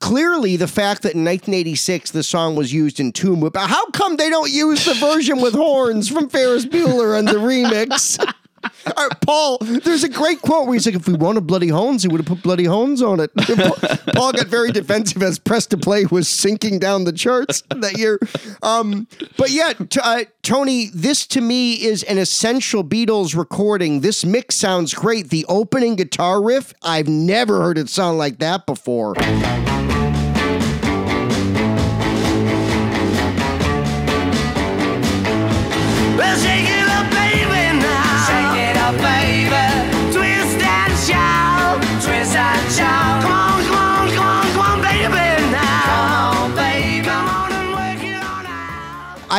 Clearly, 0.00 0.56
the 0.56 0.66
fact 0.66 1.02
that 1.02 1.12
in 1.12 1.26
1986 1.26 2.12
the 2.12 2.22
song 2.22 2.56
was 2.56 2.72
used 2.72 3.00
in 3.00 3.12
movies. 3.36 3.50
How 3.54 3.84
come 3.90 4.16
they 4.16 4.30
don't 4.30 4.50
use 4.50 4.86
the 4.86 4.94
version 4.94 5.42
with 5.42 5.52
horns 5.52 6.08
from 6.08 6.30
Ferris 6.30 6.64
Bueller 6.64 7.18
and 7.18 7.28
the 7.28 7.34
remix? 7.34 8.16
All 8.64 9.08
right, 9.08 9.20
Paul, 9.22 9.58
there's 9.60 10.04
a 10.04 10.08
great 10.08 10.42
quote 10.42 10.66
where 10.66 10.74
he's 10.74 10.86
like, 10.86 10.94
if 10.94 11.06
we 11.08 11.14
wanted 11.14 11.46
Bloody 11.46 11.68
Hones, 11.68 12.02
he 12.02 12.08
would 12.08 12.20
have 12.20 12.26
put 12.26 12.42
Bloody 12.42 12.64
Hones 12.64 13.02
on 13.02 13.20
it. 13.20 13.30
Paul 14.14 14.32
got 14.32 14.46
very 14.46 14.70
defensive 14.70 15.22
as 15.22 15.38
Press 15.38 15.66
to 15.68 15.76
Play 15.76 16.04
was 16.06 16.28
sinking 16.28 16.78
down 16.78 17.04
the 17.04 17.12
charts 17.12 17.62
that 17.70 17.96
year. 17.98 18.18
Um, 18.62 19.06
but 19.36 19.50
yeah, 19.50 19.72
t- 19.72 20.00
uh, 20.02 20.24
Tony, 20.42 20.90
this 20.92 21.26
to 21.28 21.40
me 21.40 21.74
is 21.74 22.02
an 22.04 22.18
essential 22.18 22.84
Beatles 22.84 23.36
recording. 23.36 24.00
This 24.00 24.24
mix 24.24 24.56
sounds 24.56 24.92
great. 24.94 25.30
The 25.30 25.46
opening 25.48 25.96
guitar 25.96 26.42
riff, 26.42 26.74
I've 26.82 27.08
never 27.08 27.62
heard 27.62 27.78
it 27.78 27.88
sound 27.88 28.18
like 28.18 28.38
that 28.38 28.66
before. 28.66 29.14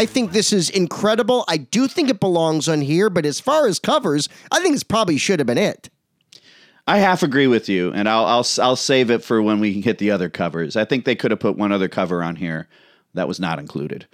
I 0.02 0.08
think 0.08 0.32
this 0.32 0.52
is 0.52 0.72
incredible. 0.72 1.46
I 1.48 1.58
do 1.58 1.88
think 1.88 2.10
it 2.10 2.20
belongs 2.20 2.68
on 2.68 2.82
here, 2.82 3.08
but 3.08 3.24
as 3.24 3.40
far 3.40 3.68
as 3.68 3.78
covers, 3.78 4.30
I 4.52 4.60
think 4.60 4.74
this 4.74 4.82
probably 4.82 5.20
should 5.20 5.40
have 5.40 5.46
been 5.46 5.60
it. 5.60 5.92
I 6.88 6.98
half 6.98 7.22
agree 7.22 7.46
with 7.46 7.70
you, 7.70 7.94
and 7.94 8.10
I'll 8.10 8.26
I'll 8.26 8.48
I'll 8.60 8.76
save 8.76 9.12
it 9.12 9.24
for 9.24 9.44
when 9.44 9.60
we 9.60 9.74
can 9.74 9.84
hit 9.84 10.00
the 10.00 10.10
other 10.10 10.28
covers. 10.28 10.76
I 10.76 10.86
think 10.86 11.06
they 11.06 11.14
could 11.14 11.30
have 11.30 11.40
put 11.40 11.56
one 11.56 11.72
other 11.72 11.88
cover 11.88 12.24
on 12.24 12.38
here 12.38 12.68
that 13.14 13.28
was 13.28 13.40
not 13.40 13.60
included. 13.60 14.08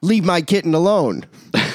Leave 0.00 0.24
my 0.24 0.42
kitten 0.42 0.74
alone. 0.74 1.24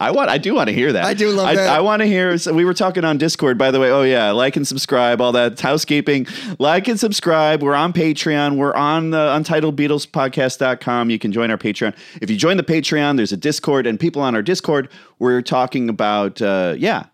I 0.00 0.12
want. 0.12 0.30
I 0.30 0.38
do 0.38 0.54
want 0.54 0.68
to 0.68 0.72
hear 0.72 0.94
that. 0.94 1.04
I 1.04 1.12
do 1.12 1.30
love 1.30 1.46
I, 1.46 1.54
that. 1.56 1.68
I 1.68 1.80
want 1.80 2.00
to 2.00 2.06
hear. 2.06 2.38
So 2.38 2.54
we 2.54 2.64
were 2.64 2.72
talking 2.72 3.04
on 3.04 3.18
Discord, 3.18 3.58
by 3.58 3.70
the 3.70 3.78
way. 3.78 3.90
Oh 3.90 4.02
yeah, 4.02 4.30
like 4.30 4.56
and 4.56 4.66
subscribe. 4.66 5.20
All 5.20 5.32
that 5.32 5.60
housekeeping. 5.60 6.26
Like 6.58 6.88
and 6.88 6.98
subscribe. 6.98 7.62
We're 7.62 7.74
on 7.74 7.92
Patreon. 7.92 8.56
We're 8.56 8.74
on 8.74 9.10
the 9.10 9.34
Untitled 9.34 9.76
Beatles 9.76 10.08
Podcast.com. 10.08 11.10
You 11.10 11.18
can 11.18 11.32
join 11.32 11.50
our 11.50 11.58
Patreon. 11.58 11.94
If 12.22 12.30
you 12.30 12.38
join 12.38 12.56
the 12.56 12.62
Patreon, 12.62 13.18
there's 13.18 13.32
a 13.32 13.36
Discord, 13.36 13.86
and 13.86 14.00
people 14.00 14.22
on 14.22 14.34
our 14.34 14.40
Discord. 14.40 14.88
We're 15.18 15.42
talking 15.42 15.90
about 15.90 16.40
uh, 16.40 16.76
yeah, 16.78 17.06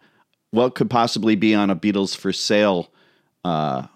what 0.53 0.77
could 0.77 0.89
possibly 0.89 1.35
be 1.35 1.57
on 1.57 1.71
a 1.71 1.77
Beatles 1.77 2.17
for 2.17 2.33
sale. 2.33 2.93
Uh, 3.45 3.89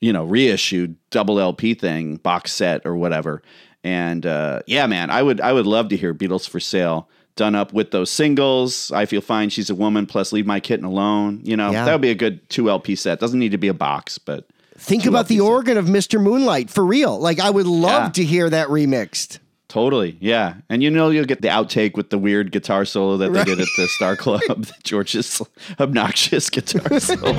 you 0.00 0.12
know, 0.12 0.24
reissued 0.24 0.96
double 1.10 1.40
LP 1.40 1.74
thing, 1.74 2.16
box 2.16 2.52
set 2.52 2.86
or 2.86 2.94
whatever. 2.94 3.42
And 3.82 4.24
uh, 4.24 4.60
yeah, 4.66 4.86
man, 4.86 5.10
I 5.10 5.20
would 5.20 5.40
I 5.40 5.52
would 5.52 5.66
love 5.66 5.88
to 5.88 5.96
hear 5.96 6.14
Beatles 6.14 6.48
for 6.48 6.60
sale 6.60 7.08
done 7.40 7.54
up 7.54 7.72
with 7.72 7.90
those 7.90 8.10
singles. 8.10 8.92
I 8.92 9.06
feel 9.06 9.22
fine. 9.22 9.48
She's 9.48 9.70
a 9.70 9.74
woman. 9.74 10.04
Plus, 10.06 10.30
leave 10.32 10.46
my 10.46 10.60
kitten 10.60 10.84
alone. 10.84 11.40
You 11.42 11.56
know, 11.56 11.70
Yeah. 11.70 11.86
that 11.86 11.92
would 11.92 12.00
be 12.02 12.10
a 12.10 12.14
good 12.14 12.46
two 12.50 12.68
LP 12.68 12.94
set. 12.94 13.18
Doesn't 13.18 13.38
need 13.38 13.52
to 13.52 13.58
be 13.58 13.68
a 13.68 13.74
box, 13.74 14.18
but 14.18 14.44
Think 14.76 15.06
about 15.06 15.28
the 15.28 15.38
set. 15.38 15.44
organ 15.44 15.76
of 15.78 15.86
Mr. 15.86 16.20
Moonlight 16.20 16.68
for 16.70 16.84
real. 16.84 17.18
Like, 17.18 17.40
I 17.40 17.48
would 17.50 17.66
love 17.66 18.02
Yeah. 18.04 18.08
to 18.10 18.24
hear 18.24 18.50
that 18.50 18.68
remixed. 18.68 19.38
Totally, 19.68 20.16
yeah. 20.20 20.54
And 20.68 20.82
you 20.82 20.90
know 20.90 21.10
you'll 21.10 21.24
get 21.24 21.42
the 21.42 21.48
outtake 21.48 21.94
with 21.96 22.10
the 22.10 22.18
weird 22.18 22.50
guitar 22.52 22.84
solo 22.84 23.16
that 23.18 23.32
they 23.32 23.44
did 23.44 23.60
at 23.60 23.68
the 23.76 23.86
Star 23.88 24.16
Club, 24.16 24.66
George's 24.84 25.40
obnoxious 25.78 26.50
guitar 26.50 26.98
solo. 27.00 27.32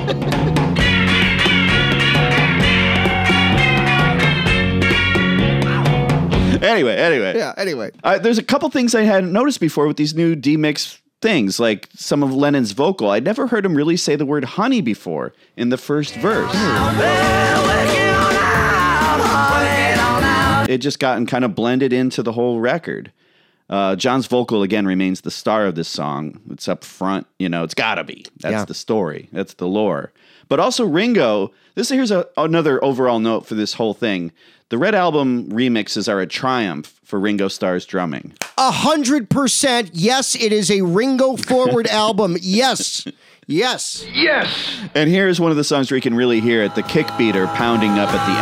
anyway, 6.70 6.96
anyway. 6.96 7.36
Yeah, 7.36 7.52
anyway. 7.56 7.90
Uh, 8.04 8.18
there's 8.18 8.38
a 8.38 8.42
couple 8.42 8.68
things 8.70 8.94
I 8.94 9.02
hadn't 9.02 9.32
noticed 9.32 9.60
before 9.60 9.86
with 9.86 9.96
these 9.96 10.14
new 10.14 10.34
D-Mix 10.34 11.00
things, 11.20 11.60
like 11.60 11.88
some 11.94 12.22
of 12.22 12.32
Lennon's 12.34 12.72
vocal. 12.72 13.10
I'd 13.10 13.24
never 13.24 13.46
heard 13.46 13.64
him 13.64 13.74
really 13.74 13.96
say 13.96 14.16
the 14.16 14.26
word 14.26 14.44
honey 14.44 14.80
before 14.80 15.32
in 15.56 15.68
the 15.68 15.78
first 15.78 16.14
verse. 16.16 16.50
It 20.68 20.78
just 20.78 20.98
gotten 20.98 21.26
kind 21.26 21.44
of 21.44 21.54
blended 21.54 21.92
into 21.92 22.22
the 22.22 22.32
whole 22.32 22.58
record. 22.60 23.12
Uh, 23.68 23.94
John's 23.96 24.26
vocal 24.26 24.62
again 24.62 24.86
remains 24.86 25.20
the 25.20 25.30
star 25.30 25.66
of 25.66 25.74
this 25.74 25.88
song. 25.88 26.40
It's 26.50 26.68
up 26.68 26.82
front, 26.84 27.26
you 27.38 27.48
know. 27.48 27.62
It's 27.62 27.74
got 27.74 27.96
to 27.96 28.04
be. 28.04 28.24
That's 28.40 28.52
Yeah. 28.52 28.64
the 28.64 28.74
story. 28.74 29.28
That's 29.32 29.54
the 29.54 29.66
lore. 29.66 30.12
But 30.48 30.60
also 30.60 30.84
Ringo. 30.86 31.52
This 31.74 31.88
here's 31.88 32.10
a, 32.10 32.26
another 32.36 32.82
overall 32.84 33.18
note 33.18 33.46
for 33.46 33.54
this 33.54 33.74
whole 33.74 33.94
thing. 33.94 34.30
The 34.72 34.78
Red 34.78 34.94
Album 34.94 35.50
remixes 35.50 36.10
are 36.10 36.22
a 36.22 36.26
triumph 36.26 36.98
for 37.04 37.20
Ringo 37.20 37.48
Starr's 37.48 37.84
drumming. 37.84 38.32
A 38.56 38.70
hundred 38.70 39.28
percent. 39.28 39.90
Yes, 39.92 40.34
it 40.34 40.50
is 40.50 40.70
a 40.70 40.80
Ringo 40.80 41.36
forward 41.36 41.86
album. 41.88 42.38
Yes. 42.40 43.06
Yes. 43.46 44.06
Yes. 44.14 44.80
And 44.94 45.10
here's 45.10 45.38
one 45.38 45.50
of 45.50 45.58
the 45.58 45.64
songs 45.64 45.90
where 45.90 45.98
you 45.98 46.00
can 46.00 46.14
really 46.14 46.40
hear 46.40 46.62
it 46.62 46.74
the 46.74 46.82
kick 46.84 47.06
beater 47.18 47.48
pounding 47.48 47.98
up 47.98 48.08
at 48.14 48.24
the 48.24 48.32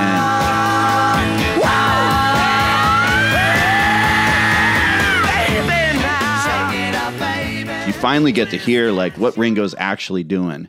end. 7.80 7.88
You 7.88 7.92
finally 7.94 8.30
get 8.30 8.50
to 8.50 8.56
hear 8.56 8.92
like 8.92 9.18
what 9.18 9.36
Ringo's 9.36 9.74
actually 9.78 10.22
doing. 10.22 10.68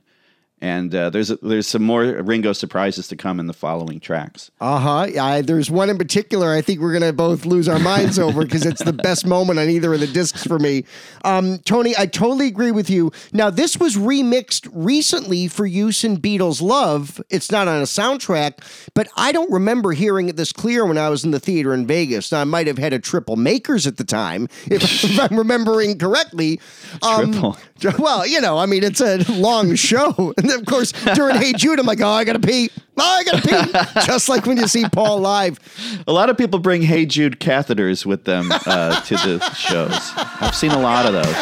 And 0.62 0.94
uh, 0.94 1.10
there's 1.10 1.30
there's 1.42 1.66
some 1.68 1.82
more 1.82 2.04
Ringo 2.04 2.54
surprises 2.54 3.08
to 3.08 3.16
come 3.16 3.40
in 3.40 3.48
the 3.48 3.54
following 3.54 4.00
tracks. 4.00 4.52
Uh 4.62 4.80
huh. 4.80 5.20
I, 5.20 5.42
there's 5.42 5.72
one 5.72 5.90
in 5.90 5.98
particular 5.98 6.54
I 6.54 6.62
think 6.62 6.80
we're 6.80 6.94
gonna 6.94 7.14
both 7.14 7.46
lose 7.46 7.68
our 7.68 7.80
minds 7.80 8.20
over 8.20 8.44
because 8.44 8.66
it's 8.66 8.84
the 8.84 8.94
best 8.94 9.26
moment 9.26 9.58
on 9.58 9.70
either 9.70 9.92
of 9.94 10.00
the 10.00 10.08
discs 10.08 10.46
for 10.46 10.60
me. 10.60 10.86
Um, 11.24 11.58
Tony, 11.60 11.96
I 11.98 12.06
totally 12.06 12.48
agree 12.48 12.72
with 12.72 12.92
you. 12.92 13.12
Now 13.34 13.50
this 13.50 13.78
was 13.78 13.98
remixed 13.98 14.70
recently 14.72 15.48
for 15.48 15.66
use 15.66 16.04
in 16.04 16.18
Beatles 16.18 16.62
Love. 16.62 17.20
It's 17.32 17.52
not 17.52 17.68
on 17.68 17.82
a 17.82 17.86
soundtrack, 17.86 18.60
but 18.94 19.08
I 19.18 19.32
don't 19.32 19.52
remember 19.52 19.94
hearing 19.94 20.30
it 20.30 20.36
this 20.36 20.54
clear 20.54 20.86
when 20.86 20.98
I 20.98 21.10
was 21.10 21.24
in 21.24 21.32
the 21.32 21.40
theater 21.40 21.74
in 21.74 21.88
Vegas. 21.88 22.32
Now 22.32 22.42
I 22.42 22.44
might 22.44 22.68
have 22.68 22.78
had 22.78 22.94
a 22.94 23.00
triple 23.00 23.36
makers 23.36 23.88
at 23.88 23.98
the 23.98 24.04
time, 24.04 24.48
if, 24.68 24.84
if 25.04 25.20
I'm 25.20 25.38
remembering 25.38 25.98
correctly. 25.98 26.60
Um, 27.02 27.32
Triple. 27.32 27.58
Well, 27.98 28.28
you 28.28 28.40
know, 28.42 28.58
I 28.60 28.68
mean, 28.68 28.84
it's 28.84 29.02
a 29.02 29.18
long 29.32 29.74
show. 29.76 30.34
And 30.52 30.62
of 30.68 30.68
course, 30.68 30.92
during 31.16 31.38
Hey 31.38 31.54
Jude, 31.54 31.80
I'm 31.80 31.86
like, 31.86 32.02
oh, 32.02 32.10
I 32.10 32.24
got 32.24 32.34
to 32.34 32.40
pee. 32.40 32.70
Oh, 32.98 33.04
I 33.04 33.24
got 33.24 33.42
to 33.42 33.48
pee. 33.48 34.02
Just 34.06 34.30
like 34.30 34.46
when 34.46 34.58
you 34.58 34.68
see 34.68 34.86
Paul 34.92 35.20
live. 35.20 35.60
A 36.08 36.12
lot 36.12 36.30
of 36.30 36.38
people 36.38 36.60
bring 36.60 36.82
Hey 36.82 37.06
Jude 37.06 37.40
catheters 37.40 38.06
with 38.06 38.26
them 38.26 38.50
uh, 38.52 39.02
to 39.02 39.16
the 39.16 39.40
shows. 39.54 40.12
I've 40.16 40.56
seen 40.56 40.72
a 40.72 40.80
lot 40.80 41.06
of 41.06 41.14
those. 41.14 41.36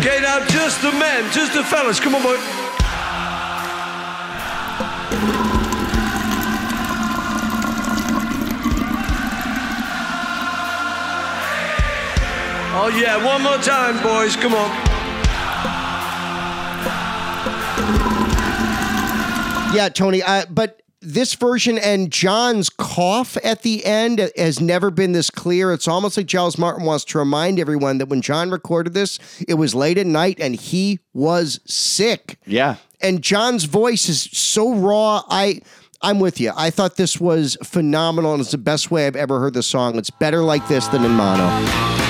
Okay, 0.00 0.20
now 0.22 0.44
just 0.46 0.80
the 0.80 0.90
men, 0.92 1.30
just 1.32 1.52
the 1.52 1.62
fellas. 1.64 2.00
Come 2.00 2.14
on, 2.14 2.22
boy. 2.22 2.36
Oh 12.74 12.88
yeah, 12.98 13.22
one 13.22 13.42
more 13.42 13.58
time, 13.58 14.02
boys. 14.02 14.34
Come 14.34 14.54
on. 14.54 14.91
Yeah, 19.74 19.88
Tony. 19.88 20.22
Uh, 20.22 20.44
but 20.50 20.82
this 21.00 21.34
version 21.34 21.78
and 21.78 22.12
John's 22.12 22.70
cough 22.70 23.36
at 23.42 23.62
the 23.62 23.84
end 23.84 24.30
has 24.36 24.60
never 24.60 24.90
been 24.90 25.12
this 25.12 25.30
clear. 25.30 25.72
It's 25.72 25.88
almost 25.88 26.16
like 26.16 26.26
Giles 26.26 26.58
Martin 26.58 26.84
wants 26.84 27.04
to 27.06 27.18
remind 27.18 27.58
everyone 27.58 27.98
that 27.98 28.06
when 28.06 28.22
John 28.22 28.50
recorded 28.50 28.94
this, 28.94 29.18
it 29.48 29.54
was 29.54 29.74
late 29.74 29.98
at 29.98 30.06
night 30.06 30.38
and 30.40 30.54
he 30.54 31.00
was 31.12 31.60
sick. 31.66 32.38
Yeah. 32.46 32.76
And 33.00 33.22
John's 33.22 33.64
voice 33.64 34.08
is 34.08 34.22
so 34.22 34.74
raw. 34.74 35.22
I 35.28 35.60
I'm 36.02 36.20
with 36.20 36.40
you. 36.40 36.52
I 36.56 36.70
thought 36.70 36.96
this 36.96 37.20
was 37.20 37.56
phenomenal 37.64 38.32
and 38.32 38.40
it's 38.40 38.50
the 38.50 38.58
best 38.58 38.90
way 38.90 39.06
I've 39.06 39.16
ever 39.16 39.40
heard 39.40 39.54
the 39.54 39.62
song. 39.62 39.96
It's 39.96 40.10
better 40.10 40.42
like 40.42 40.66
this 40.68 40.86
than 40.88 41.04
in 41.04 41.12
mono. 41.12 42.01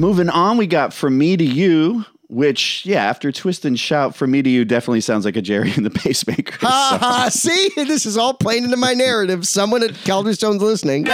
Moving 0.00 0.30
on, 0.30 0.56
we 0.56 0.66
got 0.66 0.94
From 0.94 1.18
Me 1.18 1.36
to 1.36 1.44
You, 1.44 2.06
which, 2.30 2.86
yeah, 2.86 3.04
after 3.04 3.30
Twist 3.30 3.66
and 3.66 3.78
Shout, 3.78 4.16
From 4.16 4.30
Me 4.30 4.40
to 4.40 4.48
You 4.48 4.64
definitely 4.64 5.02
sounds 5.02 5.26
like 5.26 5.36
a 5.36 5.42
Gerry 5.42 5.72
and 5.76 5.84
the 5.84 5.90
Pacemaker. 5.90 6.56
Ha 6.62 6.88
song. 6.88 6.98
ha! 7.00 7.28
See, 7.28 7.68
this 7.76 8.06
is 8.06 8.16
all 8.16 8.32
playing 8.32 8.64
into 8.64 8.78
my 8.78 8.94
narrative. 8.94 9.46
Someone 9.46 9.82
at 9.82 9.90
Calderstone's 10.06 10.62
listening. 10.62 11.04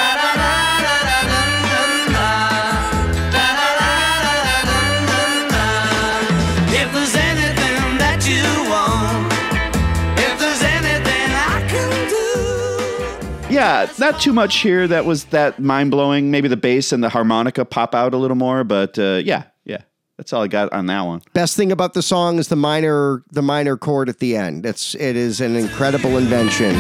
Yeah, 13.77 13.93
not 13.99 14.20
too 14.20 14.33
much 14.33 14.57
here 14.57 14.89
that 14.89 15.05
was 15.05 15.24
that 15.27 15.59
mind 15.59 15.91
blowing. 15.91 16.31
Maybe 16.31 16.49
the 16.49 16.57
bass 16.57 16.93
and 16.93 17.03
the 17.03 17.09
harmonica 17.09 17.64
pop 17.64 17.95
out 17.95 18.14
a 18.14 18.16
little 18.16 18.37
more, 18.37 18.64
but 18.64 18.99
uh, 18.99 19.20
yeah, 19.24 19.45
yeah, 19.64 19.83
that's 20.16 20.33
all 20.33 20.43
I 20.43 20.49
got 20.49 20.72
on 20.72 20.87
that 20.87 21.03
one. 21.03 21.22
Best 21.35 21.57
thing 21.57 21.70
about 21.70 21.95
the 21.95 22.03
song 22.03 22.39
is 22.39 22.49
the 22.49 22.57
minor 22.57 23.22
the 23.31 23.43
minor 23.43 23.77
chord 23.77 24.09
at 24.09 24.18
the 24.18 24.37
end. 24.37 24.64
It's 24.64 24.95
it 24.95 25.16
is 25.16 25.41
an 25.41 25.57
incredible 25.57 26.16
invention. 26.16 26.74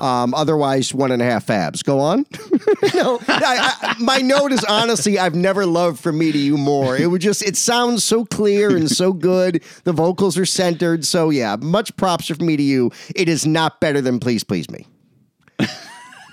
Um, 0.00 0.34
otherwise, 0.34 0.92
one 0.92 1.12
and 1.12 1.22
a 1.22 1.24
half 1.24 1.48
abs. 1.50 1.82
Go 1.82 2.00
on. 2.00 2.26
no, 2.94 3.20
I, 3.28 3.72
I, 3.82 3.96
my 3.98 4.18
note 4.18 4.52
is 4.52 4.64
honestly, 4.64 5.18
I've 5.18 5.34
never 5.34 5.66
loved 5.66 6.00
"From 6.00 6.18
Me 6.18 6.32
to 6.32 6.38
You" 6.38 6.56
more. 6.56 6.96
It 6.96 7.06
would 7.06 7.20
just, 7.20 7.42
it 7.42 7.56
sounds 7.56 8.04
so 8.04 8.24
clear 8.24 8.76
and 8.76 8.90
so 8.90 9.12
good. 9.12 9.62
The 9.84 9.92
vocals 9.92 10.36
are 10.36 10.46
centered. 10.46 11.04
So 11.04 11.30
yeah, 11.30 11.56
much 11.60 11.94
props 11.96 12.26
for 12.26 12.42
"Me 12.42 12.56
to 12.56 12.62
You." 12.62 12.90
It 13.14 13.28
is 13.28 13.46
not 13.46 13.80
better 13.80 14.00
than 14.00 14.20
"Please 14.20 14.44
Please 14.44 14.68
Me." 14.70 14.86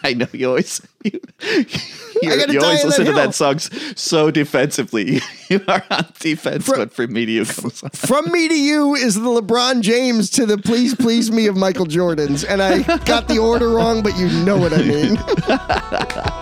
I 0.04 0.14
know 0.14 0.28
you 0.32 0.50
always 0.50 0.82
you, 1.04 1.20
you, 2.22 2.62
always 2.62 2.84
listen 2.84 3.06
that 3.06 3.12
to 3.12 3.14
that 3.14 3.36
song 3.36 3.60
so 3.96 4.32
defensively. 4.32 5.22
You 5.52 5.62
are 5.68 5.84
on 5.92 6.06
defense 6.18 6.66
but 6.66 6.94
From 6.94 7.12
Me 7.12 7.26
to 7.26 7.32
You 7.34 7.44
comes 7.44 7.84
on. 7.84 7.90
From 7.90 8.32
Me 8.32 8.48
to 8.48 8.58
You 8.58 8.96
is 8.96 9.16
the 9.16 9.22
LeBron 9.22 9.82
James 9.82 10.30
to 10.30 10.46
the 10.46 10.58
Please 10.58 10.96
Please 10.96 11.30
Me 11.30 11.48
of 11.48 11.58
Michael 11.58 11.86
Jordan's. 11.86 12.46
And 12.46 12.62
I 12.62 12.84
got 13.00 13.28
the 13.28 13.38
order 13.38 13.68
wrong, 13.68 14.02
but 14.02 14.18
you 14.18 14.30
know 14.46 14.58
what 14.58 14.72
I 14.72 14.78
mean. 14.78 15.16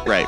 Right. 0.06 0.28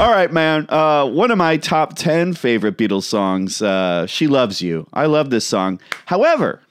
All 0.00 0.10
right, 0.10 0.32
man. 0.32 0.64
Uh, 0.70 1.04
one 1.04 1.30
of 1.30 1.36
my 1.36 1.58
top 1.58 1.96
10 1.96 2.32
favorite 2.32 2.78
Beatles 2.78 3.02
songs, 3.02 3.60
uh, 3.60 4.06
She 4.06 4.26
Loves 4.26 4.62
You. 4.62 4.86
I 4.94 5.04
love 5.04 5.28
this 5.28 5.46
song. 5.46 5.80
However, 6.06 6.62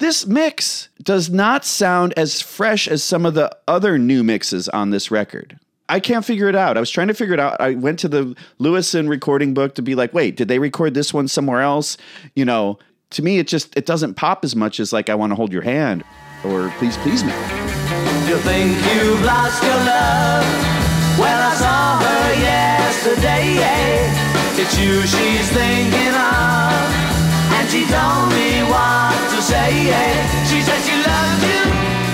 this 0.00 0.26
mix 0.26 0.88
does 1.02 1.30
not 1.30 1.64
sound 1.64 2.14
as 2.16 2.40
fresh 2.40 2.88
as 2.88 3.04
some 3.04 3.24
of 3.24 3.34
the 3.34 3.54
other 3.68 3.98
new 3.98 4.24
mixes 4.24 4.68
on 4.70 4.90
this 4.90 5.10
record. 5.10 5.58
I 5.88 6.00
can't 6.00 6.24
figure 6.24 6.48
it 6.48 6.56
out. 6.56 6.76
I 6.76 6.80
was 6.80 6.90
trying 6.90 7.08
to 7.08 7.14
figure 7.14 7.34
it 7.34 7.40
out. 7.40 7.60
I 7.60 7.74
went 7.74 7.98
to 8.00 8.08
the 8.08 8.34
Lewisohn 8.58 9.08
recording 9.08 9.54
book 9.54 9.74
to 9.74 9.82
be 9.82 9.94
like, 9.94 10.14
wait, 10.14 10.36
did 10.36 10.48
they 10.48 10.58
record 10.58 10.94
this 10.94 11.12
one 11.12 11.28
somewhere 11.28 11.60
else? 11.60 11.96
You 12.34 12.44
know, 12.44 12.78
to 13.10 13.22
me, 13.22 13.38
it 13.38 13.46
just 13.46 13.76
it 13.76 13.86
doesn't 13.86 14.14
pop 14.14 14.44
as 14.44 14.56
much 14.56 14.80
as 14.80 14.92
like 14.92 15.10
I 15.10 15.14
want 15.14 15.32
to 15.32 15.36
hold 15.36 15.52
your 15.52 15.62
hand 15.62 16.02
or 16.44 16.72
please 16.78 16.96
please 16.98 17.22
me. 17.22 17.32
You 18.26 18.38
think 18.38 18.72
you've 18.94 19.22
lost 19.22 19.62
your 19.62 19.76
love? 19.84 20.46
Well, 21.18 21.50
I 21.50 21.54
saw 21.56 21.98
her 22.00 22.40
yesterday. 22.40 23.60
It's 24.62 24.78
you 24.78 25.02
she's 25.02 25.50
thinking 25.52 26.14
of, 26.14 26.88
and 27.58 27.68
she 27.68 27.84
told 27.84 28.30
me 28.32 28.60
to 29.50 29.56
say. 29.56 29.70
She 30.48 30.60
said 30.62 30.80
she 30.82 30.96
loves 31.06 31.42
you, 31.42 31.62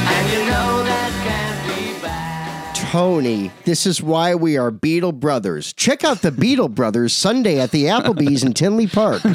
and 0.08 0.32
you 0.32 0.38
know 0.50 0.82
that 0.84 1.10
can't 1.24 1.60
be 1.96 2.02
bad. 2.02 2.74
Tony, 2.74 3.50
this 3.64 3.86
is 3.86 4.02
why 4.02 4.34
we 4.34 4.56
are 4.56 4.70
Beatle 4.70 5.14
Brothers. 5.18 5.72
Check 5.72 6.04
out 6.04 6.22
the 6.22 6.30
Beatle 6.30 6.74
Brothers 6.74 7.12
Sunday 7.12 7.60
at 7.60 7.70
the 7.70 7.84
Applebee's 7.84 8.42
in 8.42 8.52
Tinley 8.54 8.86
Park. 8.86 9.22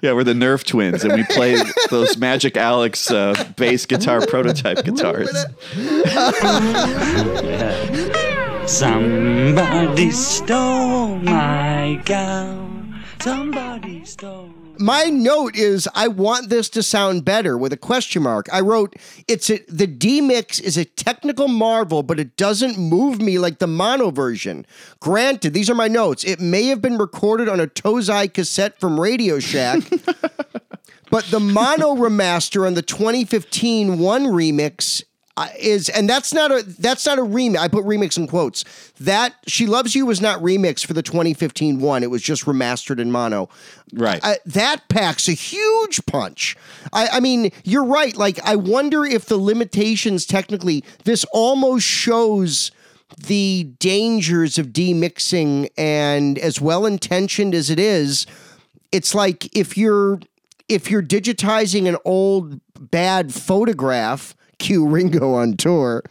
Yeah, 0.00 0.12
we're 0.12 0.22
the 0.24 0.32
Nerf 0.32 0.64
twins, 0.64 1.02
and 1.04 1.12
we 1.14 1.24
play 1.24 1.56
those 1.90 2.16
Magic 2.16 2.56
Alex 2.56 3.10
uh, 3.10 3.34
bass 3.56 3.84
guitar 3.86 4.24
prototype 4.26 4.84
guitars. 4.84 5.28
Somebody 8.70 10.10
stole 10.12 11.16
my 11.18 12.00
gown. 12.04 13.02
Somebody 13.20 14.04
stole. 14.04 14.50
My 14.78 15.04
note 15.04 15.54
is 15.54 15.88
I 15.94 16.08
want 16.08 16.48
this 16.48 16.68
to 16.70 16.82
sound 16.82 17.24
better 17.24 17.56
with 17.56 17.72
a 17.72 17.76
question 17.76 18.22
mark. 18.22 18.48
I 18.52 18.60
wrote 18.60 18.96
it's 19.28 19.50
a, 19.50 19.60
the 19.68 19.86
D 19.86 20.20
mix 20.20 20.58
is 20.58 20.76
a 20.76 20.84
technical 20.84 21.48
marvel, 21.48 22.02
but 22.02 22.18
it 22.18 22.36
doesn't 22.36 22.78
move 22.78 23.20
me 23.20 23.38
like 23.38 23.58
the 23.58 23.66
mono 23.66 24.10
version. 24.10 24.66
Granted, 25.00 25.52
these 25.54 25.70
are 25.70 25.74
my 25.74 25.88
notes. 25.88 26.24
It 26.24 26.40
may 26.40 26.66
have 26.66 26.82
been 26.82 26.98
recorded 26.98 27.48
on 27.48 27.60
a 27.60 27.66
Tozai 27.66 28.32
cassette 28.32 28.80
from 28.80 28.98
Radio 28.98 29.38
Shack. 29.38 29.82
But 31.12 31.26
the 31.26 31.40
mono 31.40 31.94
remaster 31.94 32.66
on 32.66 32.72
the 32.72 32.80
2015 32.80 33.98
one 33.98 34.24
remix 34.28 35.02
is, 35.58 35.88
and 35.88 36.08
that's 36.08 36.32
not 36.32 36.50
a 36.50 36.62
that's 36.62 37.06
not 37.06 37.18
a 37.18 37.22
remix. 37.22 37.58
I 37.58 37.68
put 37.68 37.84
remix 37.84 38.16
in 38.16 38.26
quotes. 38.26 38.64
That 39.00 39.34
"She 39.46 39.66
Loves 39.66 39.94
You" 39.94 40.06
was 40.06 40.20
not 40.20 40.40
remixed 40.40 40.86
for 40.86 40.92
the 40.92 41.02
2015 41.02 41.80
one. 41.80 42.02
It 42.02 42.10
was 42.10 42.22
just 42.22 42.44
remastered 42.44 43.00
in 43.00 43.10
mono. 43.10 43.48
Right. 43.92 44.20
Uh, 44.22 44.34
that 44.46 44.88
packs 44.88 45.28
a 45.28 45.32
huge 45.32 46.04
punch. 46.06 46.56
I, 46.92 47.08
I 47.08 47.20
mean, 47.20 47.50
you're 47.64 47.84
right. 47.84 48.16
Like, 48.16 48.40
I 48.44 48.56
wonder 48.56 49.04
if 49.04 49.26
the 49.26 49.36
limitations 49.36 50.26
technically, 50.26 50.84
this 51.04 51.24
almost 51.32 51.86
shows 51.86 52.70
the 53.18 53.64
dangers 53.78 54.58
of 54.58 54.68
demixing, 54.68 55.68
and 55.76 56.38
as 56.38 56.60
well 56.60 56.86
intentioned 56.86 57.54
as 57.54 57.70
it 57.70 57.78
is, 57.78 58.26
it's 58.90 59.14
like 59.14 59.54
if 59.56 59.76
you're 59.76 60.20
if 60.68 60.90
you're 60.90 61.02
digitizing 61.02 61.88
an 61.88 61.96
old 62.04 62.60
bad 62.90 63.34
photograph, 63.34 64.34
cue 64.62 64.86
Ringo 64.86 65.34
on 65.34 65.56
tour. 65.56 66.04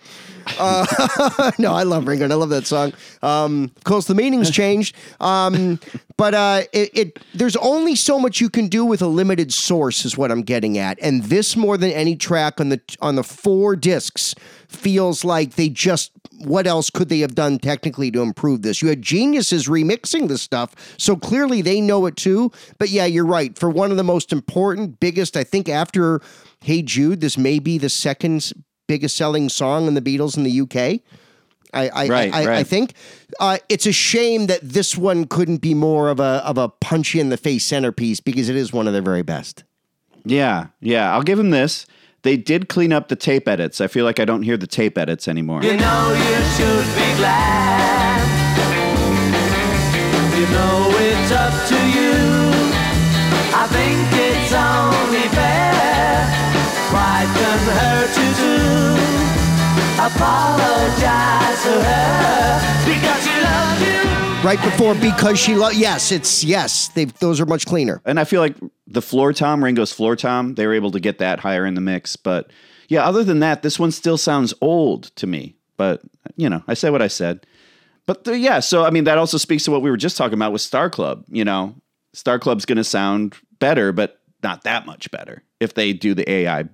Uh, 0.59 1.51
no, 1.59 1.73
I 1.73 1.83
love 1.83 2.07
Ringo. 2.07 2.25
and 2.25 2.33
I 2.33 2.35
love 2.35 2.49
that 2.49 2.67
song. 2.67 2.93
Um, 3.21 3.71
of 3.77 3.83
course, 3.83 4.05
the 4.05 4.15
meaning's 4.15 4.51
changed, 4.61 4.95
um, 5.19 5.79
but 6.17 6.33
uh, 6.33 6.63
it, 6.73 6.89
it 6.97 7.19
there's 7.33 7.55
only 7.57 7.95
so 7.95 8.19
much 8.19 8.41
you 8.41 8.49
can 8.49 8.67
do 8.67 8.85
with 8.85 9.01
a 9.01 9.07
limited 9.07 9.53
source, 9.53 10.03
is 10.03 10.17
what 10.17 10.31
I'm 10.31 10.41
getting 10.41 10.77
at. 10.77 10.99
And 11.01 11.23
this, 11.23 11.55
more 11.55 11.77
than 11.77 11.91
any 11.91 12.15
track 12.15 12.59
on 12.59 12.69
the 12.69 12.81
on 13.01 13.15
the 13.15 13.23
four 13.23 13.75
discs, 13.75 14.35
feels 14.67 15.23
like 15.23 15.55
they 15.55 15.69
just. 15.69 16.11
What 16.43 16.65
else 16.65 16.89
could 16.89 17.09
they 17.09 17.19
have 17.19 17.35
done 17.35 17.59
technically 17.59 18.09
to 18.09 18.21
improve 18.23 18.63
this? 18.63 18.81
You 18.81 18.87
had 18.87 19.03
geniuses 19.03 19.67
remixing 19.67 20.27
this 20.27 20.41
stuff, 20.41 20.73
so 20.97 21.15
clearly 21.15 21.61
they 21.61 21.79
know 21.79 22.07
it 22.07 22.15
too. 22.15 22.51
But 22.79 22.89
yeah, 22.89 23.05
you're 23.05 23.27
right. 23.27 23.55
For 23.55 23.69
one 23.69 23.91
of 23.91 23.97
the 23.97 24.03
most 24.03 24.33
important, 24.33 24.99
biggest, 24.99 25.37
I 25.37 25.43
think 25.43 25.69
after 25.69 26.19
Hey 26.63 26.83
Jude, 26.83 27.21
this 27.21 27.37
may 27.39 27.57
be 27.57 27.79
the 27.79 27.89
second 27.89 28.53
biggest 28.87 29.17
selling 29.17 29.49
song 29.49 29.87
in 29.87 29.95
the 29.95 30.01
Beatles 30.01 30.37
in 30.37 30.43
the 30.43 30.61
UK. 30.61 31.01
I 31.73 31.89
I, 31.89 32.07
Right, 32.07 32.33
I, 32.33 32.59
I 32.59 32.63
think 32.63 32.93
uh, 33.39 33.57
it's 33.67 33.87
a 33.87 33.91
shame 33.91 34.45
that 34.47 34.59
this 34.61 34.95
one 34.95 35.25
couldn't 35.25 35.57
be 35.57 35.73
more 35.73 36.09
of 36.09 36.19
a 36.19 36.43
of 36.45 36.59
a 36.59 36.69
punch 36.69 37.15
in 37.15 37.29
the 37.29 37.37
face 37.37 37.63
centerpiece 37.65 38.19
because 38.19 38.47
it 38.47 38.55
is 38.55 38.71
one 38.71 38.85
of 38.85 38.93
their 38.93 39.01
very 39.01 39.23
best. 39.23 39.63
Yeah, 40.23 40.67
yeah. 40.81 41.11
I'll 41.11 41.23
give 41.23 41.39
them 41.39 41.49
this. 41.49 41.87
They 42.21 42.37
did 42.37 42.69
clean 42.69 42.93
up 42.93 43.07
the 43.07 43.15
tape 43.15 43.47
edits. 43.47 43.81
I 43.81 43.87
feel 43.87 44.05
like 44.05 44.19
I 44.19 44.25
don't 44.25 44.43
hear 44.43 44.57
the 44.57 44.67
tape 44.67 44.99
edits 44.99 45.27
anymore. 45.27 45.63
You 45.63 45.77
know 45.77 46.13
you 46.13 46.43
should 46.53 46.85
be 46.93 47.15
glad. 47.17 48.21
You 50.37 50.45
know 50.51 50.91
it's 50.93 51.31
up 51.31 51.67
to 51.69 51.75
you. 51.89 52.11
I 53.53 53.67
think 53.67 54.30
apologize 60.07 61.63
to 61.63 61.73
her 61.83 62.85
because 62.85 63.23
she 63.23 63.41
loves 63.41 63.81
you? 63.81 64.47
Right 64.47 64.59
before 64.63 64.95
because 64.95 65.39
she 65.39 65.55
lo- 65.55 65.69
yes, 65.69 66.11
it's 66.11 66.43
yes. 66.43 66.87
They 66.89 67.05
those 67.05 67.39
are 67.39 67.45
much 67.45 67.65
cleaner. 67.65 68.01
And 68.05 68.19
I 68.19 68.23
feel 68.23 68.41
like 68.41 68.55
the 68.87 69.01
floor 69.01 69.33
tom, 69.33 69.63
Ringo's 69.63 69.93
floor 69.93 70.15
tom, 70.15 70.55
they 70.55 70.65
were 70.65 70.73
able 70.73 70.91
to 70.91 70.99
get 70.99 71.19
that 71.19 71.39
higher 71.39 71.65
in 71.65 71.75
the 71.75 71.81
mix. 71.81 72.15
But 72.15 72.51
yeah, 72.87 73.05
other 73.05 73.23
than 73.23 73.39
that, 73.39 73.61
this 73.61 73.77
one 73.77 73.91
still 73.91 74.17
sounds 74.17 74.53
old 74.61 75.15
to 75.17 75.27
me. 75.27 75.55
But 75.77 76.01
you 76.35 76.49
know, 76.49 76.63
I 76.67 76.73
said 76.73 76.91
what 76.91 77.01
I 77.01 77.07
said. 77.07 77.45
But 78.07 78.23
the, 78.23 78.37
yeah, 78.37 78.59
so 78.59 78.83
I 78.83 78.89
mean, 78.89 79.03
that 79.03 79.19
also 79.19 79.37
speaks 79.37 79.63
to 79.65 79.71
what 79.71 79.81
we 79.83 79.91
were 79.91 79.97
just 79.97 80.17
talking 80.17 80.33
about 80.33 80.51
with 80.51 80.61
Star 80.61 80.89
Club. 80.89 81.23
You 81.29 81.45
know, 81.45 81.75
Star 82.13 82.39
Club's 82.39 82.65
going 82.65 82.77
to 82.77 82.83
sound 82.83 83.35
better, 83.59 83.91
but 83.91 84.19
not 84.43 84.63
that 84.63 84.85
much 84.87 85.11
better 85.11 85.43
if 85.59 85.75
they 85.75 85.93
do 85.93 86.15
the 86.15 86.29
AI 86.29 86.65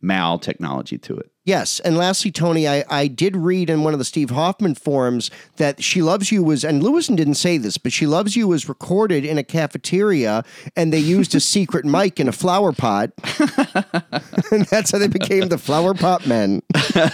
mal 0.00 0.38
technology 0.38 0.98
to 0.98 1.16
it. 1.16 1.30
Yes. 1.46 1.78
And 1.78 1.96
lastly, 1.96 2.32
Tony, 2.32 2.66
I, 2.66 2.84
I 2.90 3.06
did 3.06 3.36
read 3.36 3.70
in 3.70 3.84
one 3.84 3.92
of 3.92 4.00
the 4.00 4.04
Steve 4.04 4.30
Hoffman 4.30 4.74
forums 4.74 5.30
that 5.58 5.82
She 5.82 6.02
Loves 6.02 6.32
You 6.32 6.42
was, 6.42 6.64
and 6.64 6.82
Lewisohn 6.82 7.14
didn't 7.14 7.36
say 7.36 7.56
this, 7.56 7.78
but 7.78 7.92
She 7.92 8.04
Loves 8.04 8.34
You 8.34 8.48
was 8.48 8.68
recorded 8.68 9.24
in 9.24 9.38
a 9.38 9.44
cafeteria 9.44 10.44
and 10.74 10.92
they 10.92 10.98
used 10.98 11.36
a 11.36 11.40
secret 11.40 11.84
mic 11.84 12.18
in 12.18 12.26
a 12.26 12.32
flower 12.32 12.72
pot. 12.72 13.12
and 14.50 14.66
that's 14.66 14.90
how 14.90 14.98
they 14.98 15.06
became 15.06 15.48
the 15.48 15.58
Flower 15.58 15.94
Pot 15.94 16.26
Men. 16.26 16.62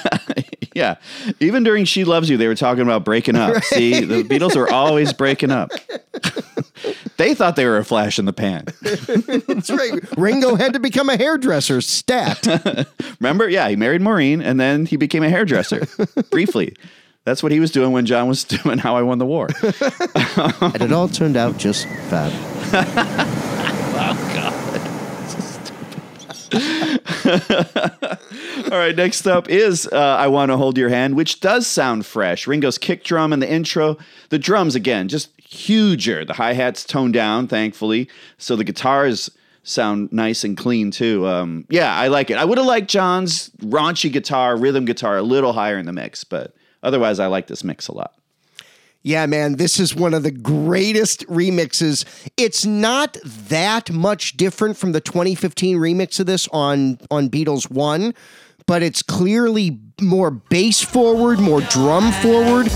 yeah. 0.74 0.96
Even 1.38 1.62
during 1.62 1.84
She 1.84 2.04
Loves 2.04 2.30
You, 2.30 2.38
they 2.38 2.48
were 2.48 2.54
talking 2.54 2.82
about 2.82 3.04
breaking 3.04 3.36
up. 3.36 3.62
See, 3.64 4.02
the 4.04 4.22
Beatles 4.24 4.56
were 4.56 4.72
always 4.72 5.12
breaking 5.12 5.50
up. 5.50 5.72
They 7.16 7.34
thought 7.34 7.56
they 7.56 7.66
were 7.66 7.78
a 7.78 7.84
flash 7.84 8.18
in 8.18 8.24
the 8.24 8.32
pan. 8.32 8.64
That's 9.46 9.70
right. 9.70 9.92
Ringo 10.18 10.54
had 10.56 10.72
to 10.72 10.80
become 10.80 11.08
a 11.08 11.16
hairdresser, 11.16 11.80
stat. 11.80 12.46
Remember? 13.20 13.48
Yeah, 13.48 13.68
he 13.68 13.76
married 13.76 14.00
Maureen 14.00 14.40
and 14.42 14.58
then 14.58 14.86
he 14.86 14.96
became 14.96 15.22
a 15.22 15.28
hairdresser 15.30 15.86
briefly. 16.30 16.74
That's 17.24 17.42
what 17.42 17.52
he 17.52 17.60
was 17.60 17.70
doing 17.70 17.92
when 17.92 18.04
John 18.06 18.26
was 18.26 18.42
doing 18.44 18.78
How 18.78 18.96
I 18.96 19.02
Won 19.02 19.18
the 19.18 19.26
War. 19.26 19.48
and 19.62 20.82
it 20.82 20.92
all 20.92 21.08
turned 21.08 21.36
out 21.36 21.56
just 21.56 21.86
fab. 22.08 22.32
oh, 23.94 24.30
God. 24.34 24.52
All 28.72 28.78
right, 28.78 28.96
next 28.96 29.26
up 29.26 29.48
is 29.48 29.86
uh, 29.86 29.96
I 29.98 30.26
Want 30.28 30.50
to 30.50 30.56
Hold 30.56 30.76
Your 30.78 30.88
Hand, 30.88 31.14
which 31.14 31.40
does 31.40 31.66
sound 31.66 32.06
fresh. 32.06 32.46
Ringo's 32.46 32.78
kick 32.78 33.04
drum 33.04 33.32
in 33.32 33.40
the 33.40 33.50
intro. 33.50 33.98
The 34.30 34.38
drums, 34.38 34.74
again, 34.74 35.08
just 35.08 35.30
huger. 35.52 36.24
The 36.24 36.32
hi 36.32 36.54
hats 36.54 36.84
toned 36.84 37.12
down, 37.14 37.46
thankfully. 37.46 38.08
So 38.38 38.56
the 38.56 38.64
guitars 38.64 39.30
sound 39.62 40.12
nice 40.12 40.44
and 40.44 40.56
clean, 40.56 40.90
too. 40.90 41.26
Um, 41.26 41.66
yeah, 41.68 41.94
I 41.94 42.08
like 42.08 42.30
it. 42.30 42.38
I 42.38 42.44
would 42.44 42.58
have 42.58 42.66
liked 42.66 42.90
John's 42.90 43.50
raunchy 43.58 44.12
guitar, 44.12 44.56
rhythm 44.56 44.84
guitar, 44.84 45.18
a 45.18 45.22
little 45.22 45.52
higher 45.52 45.78
in 45.78 45.86
the 45.86 45.92
mix, 45.92 46.24
but 46.24 46.54
otherwise, 46.82 47.20
I 47.20 47.26
like 47.26 47.46
this 47.46 47.62
mix 47.62 47.88
a 47.88 47.94
lot. 47.94 48.14
Yeah, 49.04 49.26
man, 49.26 49.56
this 49.56 49.80
is 49.80 49.96
one 49.96 50.14
of 50.14 50.22
the 50.22 50.30
greatest 50.30 51.26
remixes. 51.26 52.04
It's 52.36 52.64
not 52.64 53.18
that 53.24 53.90
much 53.90 54.36
different 54.36 54.76
from 54.76 54.92
the 54.92 55.00
2015 55.00 55.76
remix 55.76 56.20
of 56.20 56.26
this 56.26 56.46
on 56.52 56.98
on 57.10 57.28
Beatles 57.28 57.68
1, 57.68 58.14
but 58.66 58.82
it's 58.82 59.02
clearly 59.02 59.80
more 60.00 60.30
bass 60.30 60.80
forward, 60.80 61.40
more 61.40 61.62
drum 61.62 62.12
forward. 62.12 62.68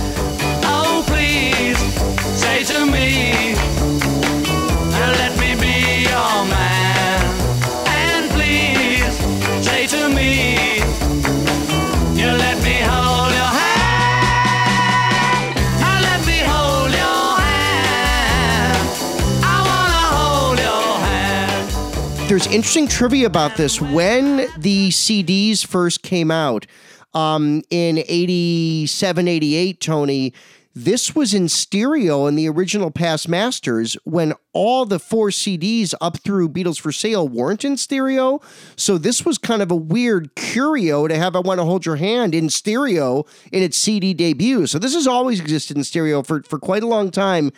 There's 22.29 22.49
interesting 22.49 22.89
trivia 22.89 23.29
about 23.29 23.57
this. 23.57 23.81
When 23.81 24.49
the 24.59 24.89
CDs 24.89 25.65
first 25.65 26.03
came 26.03 26.33
out 26.33 26.67
um, 27.15 27.63
in 27.71 27.99
87, 27.99 29.29
88, 29.29 29.81
Tony, 29.81 30.35
this 30.75 31.15
was 31.15 31.33
in 31.33 31.49
stereo 31.49 32.27
in 32.27 32.35
the 32.35 32.49
original 32.49 32.91
Past 32.91 33.29
Masters 33.29 33.97
when 34.03 34.35
all 34.53 34.85
the 34.85 34.99
four 34.99 35.29
CDs 35.29 35.95
up 36.01 36.19
through 36.19 36.49
Beatles 36.49 36.81
for 36.81 36.91
Sale 36.91 37.29
weren't 37.29 37.65
in 37.65 37.77
stereo. 37.77 38.41
So 38.75 38.99
this 38.99 39.25
was 39.25 39.39
kind 39.39 39.63
of 39.63 39.71
a 39.71 39.77
weird 39.77 40.35
curio 40.35 41.07
to 41.07 41.17
have 41.17 41.37
I 41.37 41.39
Want 41.39 41.61
to 41.61 41.65
Hold 41.65 41.87
Your 41.87 41.97
Hand 41.97 42.35
in 42.35 42.51
stereo 42.51 43.25
in 43.53 43.63
its 43.63 43.77
CD 43.77 44.13
debut. 44.13 44.67
So 44.67 44.81
this 44.81 44.95
has 44.95 45.07
always 45.07 45.39
existed 45.39 45.77
in 45.77 45.85
stereo 45.85 46.25
for, 46.25 46.43
for 46.43 46.59
quite 46.59 46.83
a 46.83 46.89
long 46.89 47.13
time 47.13 47.53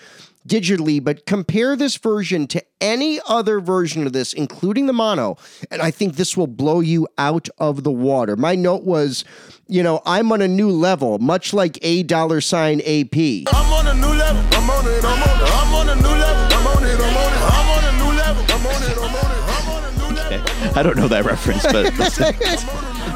digitally, 0.47 1.03
but 1.03 1.26
compare 1.26 1.76
this 1.76 1.97
version 1.97 2.47
to 2.49 2.62
any 2.80 3.20
other 3.28 3.61
version 3.61 4.07
of 4.07 4.12
this, 4.12 4.32
including 4.32 4.86
the 4.86 4.93
mono, 4.93 5.36
and 5.70 5.82
I 5.82 5.91
think 5.91 6.16
this 6.16 6.36
will 6.36 6.47
blow 6.47 6.80
you 6.80 7.09
out 7.18 7.49
of 7.59 7.84
the 7.84 7.91
water. 7.91 8.36
My 8.36 8.55
note 8.55 8.84
was, 8.84 9.24
you 9.66 9.82
know, 9.82 10.01
I'm 10.07 10.30
on 10.32 10.41
a 10.41 10.49
new 10.49 10.70
level, 10.70 11.18
much 11.18 11.53
like 11.53 11.78
a 11.82 12.03
dollar 12.05 12.41
sign 12.41 12.80
AP. 12.80 13.16
I'm 13.53 13.72
on 13.72 13.86
a 13.86 13.95
new 13.95 14.07
level. 14.07 14.43
I'm 14.59 14.70
on 14.70 14.86
it. 14.86 15.05
I'm 15.05 15.22
on 15.22 15.28
it. 15.28 15.51
I'm 15.51 15.74
on 15.74 15.89
a 15.89 15.95
new 15.97 16.09
level. 16.09 16.57
I'm 16.57 16.66
on 16.66 16.84
it. 16.84 17.01
I'm 17.01 17.16
on 17.16 17.32
it. 17.32 17.39
I'm 17.43 17.68
on 17.70 17.84
a 17.84 17.93
new 17.99 18.12
level. 18.16 18.45
I'm 18.49 18.66
on 18.66 18.82
it. 18.82 18.99
I'm 18.99 19.14
on 19.14 19.30
it. 19.32 19.39
I'm 19.49 19.68
on 19.70 19.84
a 19.84 19.91
new 19.99 20.14
level. 20.16 20.78
I 20.78 20.82
don't 20.82 20.97
know 20.97 21.09
that 21.09 21.24
reference, 21.24 21.62
but 21.64 21.93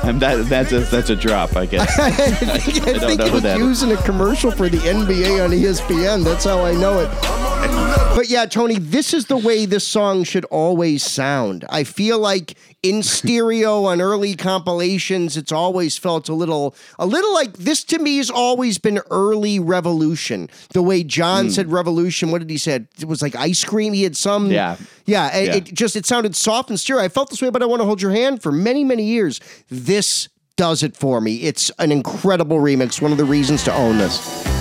and 0.09 0.21
that, 0.21 0.47
that's, 0.47 0.73
a, 0.73 0.81
that's 0.81 1.11
a 1.11 1.17
drop, 1.17 1.57
I 1.57 1.67
guess. 1.67 1.99
I 1.99 2.11
think, 2.11 2.87
I 2.87 2.93
don't 2.93 3.17
know 3.19 3.25
it 3.25 3.29
who 3.29 3.35
was 3.35 3.43
that 3.43 3.61
is. 3.61 3.67
used 3.67 3.83
in 3.85 3.93
a 3.93 4.03
commercial 4.03 4.51
for 4.51 4.69
the 4.69 4.79
NBA 4.79 5.45
on 5.45 5.51
ESPN. 5.51 6.25
That's 6.25 6.45
how 6.45 6.65
I 6.65 6.73
know 6.73 7.01
it. 7.01 7.82
But 8.17 8.29
yeah, 8.29 8.45
Tony, 8.45 8.79
this 8.79 9.15
is 9.15 9.27
the 9.27 9.39
way 9.39 9.65
this 9.65 9.87
song 9.87 10.25
should 10.25 10.45
always 10.47 11.03
sound. 11.03 11.65
I 11.71 11.83
feel 11.85 12.19
like 12.19 12.57
in 12.83 13.03
stereo 13.03 13.85
on 13.87 14.03
early 14.03 14.35
compilations, 14.37 15.37
it's 15.39 15.51
always 15.51 15.97
felt 15.97 16.29
a 16.29 16.35
little, 16.35 16.75
a 16.99 17.07
little 17.07 17.33
like 17.33 17.55
this 17.55 17.83
to 17.85 17.99
me 17.99 18.19
has 18.19 18.31
always 18.31 18.77
been 18.77 19.01
early 19.11 19.59
revolution. 19.59 20.51
The 20.75 20.83
way 20.83 21.03
John 21.03 21.47
Hmm. 21.47 21.51
said 21.53 21.73
revolution, 21.73 22.31
what 22.31 22.41
did 22.41 22.51
he 22.51 22.59
said? 22.59 22.87
It 23.01 23.07
was 23.09 23.23
like 23.23 23.35
ice 23.35 23.65
cream. 23.65 23.95
He 23.95 24.03
had 24.03 24.17
some, 24.17 24.51
Yeah. 24.51 24.77
yeah. 25.07 25.35
It, 25.35 25.47
Yeah. 25.47 25.55
it 25.57 25.65
just 25.73 25.97
it 25.97 26.05
sounded 26.05 26.37
soft 26.37 26.69
and 26.69 26.79
stereo. 26.79 27.03
I 27.03 27.09
felt 27.09 27.31
this 27.31 27.41
way, 27.41 27.49
but 27.49 27.63
I 27.63 27.67
want 27.67 27.81
to 27.81 27.87
hold 27.87 28.03
your 28.03 28.13
hand 28.13 28.43
for 28.43 28.53
many, 28.53 28.85
many 28.85 29.05
years. 29.05 29.41
This 29.71 30.29
does 30.59 30.83
it 30.83 30.97
for 30.99 31.23
me. 31.23 31.37
It's 31.37 31.71
an 31.79 31.91
incredible 31.91 32.59
remix. 32.59 33.01
One 33.01 33.11
of 33.11 33.17
the 33.19 33.25
reasons 33.25 33.65
to 33.65 33.73
own 33.73 33.97
this. 33.97 34.52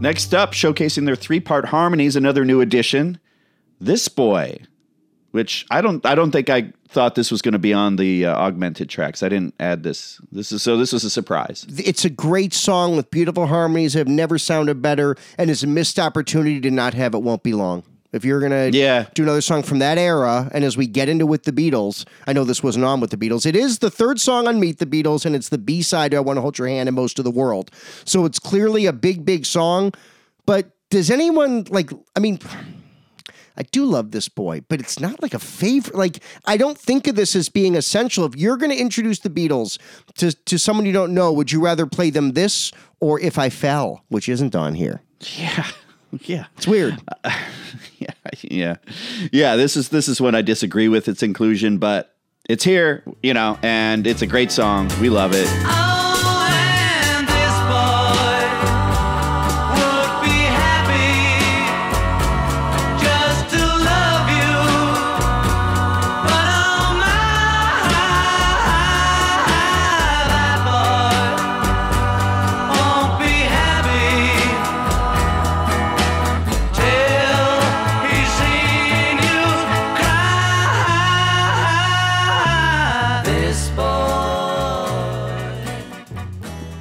Next 0.00 0.34
up, 0.34 0.52
showcasing 0.52 1.04
their 1.04 1.14
three-part 1.14 1.66
harmonies, 1.66 2.16
another 2.16 2.44
new 2.46 2.62
addition, 2.62 3.18
"This 3.78 4.08
Boy," 4.08 4.60
which 5.32 5.66
I 5.70 5.82
don't, 5.82 6.04
I 6.06 6.14
don't 6.14 6.30
think 6.30 6.48
I 6.48 6.72
thought 6.88 7.14
this 7.14 7.30
was 7.30 7.42
going 7.42 7.52
to 7.52 7.58
be 7.58 7.74
on 7.74 7.96
the 7.96 8.24
uh, 8.24 8.34
augmented 8.34 8.88
tracks. 8.88 9.22
I 9.22 9.28
didn't 9.28 9.54
add 9.60 9.82
this. 9.82 10.18
This 10.32 10.52
is 10.52 10.62
so. 10.62 10.78
This 10.78 10.92
was 10.92 11.04
a 11.04 11.10
surprise. 11.10 11.66
It's 11.68 12.06
a 12.06 12.10
great 12.10 12.54
song 12.54 12.96
with 12.96 13.10
beautiful 13.10 13.46
harmonies. 13.46 13.92
Have 13.92 14.08
never 14.08 14.38
sounded 14.38 14.80
better, 14.80 15.16
and 15.36 15.50
it's 15.50 15.62
a 15.62 15.66
missed 15.66 15.98
opportunity 15.98 16.60
to 16.62 16.70
not 16.70 16.94
have 16.94 17.14
it. 17.14 17.22
Won't 17.22 17.42
be 17.42 17.52
long. 17.52 17.84
If 18.12 18.24
you're 18.24 18.40
gonna 18.40 18.70
Yeah. 18.72 19.06
do 19.14 19.22
another 19.22 19.40
song 19.40 19.62
from 19.62 19.78
that 19.78 19.96
era, 19.98 20.50
and 20.52 20.64
as 20.64 20.76
we 20.76 20.86
get 20.86 21.08
into 21.08 21.26
with 21.26 21.44
the 21.44 21.52
Beatles, 21.52 22.04
I 22.26 22.32
know 22.32 22.42
this 22.44 22.62
wasn't 22.62 22.84
on 22.84 23.00
with 23.00 23.10
the 23.10 23.16
Beatles. 23.16 23.46
It 23.46 23.54
is 23.54 23.78
the 23.78 23.90
third 23.90 24.20
song 24.20 24.48
on 24.48 24.58
Meet 24.58 24.78
the 24.78 24.86
Beatles, 24.86 25.24
and 25.24 25.36
it's 25.36 25.48
the 25.48 25.58
B 25.58 25.80
side. 25.82 26.12
I 26.14 26.20
want 26.20 26.36
to 26.36 26.40
hold 26.40 26.58
your 26.58 26.66
hand 26.68 26.88
in 26.88 26.94
most 26.94 27.18
of 27.18 27.24
the 27.24 27.30
world. 27.30 27.70
So 28.04 28.24
it's 28.24 28.38
clearly 28.40 28.86
a 28.86 28.92
big, 28.92 29.24
big 29.24 29.46
song. 29.46 29.92
But 30.46 30.70
does 30.90 31.10
anyone 31.10 31.66
like? 31.70 31.90
I 32.16 32.20
mean. 32.20 32.38
I 33.56 33.62
do 33.72 33.84
love 33.84 34.12
this 34.12 34.28
boy, 34.28 34.62
but 34.68 34.80
it's 34.80 34.98
not 35.00 35.20
like 35.20 35.34
a 35.34 35.38
favorite. 35.38 35.94
Like 35.94 36.20
I 36.46 36.56
don't 36.56 36.78
think 36.78 37.06
of 37.06 37.14
this 37.14 37.36
as 37.36 37.50
being 37.50 37.76
essential. 37.76 38.24
If 38.24 38.34
you're 38.34 38.56
going 38.56 38.70
to 38.70 38.76
introduce 38.78 39.18
the 39.18 39.28
Beatles 39.28 39.76
to 40.16 40.32
to 40.32 40.58
someone 40.58 40.86
you 40.86 40.92
don't 40.92 41.12
know, 41.12 41.30
would 41.32 41.52
you 41.52 41.60
rather 41.62 41.84
play 41.84 42.08
them 42.08 42.32
this 42.32 42.72
or 43.00 43.20
If 43.20 43.38
I 43.38 43.50
Fell, 43.50 44.02
which 44.08 44.30
isn't 44.30 44.54
on 44.56 44.76
here? 44.76 45.02
Yeah, 45.36 45.66
yeah, 46.22 46.46
It's 46.56 46.66
weird. 46.66 46.98
yeah, 47.98 48.10
yeah, 48.42 48.76
yeah. 49.32 49.56
This 49.56 49.76
is 49.76 49.88
this 49.90 50.08
is 50.08 50.20
what 50.20 50.34
I 50.34 50.42
disagree 50.42 50.88
with 50.88 51.08
its 51.08 51.22
inclusion, 51.22 51.78
but 51.78 52.14
it's 52.48 52.64
here, 52.64 53.02
you 53.22 53.34
know, 53.34 53.58
and 53.62 54.06
it's 54.06 54.22
a 54.22 54.26
great 54.26 54.50
song. 54.50 54.90
We 55.00 55.08
love 55.08 55.32
it. 55.34 55.46
Oh, 55.48 55.99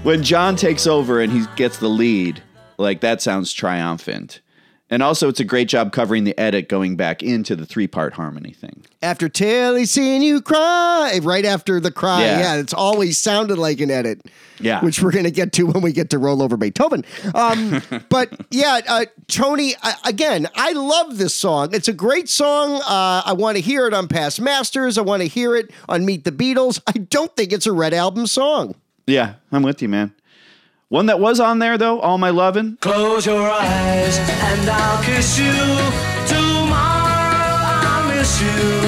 When 0.04 0.24
John 0.24 0.56
takes 0.56 0.88
over 0.88 1.20
and 1.22 1.32
he 1.32 1.46
gets 1.56 1.78
the 1.78 1.90
lead, 1.90 2.42
Like 2.78 3.02
that 3.02 3.22
sounds 3.22 3.52
triumphant. 3.52 4.40
And 4.92 5.04
also, 5.04 5.28
it's 5.30 5.40
a 5.40 5.44
great 5.44 5.68
job 5.68 5.92
covering 5.92 6.24
the 6.24 6.36
edit 6.40 6.68
going 6.68 6.96
back 6.96 7.22
into 7.22 7.56
the 7.56 7.66
three 7.66 7.86
part 7.86 8.14
harmony 8.14 8.54
thing. 8.54 8.86
After 9.04 9.30
Tilly 9.30 9.86
seeing 9.86 10.24
you 10.24 10.42
cry, 10.42 11.20
right 11.22 11.46
after 11.46 11.80
the 11.80 11.92
cry, 11.92 12.22
Yeah. 12.22 12.40
yeah, 12.40 12.56
it's 12.56 12.74
always 12.74 13.20
sounded 13.20 13.58
like 13.60 13.82
an 13.82 13.92
edit. 13.92 14.22
Yeah. 14.62 14.84
which 14.84 15.02
we're 15.02 15.12
going 15.12 15.26
to 15.26 15.32
get 15.32 15.54
to 15.54 15.68
when 15.68 15.82
we 15.84 15.92
get 15.94 16.10
to 16.10 16.18
roll 16.18 16.42
over 16.42 16.58
Beethoven. 16.58 17.06
Um, 17.36 17.82
but 18.10 18.30
yeah, 18.52 18.80
uh, 18.88 19.06
Tony, 19.28 19.74
I, 19.84 19.94
again, 20.06 20.48
I 20.56 20.72
love 20.74 21.18
this 21.18 21.36
song. 21.36 21.70
It's 21.74 21.88
a 21.88 21.94
great 21.94 22.28
song. 22.30 22.82
Uh, 22.82 23.22
I 23.26 23.34
want 23.38 23.58
to 23.58 23.62
hear 23.62 23.86
it 23.88 23.94
on 23.94 24.08
Past 24.08 24.42
Masters. 24.42 24.98
I 24.98 25.02
want 25.02 25.22
to 25.22 25.28
hear 25.28 25.56
it 25.56 25.72
on 25.88 26.04
Meet 26.06 26.24
the 26.24 26.32
Beatles. 26.32 26.82
I 26.88 26.94
don't 26.94 27.34
think 27.38 27.54
it's 27.54 27.68
a 27.68 27.72
Red 27.74 27.94
Album 27.94 28.26
song. 28.28 28.76
Yeah, 29.10 29.34
I'm 29.52 29.64
with 29.64 29.82
you, 29.82 29.90
man. 29.90 30.14
One 30.90 31.08
that 31.08 31.20
was 31.20 31.40
on 31.40 31.60
there, 31.60 31.78
though, 31.78 32.00
All 32.00 32.18
My 32.18 32.30
Lovin'. 32.30 32.78
Close 32.82 33.26
your 33.26 33.50
eyes 33.50 34.18
and 34.20 34.70
I'll 34.70 35.04
kiss 35.04 35.40
you. 35.40 35.52
Tomorrow 36.28 37.58
I'll 37.66 38.16
miss 38.16 38.42
you. 38.42 38.79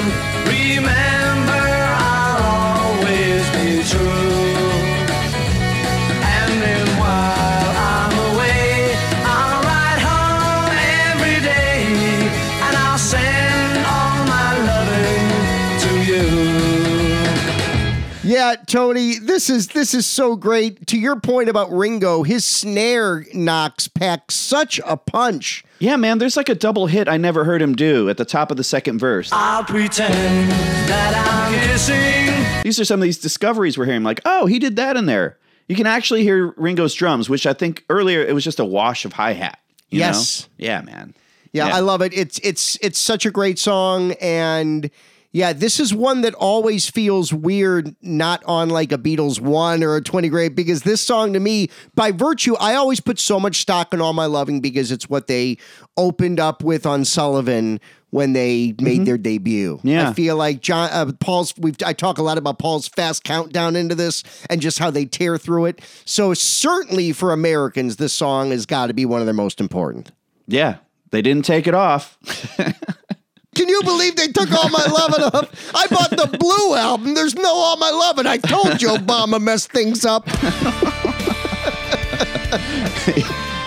You. 18.60 18.64
Tony, 18.66 19.18
this 19.18 19.48
is 19.50 19.68
this 19.68 19.94
is 19.94 20.06
so 20.06 20.36
great. 20.36 20.86
To 20.88 20.98
your 20.98 21.18
point 21.20 21.48
about 21.48 21.70
Ringo, 21.72 22.22
his 22.22 22.44
snare 22.44 23.24
knocks 23.34 23.88
pack 23.88 24.30
such 24.30 24.80
a 24.86 24.96
punch. 24.96 25.64
Yeah, 25.78 25.96
man, 25.96 26.18
there's 26.18 26.36
like 26.36 26.48
a 26.48 26.54
double 26.54 26.86
hit 26.86 27.08
I 27.08 27.16
never 27.16 27.44
heard 27.44 27.60
him 27.62 27.74
do 27.74 28.08
at 28.08 28.16
the 28.16 28.24
top 28.24 28.50
of 28.50 28.56
the 28.56 28.64
second 28.64 28.98
verse. 28.98 29.30
I'll 29.32 29.64
pretend 29.64 30.50
that 30.88 31.14
I'm 31.26 31.68
kissing. 31.70 32.62
These 32.62 32.78
are 32.78 32.84
some 32.84 33.00
of 33.00 33.04
these 33.04 33.18
discoveries 33.18 33.76
we're 33.76 33.86
hearing, 33.86 34.04
like, 34.04 34.20
oh, 34.24 34.46
he 34.46 34.58
did 34.58 34.76
that 34.76 34.96
in 34.96 35.06
there. 35.06 35.38
You 35.68 35.74
can 35.76 35.86
actually 35.86 36.22
hear 36.22 36.48
Ringo's 36.56 36.94
drums, 36.94 37.28
which 37.28 37.46
I 37.46 37.52
think 37.52 37.84
earlier 37.88 38.20
it 38.22 38.34
was 38.34 38.44
just 38.44 38.60
a 38.60 38.64
wash 38.64 39.04
of 39.04 39.12
hi 39.14 39.32
hat. 39.32 39.58
Yes. 39.90 40.48
Yeah, 40.58 40.80
man. 40.82 41.14
Yeah, 41.52 41.68
Yeah. 41.68 41.76
I 41.76 41.80
love 41.80 42.00
it. 42.02 42.12
It's 42.14 42.38
it's 42.42 42.78
it's 42.80 42.98
such 42.98 43.26
a 43.26 43.30
great 43.30 43.58
song 43.58 44.12
and 44.20 44.90
yeah, 45.32 45.54
this 45.54 45.80
is 45.80 45.94
one 45.94 46.20
that 46.22 46.34
always 46.34 46.88
feels 46.88 47.32
weird 47.32 47.96
not 48.02 48.44
on 48.44 48.68
like 48.68 48.92
a 48.92 48.98
Beatles 48.98 49.40
1 49.40 49.82
or 49.82 49.96
a 49.96 50.02
20 50.02 50.28
grade 50.28 50.54
because 50.54 50.82
this 50.82 51.00
song 51.00 51.32
to 51.32 51.40
me 51.40 51.70
by 51.94 52.12
virtue 52.12 52.54
I 52.60 52.74
always 52.74 53.00
put 53.00 53.18
so 53.18 53.40
much 53.40 53.56
stock 53.56 53.94
in 53.94 54.00
all 54.00 54.12
my 54.12 54.26
loving 54.26 54.60
because 54.60 54.92
it's 54.92 55.08
what 55.08 55.28
they 55.28 55.56
opened 55.96 56.38
up 56.38 56.62
with 56.62 56.84
on 56.84 57.06
Sullivan 57.06 57.80
when 58.10 58.34
they 58.34 58.74
made 58.78 59.06
their 59.06 59.16
debut. 59.16 59.80
Yeah. 59.82 60.10
I 60.10 60.12
feel 60.12 60.36
like 60.36 60.60
John 60.60 60.90
uh, 60.92 61.12
Paul's 61.18 61.54
we've 61.56 61.76
I 61.84 61.94
talk 61.94 62.18
a 62.18 62.22
lot 62.22 62.36
about 62.36 62.58
Paul's 62.58 62.86
fast 62.86 63.24
countdown 63.24 63.74
into 63.74 63.94
this 63.94 64.22
and 64.50 64.60
just 64.60 64.78
how 64.78 64.90
they 64.90 65.06
tear 65.06 65.38
through 65.38 65.64
it. 65.64 65.80
So 66.04 66.34
certainly 66.34 67.12
for 67.12 67.32
Americans 67.32 67.96
this 67.96 68.12
song 68.12 68.50
has 68.50 68.66
got 68.66 68.88
to 68.88 68.94
be 68.94 69.06
one 69.06 69.20
of 69.20 69.26
their 69.26 69.32
most 69.32 69.62
important. 69.62 70.12
Yeah. 70.46 70.76
They 71.10 71.22
didn't 71.22 71.44
take 71.46 71.66
it 71.66 71.74
off. 71.74 72.18
Can 73.54 73.68
you 73.68 73.82
believe 73.82 74.16
they 74.16 74.28
took 74.28 74.50
all 74.50 74.70
my 74.70 74.84
loving 74.86 75.24
off? 75.24 75.74
I 75.74 75.86
bought 75.88 76.10
the 76.10 76.38
blue 76.38 76.74
album. 76.74 77.14
There's 77.14 77.34
no 77.34 77.52
all 77.52 77.76
my 77.76 77.90
loving. 77.90 78.26
I 78.26 78.38
told 78.38 78.80
you 78.80 78.88
Obama 78.88 79.40
messed 79.40 79.70
things 79.70 80.06
up. 80.06 80.26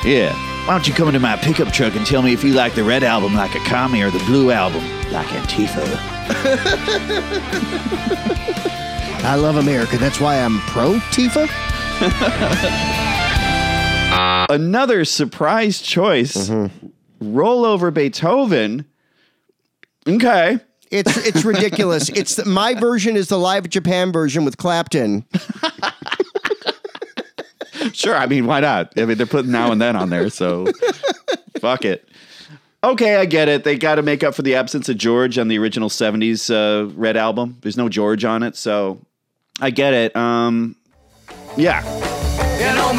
yeah. 0.04 0.34
Why 0.66 0.74
don't 0.74 0.88
you 0.88 0.94
come 0.96 1.08
into 1.08 1.20
my 1.20 1.36
pickup 1.36 1.72
truck 1.72 1.96
and 1.96 2.04
tell 2.04 2.24
me 2.24 2.34
if 2.34 2.44
you 2.44 2.54
like 2.54 2.74
the 2.74 2.84
red 2.84 3.04
album 3.04 3.36
like 3.36 3.54
a 3.54 3.60
commie 3.60 4.02
or 4.02 4.10
the 4.10 4.24
blue 4.26 4.50
album 4.50 4.84
like 5.12 5.28
Antifa? 5.28 5.86
I 9.24 9.36
love 9.36 9.58
America. 9.58 10.00
That's 10.00 10.20
why 10.20 10.40
I'm 10.40 10.58
pro 10.62 10.94
Tifa. 11.12 11.48
Another 14.50 15.06
surprise 15.06 15.80
choice. 15.80 16.50
Mm-hmm. 16.50 16.88
Roll 17.36 17.66
over 17.66 17.92
Beethoven. 17.92 18.86
Okay. 20.08 20.60
It's 20.92 21.18
it's 21.26 21.44
ridiculous. 21.44 22.10
It's 22.16 22.36
the, 22.36 22.46
my 22.46 22.74
version 22.76 23.16
is 23.18 23.28
the 23.28 23.40
live 23.40 23.70
Japan 23.70 24.12
version 24.12 24.46
with 24.46 24.58
Clapton. 24.58 25.26
Sure. 27.94 28.16
I 28.16 28.26
mean, 28.26 28.46
why 28.46 28.60
not? 28.62 28.94
I 28.98 29.06
mean, 29.06 29.18
they're 29.18 29.26
putting 29.26 29.52
now 29.52 29.72
and 29.72 29.82
then 29.82 29.96
on 29.96 30.10
there, 30.10 30.30
so 30.30 30.68
fuck 31.60 31.86
it. 31.86 32.08
Okay, 32.84 33.16
I 33.18 33.26
get 33.26 33.48
it. 33.48 33.64
They 33.64 33.78
got 33.78 33.96
to 33.96 34.02
make 34.02 34.24
up 34.24 34.36
for 34.36 34.42
the 34.42 34.56
absence 34.56 34.90
of 34.90 34.98
George 34.98 35.38
on 35.38 35.48
the 35.48 35.58
original 35.58 35.90
'70s 35.90 36.50
uh, 36.52 36.92
Red 36.96 37.18
album. 37.18 37.58
There's 37.62 37.78
no 37.78 37.90
George 37.90 38.24
on 38.26 38.44
it, 38.44 38.56
so 38.56 39.00
I 39.62 39.70
get 39.72 39.94
it. 39.94 40.16
Um, 40.16 40.76
yeah, 41.58 41.84
You 42.58 42.76
know 42.76 42.94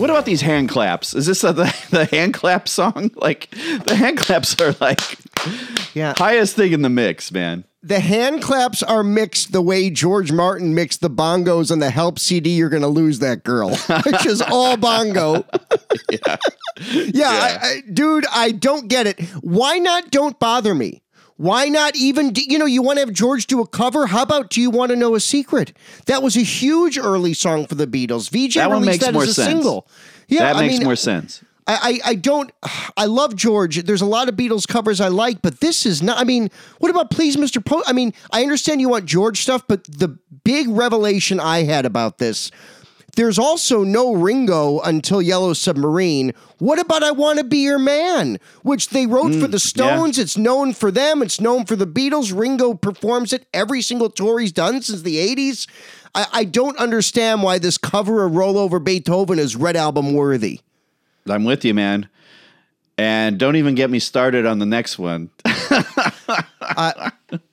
What 0.00 0.08
about 0.10 0.24
these 0.24 0.40
hand 0.40 0.68
claps? 0.70 1.14
Is 1.14 1.26
this 1.26 1.44
a, 1.44 1.52
the, 1.52 1.64
the 1.90 2.04
hand 2.06 2.34
clap 2.34 2.68
song? 2.68 3.10
Like 3.20 3.50
the 3.50 3.94
hand 3.94 4.16
claps 4.18 4.58
are 4.60 4.74
like 4.80 5.00
Yeah. 5.94 6.14
highest 6.16 6.56
thing 6.56 6.72
in 6.72 6.80
the 6.82 6.88
mix, 6.88 7.30
man. 7.30 7.64
The 7.82 8.00
hand 8.00 8.42
claps 8.42 8.82
are 8.82 9.02
mixed 9.02 9.52
the 9.52 9.60
way 9.62 9.90
George 9.90 10.32
Martin 10.32 10.74
mixed 10.74 11.00
the 11.02 11.10
bongos 11.10 11.70
on 11.70 11.78
the 11.80 11.90
Help 11.90 12.18
CD. 12.18 12.50
You're 12.50 12.68
gonna 12.70 12.88
lose 12.88 13.18
that 13.20 13.44
girl, 13.44 13.70
which 14.06 14.26
is 14.26 14.40
all 14.42 14.76
bongo. 14.76 15.44
Yeah. 16.10 16.36
Yeah, 16.82 17.28
I, 17.28 17.58
I, 17.62 17.80
dude, 17.92 18.24
I 18.32 18.52
don't 18.52 18.88
get 18.88 19.06
it. 19.06 19.20
Why 19.42 19.78
not? 19.78 20.10
Don't 20.10 20.38
bother 20.38 20.74
me. 20.74 21.02
Why 21.40 21.70
not 21.70 21.96
even? 21.96 22.32
You 22.36 22.58
know, 22.58 22.66
you 22.66 22.82
want 22.82 22.98
to 22.98 23.00
have 23.00 23.14
George 23.14 23.46
do 23.46 23.62
a 23.62 23.66
cover. 23.66 24.06
How 24.06 24.20
about 24.20 24.50
Do 24.50 24.60
you 24.60 24.68
want 24.68 24.90
to 24.90 24.96
know 24.96 25.14
a 25.14 25.20
secret? 25.20 25.72
That 26.04 26.22
was 26.22 26.36
a 26.36 26.42
huge 26.42 26.98
early 26.98 27.32
song 27.32 27.66
for 27.66 27.76
the 27.76 27.86
Beatles. 27.86 28.28
VJ 28.28 28.56
That 28.56 28.68
one 28.68 28.84
makes 28.84 29.02
that 29.02 29.14
more 29.14 29.22
as 29.22 29.30
a 29.30 29.34
sense. 29.34 29.46
single. 29.48 29.88
Yeah, 30.28 30.40
that 30.40 30.56
I 30.56 30.60
makes 30.60 30.74
mean, 30.74 30.84
more 30.84 30.96
sense. 30.96 31.42
I, 31.66 32.00
I 32.04 32.10
I 32.10 32.14
don't 32.16 32.52
I 32.94 33.06
love 33.06 33.36
George. 33.36 33.82
There's 33.84 34.02
a 34.02 34.06
lot 34.06 34.28
of 34.28 34.34
Beatles 34.34 34.68
covers 34.68 35.00
I 35.00 35.08
like, 35.08 35.40
but 35.40 35.60
this 35.60 35.86
is 35.86 36.02
not. 36.02 36.18
I 36.18 36.24
mean, 36.24 36.50
what 36.78 36.90
about 36.90 37.10
Please 37.10 37.38
Mr. 37.38 37.64
Post? 37.64 37.88
I 37.88 37.94
mean, 37.94 38.12
I 38.30 38.42
understand 38.42 38.82
you 38.82 38.90
want 38.90 39.06
George 39.06 39.40
stuff, 39.40 39.62
but 39.66 39.84
the 39.84 40.18
big 40.44 40.68
revelation 40.68 41.40
I 41.40 41.62
had 41.62 41.86
about 41.86 42.18
this. 42.18 42.50
There's 43.16 43.38
also 43.38 43.82
no 43.82 44.14
Ringo 44.14 44.80
until 44.80 45.20
Yellow 45.20 45.52
Submarine. 45.52 46.32
What 46.58 46.78
about 46.78 47.02
I 47.02 47.10
Want 47.10 47.38
to 47.38 47.44
Be 47.44 47.58
Your 47.58 47.78
Man, 47.78 48.38
which 48.62 48.90
they 48.90 49.06
wrote 49.06 49.32
for 49.34 49.46
mm, 49.46 49.50
the 49.50 49.58
Stones? 49.58 50.18
It's 50.18 50.36
known 50.36 50.72
for 50.72 50.90
them. 50.90 51.22
It's 51.22 51.40
known 51.40 51.64
for 51.64 51.76
the 51.76 51.86
Beatles. 51.86 52.36
Ringo 52.36 52.74
performs 52.74 53.32
it 53.32 53.46
every 53.52 53.82
single 53.82 54.10
tour 54.10 54.38
he's 54.38 54.52
done 54.52 54.82
since 54.82 55.02
the 55.02 55.16
80s. 55.16 55.68
I, 56.14 56.26
I 56.32 56.44
don't 56.44 56.76
understand 56.78 57.42
why 57.42 57.58
this 57.58 57.78
cover 57.78 58.24
of 58.24 58.32
Rollover 58.32 58.82
Beethoven 58.82 59.38
is 59.38 59.56
Red 59.56 59.76
Album 59.76 60.12
worthy. 60.12 60.60
I'm 61.28 61.44
with 61.44 61.64
you, 61.64 61.74
man. 61.74 62.08
And 62.98 63.38
don't 63.38 63.56
even 63.56 63.74
get 63.74 63.88
me 63.90 63.98
started 63.98 64.44
on 64.44 64.58
the 64.58 64.66
next 64.66 64.98
one. 64.98 65.30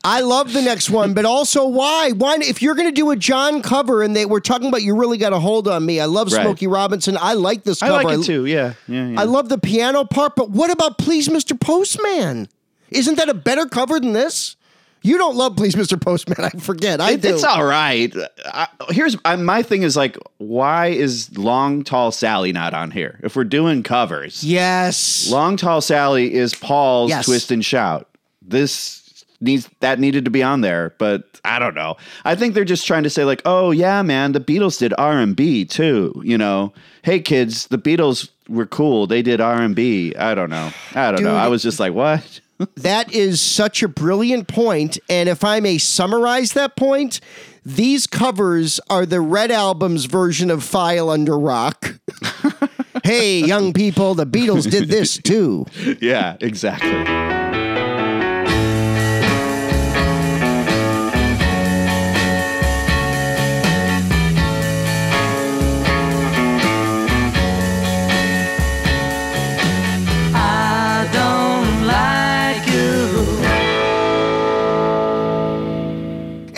I 0.04 0.22
love 0.22 0.54
the 0.54 0.62
next 0.62 0.90
one, 0.90 1.14
but 1.14 1.26
also 1.26 1.68
why? 1.68 2.12
Why 2.12 2.38
if 2.42 2.62
you're 2.62 2.76
going 2.76 2.88
to 2.88 2.94
do 2.96 3.12
a 3.12 3.16
John 3.16 3.62
cover 3.62 4.02
and 4.02 4.16
they 4.16 4.26
were 4.26 4.42
talking 4.42 4.68
about 4.68 4.82
you 4.84 4.96
really 4.96 5.18
got 5.18 5.34
a 5.34 5.40
hold 5.40 5.68
on 5.68 5.86
me. 5.86 6.00
I 6.00 6.06
love 6.06 6.32
Right. 6.32 6.42
Smokey 6.42 6.68
Robinson. 6.68 7.18
I 7.20 7.34
like 7.34 7.64
this 7.64 7.82
I 7.84 7.88
cover. 7.90 8.04
like 8.04 8.20
it 8.20 8.24
too. 8.26 8.46
Yeah, 8.46 8.74
yeah, 8.88 9.08
yeah. 9.08 9.22
I 9.22 9.24
love 9.24 9.50
the 9.50 9.58
piano 9.58 10.04
part, 10.06 10.36
but 10.36 10.50
what 10.50 10.72
about 10.72 10.98
Please 10.98 11.28
Mr. 11.30 11.60
Postman? 11.60 12.50
Isn't 12.90 13.16
that 13.16 13.30
a 13.30 13.34
better 13.34 13.66
cover 13.66 14.00
than 14.00 14.14
this? 14.14 14.56
You 15.04 15.18
don't 15.18 15.36
love 15.38 15.56
Please 15.56 15.76
Mr. 15.76 16.00
Postman. 16.02 16.38
I 16.44 16.50
forget. 16.60 17.00
I 17.00 17.12
It- 17.12 17.22
do. 17.22 17.34
It's 17.34 17.44
all 17.44 17.64
right. 17.64 18.14
I, 18.46 18.68
here's 18.90 19.16
I, 19.24 19.36
my 19.36 19.62
thing 19.62 19.84
is 19.84 19.96
like, 19.96 20.18
why 20.38 20.88
is 20.88 21.38
Long 21.38 21.84
Tall 21.84 22.12
Sally 22.12 22.52
not 22.52 22.74
on 22.74 22.92
here? 22.92 23.20
If 23.24 23.36
we're 23.36 23.44
doing 23.46 23.84
covers, 23.84 24.44
yes. 24.44 25.30
Long 25.30 25.56
Tall 25.56 25.82
Sally 25.82 26.34
is 26.34 26.56
Paul's 26.56 27.10
Yes. 27.10 27.26
Twist 27.26 27.52
and 27.52 27.64
Shout. 27.64 28.10
This 28.48 29.26
needs 29.40 29.70
that 29.80 30.00
needed 30.00 30.26
to 30.26 30.32
be 30.32 30.44
on 30.44 30.62
there, 30.62 30.94
but 30.98 31.40
I 31.46 31.60
don't 31.60 31.76
know. 31.76 31.98
I 32.26 32.36
think 32.36 32.54
they're 32.54 32.66
just 32.66 32.88
trying 32.88 33.04
to 33.04 33.10
say 33.10 33.24
like, 33.24 33.42
oh 33.46 33.72
yeah, 33.72 34.02
man, 34.02 34.32
the 34.32 34.40
Beatles 34.40 34.80
did 34.80 34.94
R 34.98 35.20
and 35.20 35.36
B 35.36 35.66
too. 35.66 36.22
You 36.24 36.38
know, 36.38 36.74
hey 37.04 37.20
kids, 37.20 37.68
the 37.68 37.78
Beatles 37.78 38.30
were 38.50 38.66
cool. 38.66 39.08
They 39.08 39.22
did 39.22 39.42
R 39.42 39.62
and 39.62 39.76
B. 39.76 40.16
I 40.16 40.36
don't 40.36 40.50
know. 40.50 40.72
I 40.96 41.12
don't 41.12 41.24
know. 41.24 41.36
I 41.36 41.48
was 41.48 41.64
just 41.64 41.80
like, 41.80 41.94
what? 41.94 42.42
That 42.76 43.14
is 43.14 43.40
such 43.40 43.84
a 43.84 43.88
brilliant 43.88 44.48
point, 44.48 44.98
and 45.08 45.30
if 45.30 45.44
I 45.44 45.60
may 45.60 45.78
summarize 45.78 46.54
that 46.54 46.76
point, 46.76 47.20
these 47.64 48.08
covers 48.08 48.80
are 48.90 49.06
the 49.06 49.22
Red 49.22 49.52
Album's 49.52 50.06
version 50.06 50.50
of 50.50 50.64
File 50.64 51.12
Under 51.12 51.38
Rock. 51.38 52.00
hey, 53.04 53.42
young 53.42 53.74
people, 53.74 54.16
the 54.16 54.26
Beatles 54.26 54.68
did 54.72 54.90
this 54.90 55.20
too. 55.20 55.68
yeah, 56.02 56.36
exactly. 56.42 57.47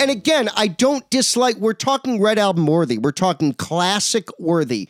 Again, 0.09 0.49
I 0.55 0.67
don't 0.67 1.09
dislike. 1.09 1.57
We're 1.57 1.73
talking 1.73 2.21
Red 2.21 2.39
Album 2.39 2.67
worthy. 2.67 2.97
We're 2.97 3.11
talking 3.11 3.53
classic 3.53 4.27
worthy. 4.39 4.89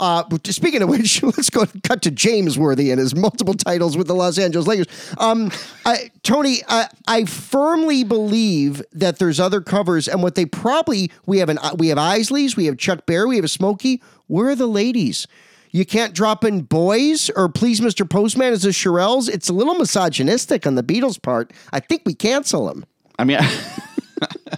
Uh, 0.00 0.24
speaking 0.46 0.80
of 0.80 0.88
which, 0.88 1.22
let's 1.22 1.50
go 1.50 1.66
cut 1.84 2.00
to 2.02 2.10
James 2.10 2.58
Worthy 2.58 2.90
and 2.90 2.98
his 2.98 3.14
multiple 3.14 3.52
titles 3.52 3.98
with 3.98 4.06
the 4.06 4.14
Los 4.14 4.38
Angeles 4.38 4.66
Lakers. 4.66 4.86
Um, 5.18 5.52
I, 5.84 6.10
Tony, 6.22 6.60
I, 6.68 6.88
I 7.06 7.26
firmly 7.26 8.02
believe 8.02 8.82
that 8.92 9.18
there's 9.18 9.38
other 9.38 9.60
covers, 9.60 10.08
and 10.08 10.22
what 10.22 10.36
they 10.36 10.46
probably 10.46 11.12
we 11.26 11.38
have 11.38 11.50
an 11.50 11.58
we 11.76 11.88
have 11.88 11.98
Isley's, 11.98 12.56
we 12.56 12.64
have 12.64 12.78
Chuck 12.78 13.04
Berry, 13.04 13.28
we 13.28 13.36
have 13.36 13.44
a 13.44 13.48
Smokey. 13.48 14.02
Where 14.26 14.48
are 14.48 14.56
the 14.56 14.66
ladies? 14.66 15.26
You 15.70 15.84
can't 15.84 16.14
drop 16.14 16.44
in 16.44 16.62
boys 16.62 17.30
or 17.36 17.48
please, 17.48 17.80
Mr. 17.80 18.08
Postman, 18.08 18.52
as 18.52 18.62
the 18.62 18.70
Shirelles. 18.70 19.28
It's 19.28 19.48
a 19.48 19.52
little 19.52 19.74
misogynistic 19.74 20.66
on 20.66 20.74
the 20.74 20.82
Beatles' 20.82 21.20
part. 21.20 21.52
I 21.72 21.78
think 21.78 22.02
we 22.04 22.14
cancel 22.14 22.66
them. 22.66 22.86
I 23.18 23.24
mean, 23.24 23.38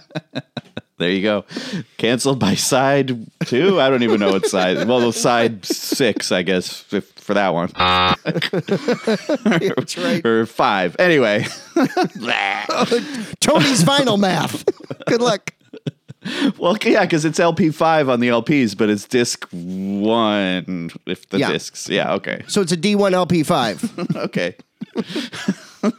there 0.97 1.09
you 1.09 1.21
go. 1.21 1.45
Canceled 1.97 2.39
by 2.39 2.55
side 2.55 3.25
two. 3.45 3.79
I 3.79 3.89
don't 3.89 4.03
even 4.03 4.19
know 4.19 4.31
what 4.31 4.45
side. 4.45 4.87
Well, 4.87 5.11
side 5.11 5.65
six, 5.65 6.31
I 6.31 6.43
guess, 6.43 6.85
if, 6.93 7.11
for 7.13 7.33
that 7.33 7.53
one. 7.53 7.69
That's 7.75 9.97
right. 9.97 10.25
or 10.25 10.45
five. 10.45 10.95
Anyway, 10.99 11.45
Tony's 13.39 13.83
final 13.83 14.17
math. 14.17 14.63
Good 15.07 15.21
luck. 15.21 15.53
well, 16.57 16.77
yeah, 16.83 17.01
because 17.01 17.25
it's 17.25 17.39
LP 17.39 17.69
five 17.69 18.07
on 18.07 18.21
the 18.21 18.29
LPs, 18.29 18.77
but 18.77 18.89
it's 18.89 19.05
disc 19.05 19.45
one 19.51 20.89
if 21.05 21.27
the 21.29 21.39
Yeah. 21.39 21.51
discs. 21.51 21.89
Yeah, 21.89 22.13
okay, 22.13 22.43
So 22.47 22.61
it's 22.61 22.71
a 22.71 22.77
D1 22.77 23.11
LP5. 23.11 24.15
okay. 24.25 24.55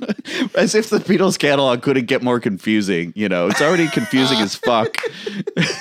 As 0.55 0.75
if 0.75 0.91
the 0.91 0.99
Beatles 0.99 1.39
catalog 1.39 1.83
couldn't 1.83 2.07
get 2.07 2.23
more 2.23 2.41
confusing. 2.41 3.13
You 3.17 3.29
know, 3.29 3.49
it's 3.49 3.61
already 3.61 3.89
confusing 3.89 4.39
as 4.39 4.55
fuck. 4.55 4.97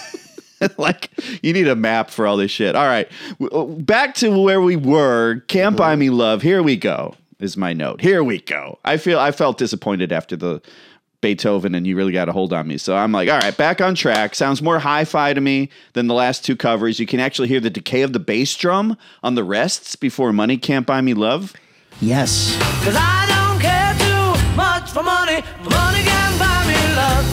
like 0.77 1.09
you 1.41 1.53
need 1.53 1.67
a 1.67 1.75
map 1.75 2.09
for 2.09 2.27
all 2.27 2.37
this 2.37 2.51
shit. 2.51 2.75
All 2.75 2.85
right, 2.85 3.09
uh, 3.51 3.63
back 3.65 4.15
to 4.15 4.29
where 4.39 4.61
we 4.61 4.75
were. 4.75 5.41
Can't 5.47 5.75
buy 5.75 5.95
me 5.95 6.09
love. 6.09 6.41
Here 6.41 6.63
we 6.63 6.77
go. 6.77 7.15
Is 7.39 7.57
my 7.57 7.73
note. 7.73 8.01
Here 8.01 8.23
we 8.23 8.39
go. 8.39 8.79
I 8.85 8.97
feel 8.97 9.19
I 9.19 9.31
felt 9.31 9.57
disappointed 9.57 10.11
after 10.11 10.37
the 10.37 10.61
Beethoven, 11.23 11.73
and 11.73 11.87
you 11.87 11.95
really 11.95 12.11
got 12.11 12.29
a 12.29 12.31
hold 12.31 12.53
on 12.53 12.67
me. 12.67 12.77
So 12.77 12.95
I'm 12.95 13.11
like, 13.11 13.29
all 13.29 13.39
right, 13.39 13.55
back 13.55 13.81
on 13.81 13.95
track. 13.95 14.35
Sounds 14.35 14.61
more 14.61 14.77
hi-fi 14.77 15.33
to 15.33 15.41
me 15.41 15.69
than 15.93 16.07
the 16.07 16.13
last 16.13 16.45
two 16.45 16.55
covers. 16.55 16.99
You 16.99 17.07
can 17.07 17.19
actually 17.19 17.47
hear 17.47 17.59
the 17.59 17.69
decay 17.69 18.01
of 18.01 18.13
the 18.13 18.19
bass 18.19 18.55
drum 18.55 18.97
on 19.23 19.35
the 19.35 19.43
rests 19.43 19.95
before 19.95 20.31
Money 20.31 20.57
Can't 20.57 20.85
Buy 20.85 21.01
Me 21.01 21.13
Love. 21.13 21.53
Yes. 22.01 22.55
Much 24.83 24.91
for 24.91 25.03
money. 25.03 25.41
Money 25.63 26.03
can 26.03 26.37
buy 26.37 26.65
me 26.67 26.75
love. 26.95 27.25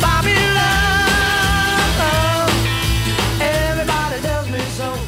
Buy 0.00 0.22
me 0.24 0.34
love. 0.54 2.50
Everybody 3.40 4.20
tells 4.22 4.50
me 4.50 4.58
so. 4.58 4.98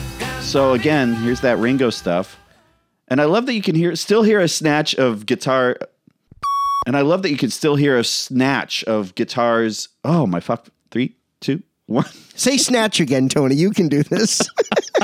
So 0.41 0.75
again, 0.75 1.15
here's 1.15 1.41
that 1.41 1.59
Ringo 1.59 1.91
stuff. 1.91 2.39
And 3.09 3.21
I 3.21 3.25
love 3.25 3.47
that 3.47 3.55
you 3.55 3.63
can 3.63 3.75
hear 3.75 3.97
still 3.97 4.23
hear 4.23 4.39
a 4.41 4.49
snatch 4.49 4.95
of 4.95 5.27
guitar 5.27 5.77
and 6.87 6.97
I 6.97 7.01
love 7.01 7.23
that 7.23 7.31
you 7.31 7.37
can 7.37 7.51
still 7.51 7.75
hear 7.75 7.99
a 7.99 8.05
snatch 8.05 8.85
of 8.85 9.15
guitars. 9.15 9.89
Oh 10.05 10.27
my 10.27 10.41
fuck. 10.41 10.69
Three, 10.91 11.17
two, 11.41 11.63
one. 11.87 12.05
Say 12.35 12.57
snatch 12.59 13.01
again, 13.01 13.29
Tony. 13.29 13.57
You 13.57 13.71
can 13.71 13.89
do 13.89 14.03
this. 14.05 14.41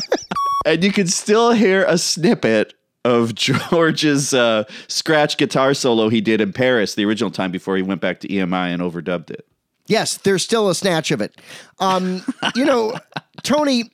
and 0.67 0.85
you 0.85 0.93
can 0.93 1.09
still 1.09 1.53
hear 1.53 1.85
a 1.85 1.99
snippet 1.99 2.75
of 3.05 3.35
George's 3.37 4.33
uh, 4.35 4.65
scratch 4.89 5.37
guitar 5.37 5.75
solo 5.75 6.09
he 6.09 6.21
did 6.21 6.41
in 6.41 6.53
Paris 6.53 6.95
the 6.95 7.05
original 7.05 7.31
time 7.31 7.51
before 7.51 7.77
he 7.77 7.83
went 7.83 8.01
back 8.01 8.21
to 8.21 8.29
EMI 8.29 8.73
and 8.73 8.83
overdubbed 8.83 9.31
it. 9.31 9.47
yes, 9.87 10.17
there's 10.17 10.43
still 10.43 10.69
a 10.71 10.75
snatch 10.75 11.11
of 11.11 11.21
it. 11.21 11.37
Um, 11.79 12.23
you 12.55 12.65
know, 12.65 12.95
Tony, 13.43 13.91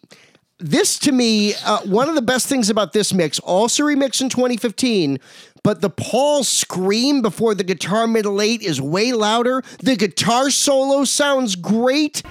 this 0.59 0.99
to 1.01 1.13
me, 1.13 1.55
uh, 1.65 1.81
one 1.81 2.09
of 2.09 2.15
the 2.15 2.23
best 2.23 2.47
things 2.47 2.71
about 2.71 2.93
this 2.93 3.13
mix, 3.15 3.39
also 3.41 3.83
remixed 3.85 4.21
in 4.21 4.29
2015, 4.29 5.19
but 5.63 5.81
the 5.81 5.91
Paul 5.91 6.45
scream 6.45 7.23
before 7.23 7.55
the 7.55 7.65
guitar 7.65 8.07
middle 8.07 8.41
eight 8.41 8.63
is 8.63 8.81
way 8.81 9.13
louder. 9.13 9.63
The 9.81 9.97
guitar 9.97 10.51
solo 10.51 11.05
sounds 11.05 11.57
great. 11.57 12.23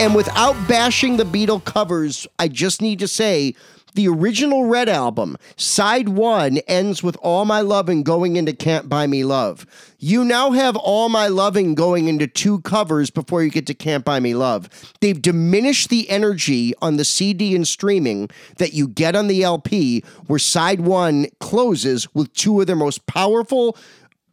And 0.00 0.14
without 0.14 0.56
bashing 0.66 1.18
the 1.18 1.24
Beatle 1.24 1.62
covers, 1.62 2.26
I 2.38 2.48
just 2.48 2.80
need 2.80 3.00
to 3.00 3.06
say 3.06 3.54
the 3.92 4.08
original 4.08 4.64
Red 4.64 4.88
album, 4.88 5.36
side 5.56 6.08
one, 6.08 6.56
ends 6.66 7.02
with 7.02 7.18
All 7.20 7.44
My 7.44 7.60
Loving 7.60 8.02
going 8.02 8.36
into 8.36 8.54
Can't 8.54 8.88
Buy 8.88 9.06
Me 9.06 9.24
Love. 9.24 9.66
You 9.98 10.24
now 10.24 10.52
have 10.52 10.74
All 10.74 11.10
My 11.10 11.28
Loving 11.28 11.74
going 11.74 12.08
into 12.08 12.26
two 12.26 12.62
covers 12.62 13.10
before 13.10 13.42
you 13.42 13.50
get 13.50 13.66
to 13.66 13.74
Can't 13.74 14.02
Buy 14.02 14.20
Me 14.20 14.32
Love. 14.32 14.70
They've 15.02 15.20
diminished 15.20 15.90
the 15.90 16.08
energy 16.08 16.72
on 16.80 16.96
the 16.96 17.04
CD 17.04 17.54
and 17.54 17.68
streaming 17.68 18.30
that 18.56 18.72
you 18.72 18.88
get 18.88 19.14
on 19.14 19.28
the 19.28 19.42
LP, 19.42 20.02
where 20.28 20.38
side 20.38 20.80
one 20.80 21.26
closes 21.40 22.08
with 22.14 22.32
two 22.32 22.58
of 22.58 22.66
their 22.66 22.74
most 22.74 23.04
powerful 23.04 23.76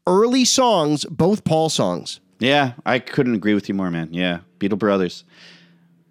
early 0.07 0.45
songs, 0.45 1.03
both 1.09 1.43
Paul 1.43 1.67
songs. 1.67 2.21
Yeah, 2.39 2.73
I 2.85 2.99
couldn't 2.99 3.35
agree 3.35 3.53
with 3.53 3.67
you 3.67 3.75
more, 3.75 3.89
man. 3.89 4.09
Yeah, 4.13 4.39
Beatle 4.59 4.77
Brothers. 4.77 5.23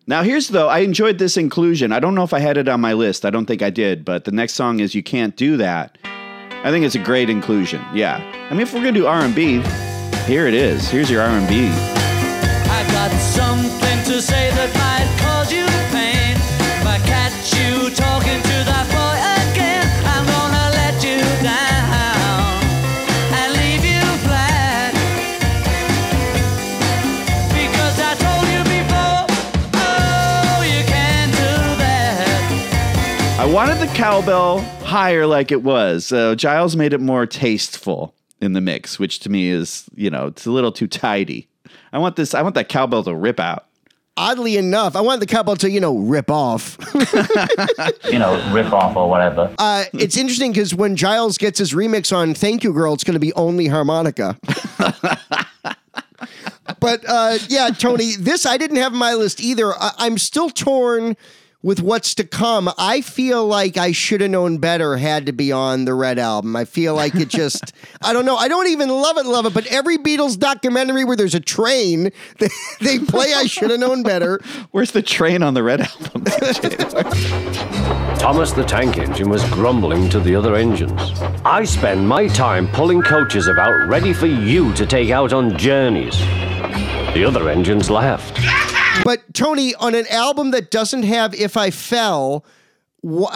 Now, 0.07 0.22
here's 0.22 0.49
though, 0.49 0.68
I 0.68 0.81
enjoyed 0.81 1.18
this 1.18 1.37
inclusion. 1.37 1.93
I 1.93 2.01
don't 2.01 2.14
know 2.14 2.24
if 2.24 2.33
I 2.33 2.39
had 2.39 2.57
it 2.57 2.68
on 2.68 2.81
my 2.81 2.93
list. 2.93 3.24
I 3.24 3.31
don't 3.31 3.47
think 3.47 3.62
I 3.62 3.70
did, 3.70 4.05
but 4.05 4.24
the 4.24 4.33
next 4.33 4.55
song 4.55 4.81
is 4.81 4.95
"You 4.95 5.03
Can't 5.03 5.37
Do 5.37 5.57
That." 5.57 5.99
I 6.64 6.70
think 6.70 6.85
it's 6.85 6.95
a 6.95 7.01
great 7.01 7.31
inclusion. 7.31 7.85
Yeah, 7.95 8.16
I 8.51 8.53
mean, 8.53 8.62
if 8.62 8.72
we're 8.72 8.81
gonna 8.81 8.93
do 8.93 9.07
R 9.07 9.20
and 9.20 9.35
B, 9.35 9.62
here 10.27 10.47
it 10.47 10.55
is. 10.55 10.89
Here's 10.89 11.11
your 11.11 11.22
R 11.22 11.29
and 11.29 11.49
B. 11.49 11.72
Got 12.93 13.11
something 13.20 13.99
to 14.05 14.22
say 14.22 14.51
that 14.51 14.72
might 14.74 15.07
cause 15.20 15.53
you 15.53 15.66
pain. 15.93 16.35
If 16.81 16.87
I 16.87 16.99
catch 17.05 17.53
you 17.53 17.91
talking 17.91 18.41
to 18.41 18.57
that 18.64 18.86
I 33.47 33.53
wanted 33.53 33.79
the 33.79 33.87
cowbell 33.95 34.61
higher, 34.83 35.25
like 35.25 35.53
it 35.53 35.63
was. 35.63 36.05
So 36.05 36.35
Giles 36.35 36.75
made 36.75 36.93
it 36.93 37.01
more 37.01 37.27
tasteful 37.27 38.13
in 38.41 38.55
the 38.55 38.61
mix, 38.61 38.99
which 38.99 39.21
to 39.21 39.31
me 39.31 39.51
is, 39.51 39.85
you 39.95 40.11
know, 40.11 40.27
it's 40.27 40.47
a 40.47 40.51
little 40.51 40.73
too 40.73 40.89
tidy. 40.89 41.49
I 41.93 41.99
want 41.99 42.17
this. 42.17 42.35
I 42.35 42.43
want 42.43 42.57
that 42.57 42.69
cowbell 42.69 43.05
to 43.05 43.15
rip 43.15 43.39
out. 43.39 43.67
Oddly 44.17 44.57
enough, 44.57 44.97
I 44.97 45.01
want 45.01 45.21
the 45.21 45.27
cowbell 45.27 45.55
to, 45.59 45.71
you 45.71 45.79
know, 45.79 45.97
rip 45.97 46.29
off. 46.29 46.77
you 48.11 48.19
know, 48.19 48.53
rip 48.53 48.73
off 48.73 48.97
or 48.97 49.09
whatever. 49.09 49.55
Uh, 49.59 49.85
it's 49.93 50.17
interesting 50.17 50.51
because 50.51 50.75
when 50.75 50.97
Giles 50.97 51.39
gets 51.39 51.61
his 51.61 51.73
remix 51.73 52.15
on 52.15 52.35
Thank 52.35 52.65
You 52.65 52.73
Girl, 52.73 52.95
it's 52.95 53.05
going 53.05 53.15
to 53.15 53.21
be 53.21 53.33
only 53.35 53.69
harmonica. 53.69 54.37
but 56.81 57.05
uh, 57.09 57.39
yeah, 57.49 57.69
Tony, 57.69 58.17
this 58.17 58.45
I 58.45 58.57
didn't 58.57 58.79
have 58.79 58.93
on 58.93 58.99
my 58.99 59.15
list 59.15 59.41
either. 59.41 59.73
I- 59.73 59.95
I'm 59.99 60.19
still 60.19 60.51
torn 60.51 61.17
with 61.67 61.81
what's 61.81 62.14
to 62.14 62.23
come. 62.23 62.71
I 62.79 63.01
feel 63.01 63.45
like 63.45 63.77
I 63.77 63.91
should 63.91 64.21
have 64.21 64.31
known 64.31 64.59
better 64.59 64.97
had 64.97 65.27
to 65.27 65.33
be 65.33 65.51
on 65.51 65.85
the 65.85 65.95
Red 65.95 66.17
Album. 66.17 66.55
I 66.55 66.64
feel 66.64 66.95
like 66.95 67.17
it 67.17 67.27
just, 67.27 67.73
I 68.03 68.12
don't 68.12 68.25
know. 68.25 68.37
I 68.37 68.47
don't 68.47 68.69
even 68.69 68.89
love 68.89 69.19
it, 69.19 69.27
love 69.27 69.47
it, 69.47 69.53
but 69.53 69.67
every 69.67 69.99
Beatles 69.99 70.39
documentary 70.39 71.03
where 71.03 71.17
there's 71.17 71.35
a 71.35 71.41
train, 71.41 72.12
they, 72.39 72.49
they 72.81 73.01
play 73.01 73.35
I 73.35 73.47
should 73.47 73.71
have 73.71 73.81
known 73.81 74.05
better. 74.05 74.41
Where's 74.71 74.93
the 74.93 75.03
train 75.03 75.43
on 75.43 75.55
the 75.55 75.64
Red 75.64 75.81
Album? 75.81 76.25
Thomas 78.17 78.53
the 78.53 78.64
Tank 78.64 78.99
Engine 78.99 79.29
was 79.29 79.45
grumbling 79.51 80.09
to 80.11 80.21
the 80.21 80.37
other 80.37 80.55
engines. 80.55 81.21
I 81.45 81.64
spend 81.64 82.09
my 82.09 82.29
time 82.29 82.69
pulling 82.69 83.03
coaches 83.03 83.49
about 83.49 83.89
ready 83.89 84.12
for 84.12 84.27
you 84.27 84.73
to 84.75 84.87
take 84.87 85.11
out 85.11 85.33
on 85.33 85.59
journeys. 85.59 86.17
The 87.12 87.25
other 87.27 87.49
engines 87.49 87.91
laughed. 87.91 88.39
But 89.05 89.23
Tony, 89.35 89.75
on 89.77 89.95
an 89.95 90.07
album 90.09 90.51
that 90.51 90.71
doesn't 90.71 91.05
have 91.05 91.35
"If 91.35 91.57
I 91.57 91.71
Fell," 91.71 92.45
wh- 93.07 93.27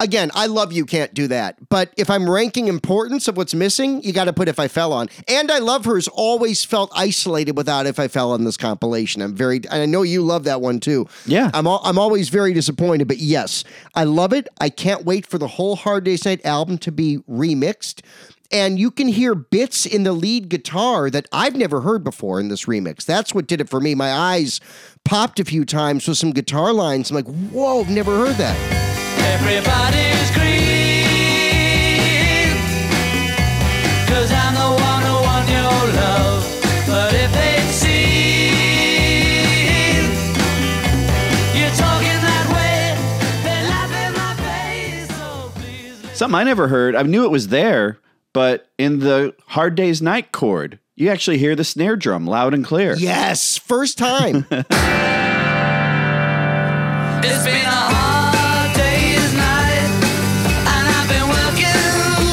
Again, 0.00 0.30
I 0.32 0.46
love 0.46 0.72
you 0.72 0.86
can't 0.86 1.12
do 1.12 1.26
that. 1.26 1.56
But 1.70 1.92
if 1.96 2.08
I'm 2.08 2.30
ranking 2.30 2.68
importance 2.68 3.26
of 3.26 3.36
what's 3.36 3.52
missing, 3.52 4.00
you 4.04 4.12
got 4.12 4.26
to 4.26 4.32
put 4.32 4.46
If 4.46 4.60
I 4.60 4.68
Fell 4.68 4.92
On. 4.92 5.08
And 5.26 5.50
I 5.50 5.58
Love 5.58 5.84
Her's 5.86 6.06
always 6.06 6.64
felt 6.64 6.92
isolated 6.94 7.56
without 7.56 7.84
If 7.84 7.98
I 7.98 8.06
Fell 8.06 8.30
On 8.30 8.44
this 8.44 8.56
compilation. 8.56 9.22
I'm 9.22 9.34
very, 9.34 9.56
and 9.56 9.82
I 9.82 9.86
know 9.86 10.02
you 10.02 10.22
love 10.22 10.44
that 10.44 10.60
one 10.60 10.78
too. 10.78 11.08
Yeah. 11.26 11.50
I'm, 11.52 11.66
al- 11.66 11.80
I'm 11.82 11.98
always 11.98 12.28
very 12.28 12.52
disappointed, 12.54 13.08
but 13.08 13.18
yes, 13.18 13.64
I 13.96 14.04
love 14.04 14.32
it. 14.32 14.46
I 14.60 14.68
can't 14.68 15.04
wait 15.04 15.26
for 15.26 15.36
the 15.36 15.48
whole 15.48 15.74
Hard 15.74 16.04
Day's 16.04 16.24
Night 16.24 16.46
album 16.46 16.78
to 16.78 16.92
be 16.92 17.18
remixed. 17.28 18.02
And 18.52 18.78
you 18.78 18.92
can 18.92 19.08
hear 19.08 19.34
bits 19.34 19.84
in 19.84 20.04
the 20.04 20.12
lead 20.12 20.48
guitar 20.48 21.10
that 21.10 21.26
I've 21.32 21.56
never 21.56 21.80
heard 21.80 22.02
before 22.04 22.38
in 22.40 22.48
this 22.48 22.66
remix. 22.66 23.04
That's 23.04 23.34
what 23.34 23.46
did 23.48 23.60
it 23.60 23.68
for 23.68 23.80
me. 23.80 23.94
My 23.96 24.12
eyes 24.12 24.60
popped 25.04 25.40
a 25.40 25.44
few 25.44 25.64
times 25.64 26.06
with 26.08 26.18
some 26.18 26.32
guitar 26.32 26.72
lines. 26.72 27.10
I'm 27.10 27.16
like, 27.16 27.26
whoa, 27.26 27.80
I've 27.80 27.90
never 27.90 28.16
heard 28.16 28.36
that. 28.36 28.56
Everybody's 29.40 30.30
green. 30.34 30.98
Cause 34.06 34.30
I'm 34.32 34.54
the 34.54 34.82
one 34.82 35.02
who 35.02 35.14
want 35.22 35.48
your 35.48 35.62
love. 36.02 36.44
But 36.86 37.14
if 37.14 37.32
they'd 37.32 37.70
seen 37.72 38.52
you 41.54 41.68
talking 41.76 42.18
that 42.22 42.46
way, 42.54 42.96
they'd 43.44 43.66
laugh 43.68 43.92
in 44.06 44.12
my 44.14 44.34
face. 44.42 45.08
Oh, 45.20 45.52
Something 46.14 46.34
I 46.40 46.44
never 46.44 46.68
heard. 46.68 46.94
I 46.96 47.02
knew 47.02 47.24
it 47.24 47.30
was 47.30 47.48
there, 47.48 47.98
but 48.32 48.68
in 48.78 49.00
the 49.00 49.34
Hard 49.48 49.74
Day's 49.74 50.00
Night 50.02 50.32
chord, 50.32 50.78
you 50.98 51.10
actually 51.10 51.38
hear 51.38 51.54
the 51.54 51.64
snare 51.64 51.96
drum 51.96 52.26
loud 52.26 52.54
and 52.54 52.64
clear. 52.64 52.94
Yes, 52.96 53.56
first 53.56 53.98
time. 53.98 54.46
It's 57.20 57.44
been 57.44 57.66
a 57.66 57.68
hard 57.68 58.76
day's 58.76 59.34
night, 59.34 59.90
and 60.70 60.88
I've 60.88 61.08
been 61.08 61.28
working 61.28 61.82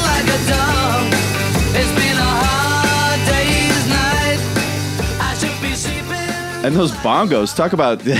like 0.06 0.28
a 0.30 0.38
dog. 0.46 1.12
It's 1.74 1.90
been 1.98 2.16
a 2.16 2.22
hard 2.22 3.20
day's 3.26 3.86
night. 3.90 4.38
I 5.20 5.34
should 5.38 5.58
be 5.60 5.74
sleeping. 5.74 6.30
And 6.64 6.76
those 6.76 6.92
bongos, 6.92 7.52
talk 7.54 7.72
about 7.72 7.98
the, 8.04 8.14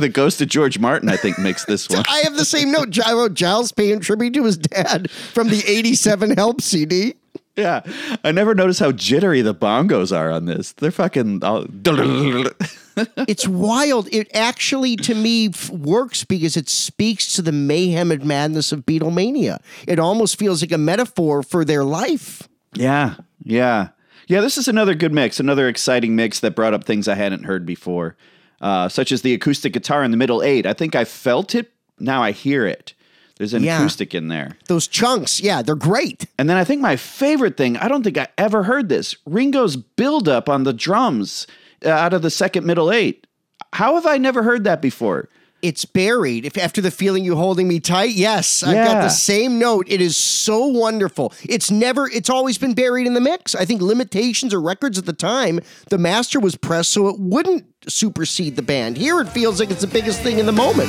the 0.00 0.08
ghost 0.08 0.40
of 0.40 0.48
George 0.48 0.78
Martin, 0.78 1.08
I 1.08 1.16
think, 1.16 1.38
makes 1.38 1.64
this 1.64 1.88
one. 1.90 2.04
I 2.08 2.18
have 2.20 2.36
the 2.36 2.44
same 2.44 2.70
note. 2.70 2.96
I 3.04 3.12
wrote 3.14 3.34
Giles 3.34 3.72
paying 3.72 3.98
tribute 4.00 4.34
to 4.34 4.44
his 4.44 4.56
dad 4.56 5.10
from 5.10 5.48
the 5.48 5.64
87 5.66 6.36
Help 6.36 6.60
CD. 6.60 7.14
Yeah. 7.58 7.80
I 8.22 8.30
never 8.30 8.54
noticed 8.54 8.78
how 8.78 8.92
jittery 8.92 9.42
the 9.42 9.54
bongos 9.54 10.16
are 10.16 10.30
on 10.30 10.44
this. 10.44 10.72
They're 10.72 10.92
fucking. 10.92 11.42
All, 11.42 11.66
it's 13.26 13.48
wild. 13.48 14.08
It 14.12 14.30
actually, 14.32 14.94
to 14.96 15.14
me, 15.14 15.48
f- 15.48 15.68
works 15.70 16.22
because 16.22 16.56
it 16.56 16.68
speaks 16.68 17.34
to 17.34 17.42
the 17.42 17.50
mayhem 17.50 18.12
and 18.12 18.24
madness 18.24 18.70
of 18.70 18.86
Beatlemania. 18.86 19.58
It 19.88 19.98
almost 19.98 20.38
feels 20.38 20.62
like 20.62 20.70
a 20.70 20.78
metaphor 20.78 21.42
for 21.42 21.64
their 21.64 21.82
life. 21.82 22.48
Yeah, 22.74 23.16
yeah, 23.42 23.88
yeah. 24.28 24.40
This 24.40 24.56
is 24.56 24.68
another 24.68 24.94
good 24.94 25.12
mix, 25.12 25.40
another 25.40 25.66
exciting 25.68 26.14
mix 26.14 26.38
that 26.40 26.54
brought 26.54 26.74
up 26.74 26.84
things 26.84 27.08
I 27.08 27.14
hadn't 27.16 27.42
heard 27.42 27.66
before, 27.66 28.16
uh, 28.60 28.88
such 28.88 29.10
as 29.10 29.22
the 29.22 29.34
acoustic 29.34 29.72
guitar 29.72 30.04
in 30.04 30.12
the 30.12 30.16
middle 30.16 30.44
eight. 30.44 30.64
I 30.64 30.74
think 30.74 30.94
I 30.94 31.04
felt 31.04 31.56
it. 31.56 31.72
Now 31.98 32.22
I 32.22 32.30
hear 32.30 32.66
it. 32.66 32.94
There's 33.38 33.54
an 33.54 33.62
Yeah. 33.62 33.78
acoustic 33.78 34.14
in 34.14 34.28
there. 34.28 34.56
Those 34.66 34.86
chunks, 34.86 35.40
yeah, 35.40 35.62
they're 35.62 35.74
great. 35.76 36.26
And 36.38 36.50
then 36.50 36.56
I 36.56 36.64
think 36.64 36.80
my 36.82 36.96
favorite 36.96 37.56
thing, 37.56 37.76
I 37.76 37.88
don't 37.88 38.02
think 38.02 38.18
I 38.18 38.26
ever 38.36 38.64
heard 38.64 38.88
this 38.88 39.14
Ringo's 39.26 39.76
buildup 39.76 40.48
on 40.48 40.64
the 40.64 40.72
drums 40.72 41.46
uh, 41.84 41.88
out 41.90 42.12
of 42.12 42.22
the 42.22 42.30
second 42.30 42.66
middle 42.66 42.90
eight. 42.90 43.26
How 43.74 43.94
have 43.94 44.06
I 44.06 44.18
never 44.18 44.42
heard 44.42 44.64
that 44.64 44.82
before? 44.82 45.28
It's 45.60 45.84
buried. 45.84 46.44
If 46.46 46.56
after 46.56 46.80
the 46.80 46.90
feeling 46.92 47.24
you 47.24 47.34
holding 47.34 47.66
me 47.66 47.80
tight, 47.80 48.10
yes, 48.10 48.62
I've 48.62 48.74
got 48.74 49.02
the 49.02 49.08
same 49.08 49.58
note. 49.58 49.86
It 49.88 50.00
is 50.00 50.16
so 50.16 50.66
wonderful. 50.66 51.32
It's 51.42 51.68
never. 51.68 52.08
It's 52.08 52.30
always 52.30 52.58
been 52.58 52.74
buried 52.74 53.08
in 53.08 53.14
the 53.14 53.20
mix. 53.20 53.56
I 53.56 53.64
think 53.64 53.82
limitations 53.82 54.54
or 54.54 54.60
records 54.60 54.98
at 54.98 55.06
the 55.06 55.12
time, 55.12 55.58
the 55.90 55.98
master 55.98 56.38
was 56.38 56.54
pressed 56.54 56.92
so 56.92 57.08
it 57.08 57.16
wouldn't 57.18 57.64
supersede 57.88 58.54
the 58.54 58.62
band. 58.62 58.96
Here, 58.96 59.20
it 59.20 59.28
feels 59.28 59.58
like 59.58 59.72
it's 59.72 59.80
the 59.80 59.88
biggest 59.88 60.20
thing 60.22 60.38
in 60.38 60.46
the 60.46 60.52
moment. 60.52 60.88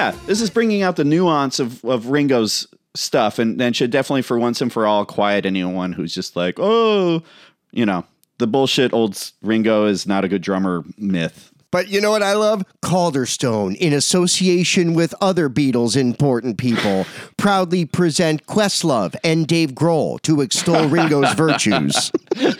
Yeah, 0.00 0.12
this 0.24 0.40
is 0.40 0.48
bringing 0.48 0.80
out 0.80 0.96
the 0.96 1.04
nuance 1.04 1.60
of, 1.60 1.84
of 1.84 2.06
Ringo's 2.06 2.66
stuff 2.94 3.38
and, 3.38 3.60
and 3.60 3.76
should 3.76 3.90
definitely, 3.90 4.22
for 4.22 4.38
once 4.38 4.62
and 4.62 4.72
for 4.72 4.86
all, 4.86 5.04
quiet 5.04 5.44
anyone 5.44 5.92
who's 5.92 6.14
just 6.14 6.36
like, 6.36 6.54
oh, 6.56 7.22
you 7.70 7.84
know, 7.84 8.06
the 8.38 8.46
bullshit 8.46 8.94
old 8.94 9.30
Ringo 9.42 9.84
is 9.84 10.06
not 10.06 10.24
a 10.24 10.28
good 10.28 10.40
drummer 10.40 10.84
myth. 10.96 11.52
But 11.70 11.88
you 11.88 12.00
know 12.00 12.10
what 12.10 12.22
I 12.22 12.32
love? 12.32 12.64
Calderstone, 12.82 13.76
in 13.76 13.92
association 13.92 14.94
with 14.94 15.14
other 15.20 15.50
Beatles 15.50 15.98
important 15.98 16.56
people, 16.56 17.04
proudly 17.36 17.84
present 17.84 18.46
Questlove 18.46 19.14
and 19.22 19.46
Dave 19.46 19.72
Grohl 19.72 20.18
to 20.22 20.40
extol 20.40 20.88
Ringo's 20.88 21.34
virtues. 21.34 22.10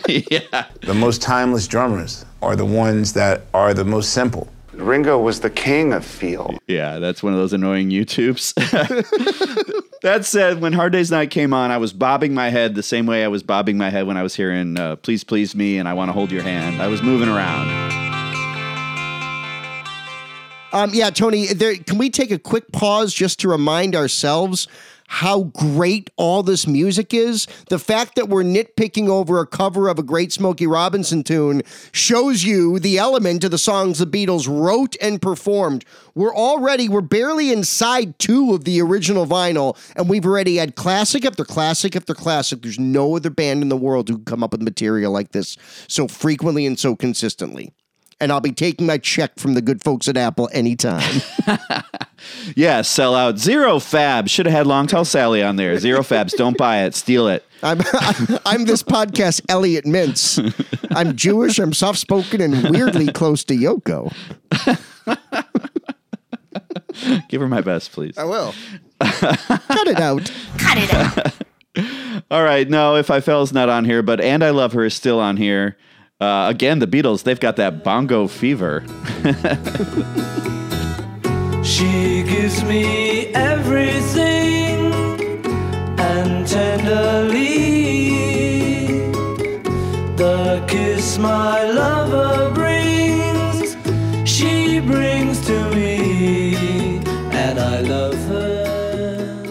yeah. 0.07 0.67
The 0.81 0.93
most 0.93 1.23
timeless 1.23 1.67
drummers 1.67 2.23
are 2.43 2.55
the 2.55 2.67
ones 2.67 3.13
that 3.13 3.47
are 3.51 3.73
the 3.73 3.83
most 3.83 4.11
simple. 4.13 4.47
Ringo 4.73 5.19
was 5.19 5.41
the 5.41 5.49
king 5.49 5.91
of 5.91 6.05
feel. 6.05 6.57
Yeah, 6.67 6.99
that's 6.99 7.21
one 7.21 7.33
of 7.33 7.39
those 7.39 7.51
annoying 7.51 7.89
YouTubes. 7.89 8.53
that 10.01 10.25
said, 10.25 10.61
when 10.61 10.71
Hard 10.73 10.93
Day's 10.93 11.11
Night 11.11 11.29
came 11.29 11.53
on, 11.53 11.71
I 11.71 11.77
was 11.77 11.91
bobbing 11.91 12.33
my 12.33 12.49
head 12.49 12.75
the 12.75 12.83
same 12.83 13.05
way 13.05 13.23
I 13.25 13.27
was 13.27 13.43
bobbing 13.43 13.77
my 13.77 13.89
head 13.89 14.07
when 14.07 14.15
I 14.15 14.23
was 14.23 14.35
hearing 14.35 14.79
uh, 14.79 14.95
Please 14.97 15.23
Please 15.23 15.55
Me 15.55 15.77
and 15.77 15.89
I 15.89 15.93
Want 15.93 16.09
to 16.09 16.13
Hold 16.13 16.31
Your 16.31 16.43
Hand. 16.43 16.81
I 16.81 16.87
was 16.87 17.01
moving 17.01 17.27
around. 17.27 17.91
Um, 20.73 20.91
yeah, 20.93 21.09
Tony, 21.09 21.47
there, 21.47 21.75
can 21.75 21.97
we 21.97 22.09
take 22.09 22.31
a 22.31 22.39
quick 22.39 22.71
pause 22.71 23.13
just 23.13 23.39
to 23.41 23.49
remind 23.49 23.93
ourselves 23.93 24.69
how 25.11 25.43
great 25.43 26.09
all 26.15 26.41
this 26.41 26.65
music 26.65 27.13
is? 27.13 27.45
The 27.67 27.77
fact 27.77 28.15
that 28.15 28.29
we're 28.29 28.43
nitpicking 28.43 29.09
over 29.09 29.41
a 29.41 29.45
cover 29.45 29.89
of 29.89 29.99
a 29.99 30.03
great 30.03 30.31
Smokey 30.31 30.65
Robinson 30.65 31.21
tune 31.21 31.63
shows 31.91 32.45
you 32.45 32.79
the 32.79 32.97
element 32.97 33.43
of 33.43 33.51
the 33.51 33.57
songs 33.57 33.99
the 33.99 34.07
Beatles 34.07 34.47
wrote 34.47 34.95
and 35.01 35.21
performed. 35.21 35.83
We're 36.15 36.33
already, 36.33 36.87
we're 36.87 37.01
barely 37.01 37.51
inside 37.51 38.19
two 38.19 38.53
of 38.53 38.63
the 38.63 38.81
original 38.81 39.27
vinyl, 39.27 39.77
and 39.97 40.09
we've 40.09 40.25
already 40.25 40.55
had 40.55 40.77
classic 40.77 41.25
after 41.25 41.43
classic 41.43 41.97
after 41.97 42.15
classic. 42.15 42.61
There's 42.61 42.79
no 42.79 43.17
other 43.17 43.29
band 43.29 43.61
in 43.61 43.67
the 43.67 43.75
world 43.75 44.07
who 44.07 44.19
come 44.19 44.45
up 44.45 44.53
with 44.53 44.61
material 44.61 45.11
like 45.11 45.33
this 45.33 45.57
so 45.89 46.07
frequently 46.07 46.65
and 46.65 46.79
so 46.79 46.95
consistently. 46.95 47.73
And 48.21 48.31
I'll 48.31 48.39
be 48.39 48.51
taking 48.53 48.85
my 48.87 48.97
check 48.99 49.37
from 49.39 49.55
the 49.55 49.61
good 49.61 49.83
folks 49.83 50.07
at 50.07 50.15
Apple 50.15 50.49
anytime. 50.53 51.21
Yeah, 52.55 52.83
sell 52.83 53.15
out. 53.15 53.39
Zero 53.39 53.79
Fab. 53.79 54.29
Should 54.29 54.45
have 54.45 54.53
had 54.53 54.67
Long 54.67 54.85
Tall 54.85 55.05
Sally 55.05 55.41
on 55.41 55.55
there. 55.55 55.77
Zero 55.79 56.01
Fabs. 56.01 56.35
Don't 56.37 56.55
buy 56.55 56.83
it. 56.83 56.93
Steal 56.93 57.27
it. 57.27 57.43
I'm, 57.63 57.79
I'm 58.45 58.65
this 58.65 58.83
podcast 58.83 59.41
Elliot 59.49 59.85
Mintz. 59.85 60.37
I'm 60.95 61.15
Jewish, 61.15 61.57
I'm 61.59 61.73
soft 61.73 61.97
spoken, 61.99 62.41
and 62.41 62.69
weirdly 62.69 63.11
close 63.11 63.43
to 63.45 63.55
Yoko. 63.55 64.13
Give 67.29 67.41
her 67.41 67.47
my 67.47 67.61
best, 67.61 67.91
please. 67.91 68.17
I 68.17 68.23
will. 68.23 68.53
Cut 68.99 69.87
it 69.87 69.99
out. 69.99 70.31
Cut 70.57 70.77
it 70.77 70.93
out. 70.93 72.23
All 72.29 72.43
right. 72.43 72.69
No, 72.69 72.95
If 72.95 73.09
I 73.09 73.19
Fell's 73.19 73.51
not 73.53 73.69
on 73.69 73.85
here, 73.85 74.03
but 74.03 74.21
And 74.21 74.43
I 74.43 74.49
Love 74.51 74.73
Her 74.73 74.85
is 74.85 74.93
still 74.93 75.19
on 75.19 75.37
here. 75.37 75.77
Uh, 76.21 76.47
again, 76.49 76.79
the 76.79 76.87
Beatles, 76.87 77.23
they've 77.23 77.39
got 77.39 77.55
that 77.55 77.83
bongo 77.83 78.27
fever. 78.27 78.85
She 81.63 82.23
gives 82.23 82.63
me 82.63 83.27
everything 83.27 84.91
and 85.99 86.47
tenderly 86.47 88.09
the 90.15 90.65
kiss 90.67 91.19
my 91.19 91.63
lover 91.69 92.51
brings, 92.55 93.77
she 94.29 94.79
brings 94.79 95.45
to 95.45 95.69
me, 95.69 96.97
and 97.31 97.59
I 97.59 97.81
love 97.81 98.17
her. 98.25 99.45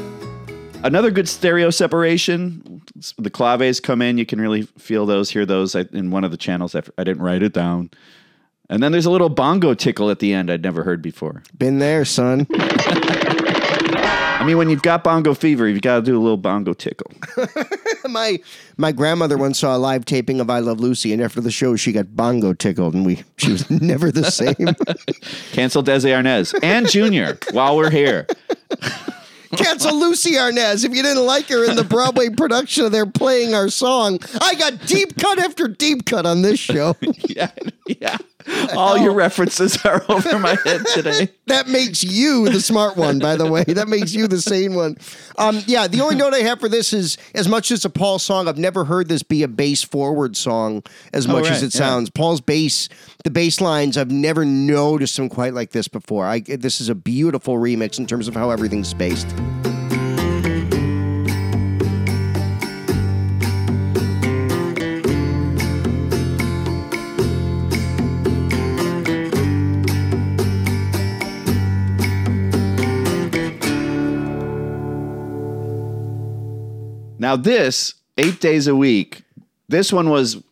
Another 0.83 1.13
good 1.13 1.29
stereo 1.29 1.71
separation. 1.71 2.80
The 3.19 3.31
claves 3.31 3.81
come 3.81 4.03
in. 4.03 4.19
You 4.19 4.27
can 4.27 4.41
really 4.41 4.63
feel 4.79 5.07
those, 5.07 5.31
hear 5.31 5.47
those 5.47 5.75
I- 5.75 5.87
in 5.93 6.11
one 6.11 6.25
of 6.25 6.31
the 6.31 6.37
channels. 6.37 6.75
I 6.75 6.83
I 6.99 7.05
didn't 7.05 7.23
write 7.23 7.43
it 7.43 7.53
down. 7.53 7.91
And 8.69 8.83
then 8.83 8.93
there's 8.93 9.07
a 9.07 9.11
little 9.11 9.29
bongo 9.31 9.75
tickle 9.75 10.11
at 10.11 10.21
the 10.21 10.33
end 10.33 10.49
I'd 10.51 10.63
never 10.63 10.85
heard 10.85 11.03
before. 11.03 11.43
Been 11.59 11.81
there, 11.81 12.05
son. 12.05 12.47
I 12.55 14.45
mean, 14.47 14.57
when 14.57 14.71
you've 14.71 14.83
got 14.83 15.05
bongo 15.05 15.35
fever, 15.35 15.69
you've 15.69 15.83
got 15.83 15.97
to 15.97 16.03
do 16.03 16.17
a 16.17 16.23
little 16.23 16.37
bongo 16.39 16.73
tickle. 16.73 17.11
my 18.09 18.39
my 18.79 18.91
grandmother 18.93 19.37
once 19.37 19.59
saw 19.59 19.77
a 19.77 19.79
live 19.79 20.05
taping 20.07 20.41
of 20.41 20.49
I 20.49 20.61
Love 20.61 20.81
Lucy, 20.81 21.13
and 21.13 21.21
after 21.21 21.41
the 21.43 21.51
show, 21.51 21.77
she 21.77 21.93
got 21.93 22.15
bongo 22.17 22.53
tickled, 22.55 22.95
and 22.95 23.05
we 23.05 23.23
she 23.37 23.53
was 23.53 23.69
never 23.83 24.11
the 24.11 24.31
same. 24.31 24.55
Cancel 25.53 25.83
Desi 25.83 26.11
Arnaz 26.11 26.55
and 26.63 26.89
Junior 26.89 27.39
while 27.53 27.77
we're 27.77 27.91
here. 27.91 28.27
Cancel 29.57 29.99
Lucy 29.99 30.33
Arnaz 30.33 30.85
if 30.85 30.95
you 30.95 31.03
didn't 31.03 31.27
like 31.27 31.49
her 31.49 31.65
in 31.65 31.77
the 31.77 31.85
Broadway 31.85 32.29
production 32.37 32.85
of 32.85 32.93
they're 32.93 33.07
playing 33.07 33.55
our 33.55 33.69
song. 33.69 34.19
I 34.41 34.55
got 34.55 34.87
deep 34.87 35.17
cut 35.17 35.39
after 35.39 35.69
deep 35.69 36.07
cut 36.07 36.27
on 36.27 36.43
this 36.43 36.59
show. 36.59 36.97
yeah, 37.29 37.51
yeah. 37.87 38.17
All 38.77 38.97
your 38.99 39.13
references 39.13 39.85
are 39.85 40.03
over 40.09 40.39
my 40.39 40.57
head 40.65 40.83
today. 40.95 41.29
that 41.47 41.69
makes 41.69 42.03
you 42.05 42.49
the 42.49 42.61
smart 42.61 42.97
one, 42.97 43.19
by 43.19 43.37
the 43.37 43.51
way. 43.51 43.65
That 43.65 43.89
makes 43.89 44.15
you 44.15 44.27
the 44.29 44.41
sane 44.41 44.75
one. 44.75 44.97
Um, 45.39 45.63
yeah, 45.67 45.87
the 45.89 46.01
only 46.01 46.17
note 46.17 46.35
I 46.35 46.39
have 46.41 46.61
for 46.61 46.69
this 46.69 46.93
is 46.93 47.17
as 47.35 47.49
much 47.49 47.71
as 47.71 47.85
a 47.85 47.91
Paul 47.91 48.19
song, 48.19 48.49
I've 48.49 48.59
never 48.59 48.85
heard 48.85 49.09
this 49.09 49.23
be 49.23 49.43
a 49.43 49.49
bass 49.49 49.83
forward 49.83 50.37
song 50.37 50.83
as 51.13 51.27
Oh, 51.27 51.33
much 51.33 51.49
as 51.51 51.63
it 51.63 51.75
yeah. 51.75 51.79
sounds. 51.79 52.11
Paul's 52.11 52.41
bass, 52.41 52.89
the 53.25 53.31
bass 53.31 53.61
lines, 53.61 53.97
I've 53.97 54.11
never 54.11 54.45
noticed 54.45 55.17
them 55.17 55.29
quite 55.29 55.55
like 55.55 55.71
this 55.71 55.89
before. 55.89 56.27
I, 56.27 56.41
this 56.41 56.81
is 56.81 56.89
a 56.89 56.95
beautiful 56.95 57.55
remix 57.57 57.99
in 57.99 58.07
terms 58.07 58.29
of 58.29 58.35
how 58.35 58.51
everything's 58.51 58.89
spaced. 58.89 59.29
Now, 77.21 77.37
this 77.37 77.95
eight 78.17 78.41
days 78.41 78.67
a 78.67 78.75
week, 78.75 79.25
this 79.69 79.93
one 79.93 80.09
was 80.09 80.43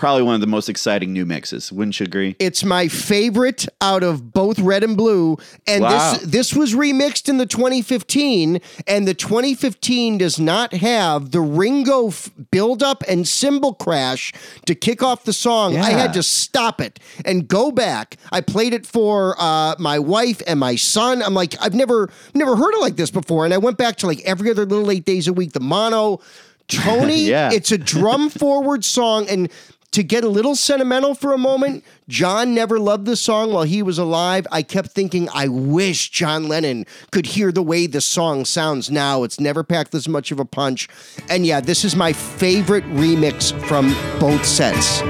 probably 0.00 0.22
one 0.22 0.34
of 0.34 0.40
the 0.40 0.46
most 0.46 0.70
exciting 0.70 1.12
new 1.12 1.26
mixes. 1.26 1.70
Wouldn't 1.70 2.00
you 2.00 2.04
agree? 2.04 2.34
It's 2.38 2.64
my 2.64 2.88
favorite 2.88 3.66
out 3.82 4.02
of 4.02 4.32
both 4.32 4.58
red 4.58 4.82
and 4.82 4.96
blue. 4.96 5.36
And 5.66 5.82
Wow. 5.82 6.12
this 6.14 6.22
this 6.22 6.54
was 6.54 6.74
remixed 6.74 7.28
in 7.28 7.36
the 7.36 7.44
2015, 7.46 8.60
and 8.86 9.06
the 9.06 9.12
2015 9.12 10.16
does 10.16 10.40
not 10.40 10.72
have 10.72 11.32
the 11.32 11.40
Ringo 11.42 12.08
f- 12.08 12.30
build 12.50 12.82
up 12.82 13.04
and 13.08 13.28
cymbal 13.28 13.74
crash 13.74 14.32
to 14.64 14.74
kick 14.74 15.02
off 15.02 15.24
the 15.24 15.34
song. 15.34 15.76
I 15.76 15.90
had 15.90 16.14
to 16.14 16.22
stop 16.22 16.80
it 16.80 16.98
and 17.26 17.46
go 17.46 17.70
back. 17.70 18.16
I 18.32 18.40
played 18.40 18.72
it 18.72 18.86
for 18.86 19.36
uh, 19.38 19.74
my 19.78 19.98
wife 19.98 20.40
and 20.46 20.58
my 20.58 20.76
son. 20.76 21.22
I'm 21.22 21.34
like, 21.34 21.54
I've 21.60 21.74
never 21.74 22.08
never 22.32 22.56
heard 22.56 22.72
it 22.74 22.80
like 22.80 22.96
this 22.96 23.10
before. 23.10 23.44
And 23.44 23.52
I 23.52 23.58
went 23.58 23.76
back 23.76 23.96
to 23.96 24.06
like 24.06 24.20
every 24.22 24.50
other 24.50 24.64
little 24.64 24.90
eight 24.90 25.04
days 25.04 25.28
a 25.28 25.32
week, 25.34 25.52
the 25.52 25.60
mono. 25.60 26.20
Tony, 26.68 27.24
Yeah. 27.24 27.50
it's 27.52 27.72
a 27.72 27.78
drum 27.78 28.30
forward 28.30 28.84
song. 28.84 29.26
And 29.28 29.50
to 29.92 30.02
get 30.02 30.24
a 30.24 30.28
little 30.28 30.54
sentimental 30.54 31.14
for 31.14 31.32
a 31.32 31.38
moment, 31.38 31.84
John 32.08 32.54
never 32.54 32.78
loved 32.78 33.06
the 33.06 33.16
song 33.16 33.52
while 33.52 33.64
he 33.64 33.82
was 33.82 33.98
alive. 33.98 34.46
I 34.52 34.62
kept 34.62 34.90
thinking, 34.90 35.28
I 35.34 35.48
wish 35.48 36.10
John 36.10 36.48
Lennon 36.48 36.86
could 37.10 37.26
hear 37.26 37.50
the 37.50 37.62
way 37.62 37.86
the 37.86 38.00
song 38.00 38.44
sounds 38.44 38.90
now. 38.90 39.24
It's 39.24 39.40
never 39.40 39.64
packed 39.64 39.92
this 39.92 40.08
much 40.08 40.30
of 40.30 40.38
a 40.38 40.44
punch. 40.44 40.88
And 41.28 41.44
yeah, 41.44 41.60
this 41.60 41.84
is 41.84 41.96
my 41.96 42.12
favorite 42.12 42.84
remix 42.84 43.52
from 43.66 43.92
both 44.20 44.44
sets. 44.46 45.00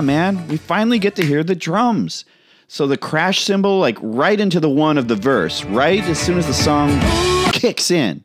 Yeah, 0.00 0.06
man. 0.06 0.48
We 0.48 0.56
finally 0.56 0.98
get 0.98 1.14
to 1.16 1.26
hear 1.26 1.44
the 1.44 1.54
drums. 1.54 2.24
So 2.68 2.86
the 2.86 2.96
crash 2.96 3.42
cymbal, 3.42 3.80
like 3.80 3.98
right 4.00 4.40
into 4.40 4.58
the 4.58 4.70
one 4.70 4.96
of 4.96 5.08
the 5.08 5.14
verse, 5.14 5.62
right 5.64 6.02
as 6.04 6.18
soon 6.18 6.38
as 6.38 6.46
the 6.46 6.54
song 6.54 6.88
kicks 7.52 7.90
in, 7.90 8.24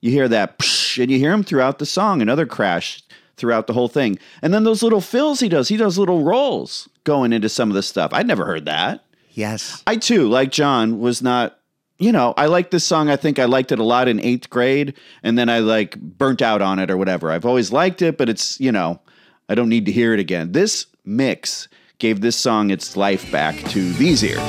you 0.00 0.10
hear 0.10 0.26
that, 0.26 0.60
and 0.98 1.12
you 1.12 1.18
hear 1.18 1.32
him 1.32 1.44
throughout 1.44 1.78
the 1.78 1.86
song, 1.86 2.20
another 2.20 2.46
crash 2.46 3.00
throughout 3.36 3.68
the 3.68 3.74
whole 3.74 3.86
thing. 3.86 4.18
And 4.42 4.52
then 4.52 4.64
those 4.64 4.82
little 4.82 5.00
fills 5.00 5.38
he 5.38 5.48
does, 5.48 5.68
he 5.68 5.76
does 5.76 5.98
little 5.98 6.24
rolls 6.24 6.88
going 7.04 7.32
into 7.32 7.48
some 7.48 7.70
of 7.70 7.76
the 7.76 7.82
stuff. 7.82 8.12
I'd 8.12 8.26
never 8.26 8.44
heard 8.44 8.64
that. 8.64 9.04
Yes. 9.30 9.84
I 9.86 9.94
too, 9.96 10.28
like 10.28 10.50
John, 10.50 10.98
was 10.98 11.22
not. 11.22 11.60
You 11.96 12.10
know, 12.10 12.34
I 12.36 12.46
like 12.46 12.72
this 12.72 12.84
song. 12.84 13.08
I 13.08 13.14
think 13.14 13.38
I 13.38 13.44
liked 13.44 13.70
it 13.70 13.78
a 13.78 13.84
lot 13.84 14.08
in 14.08 14.18
eighth 14.18 14.50
grade, 14.50 14.94
and 15.22 15.38
then 15.38 15.48
I 15.48 15.60
like 15.60 15.96
burnt 15.96 16.42
out 16.42 16.60
on 16.60 16.80
it 16.80 16.90
or 16.90 16.96
whatever. 16.96 17.30
I've 17.30 17.46
always 17.46 17.70
liked 17.70 18.02
it, 18.02 18.18
but 18.18 18.28
it's 18.28 18.58
you 18.58 18.72
know, 18.72 19.00
I 19.48 19.54
don't 19.54 19.68
need 19.68 19.86
to 19.86 19.92
hear 19.92 20.12
it 20.12 20.18
again. 20.18 20.50
This 20.50 20.86
mix 21.04 21.68
gave 21.98 22.20
this 22.20 22.36
song 22.36 22.70
its 22.70 22.96
life 22.96 23.30
back 23.30 23.56
to 23.70 23.92
these 23.94 24.22
ears. 24.22 24.40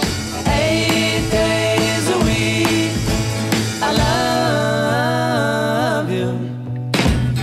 Eight 0.47 1.29
days 1.29 2.09
a 2.09 2.17
week, 2.19 2.91
I 3.81 3.91
love 6.01 6.09
you. 6.11 6.31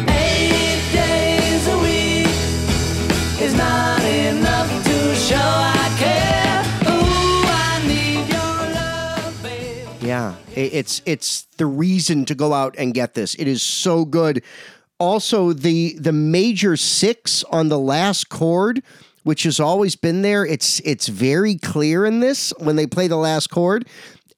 Eight 0.08 0.82
days 0.92 1.68
a 1.68 1.78
week 1.78 2.26
is 3.40 3.54
not 3.54 4.02
enough 4.02 4.68
to 4.84 5.14
show 5.14 5.36
I 5.36 5.94
care. 5.98 6.62
Ooh, 6.90 7.44
I 7.46 7.82
need 7.86 8.28
your 8.28 8.56
love, 8.74 9.42
babe. 9.42 9.88
Yeah, 10.02 10.34
it's 10.54 11.02
it's 11.06 11.46
the 11.58 11.66
reason 11.66 12.24
to 12.26 12.34
go 12.34 12.52
out 12.52 12.74
and 12.78 12.92
get 12.94 13.14
this. 13.14 13.34
It 13.34 13.46
is 13.46 13.62
so 13.62 14.04
good. 14.04 14.42
Also, 15.03 15.53
the 15.53 15.96
the 15.98 16.12
major 16.12 16.76
six 16.76 17.42
on 17.50 17.68
the 17.68 17.78
last 17.78 18.28
chord, 18.28 18.84
which 19.24 19.42
has 19.42 19.59
always 19.59 19.96
been 19.96 20.22
there, 20.22 20.46
it's 20.46 20.78
it's 20.84 21.09
very 21.09 21.57
clear 21.57 22.07
in 22.07 22.20
this 22.20 22.53
when 22.59 22.76
they 22.76 22.86
play 22.86 23.09
the 23.09 23.16
last 23.16 23.48
chord. 23.48 23.84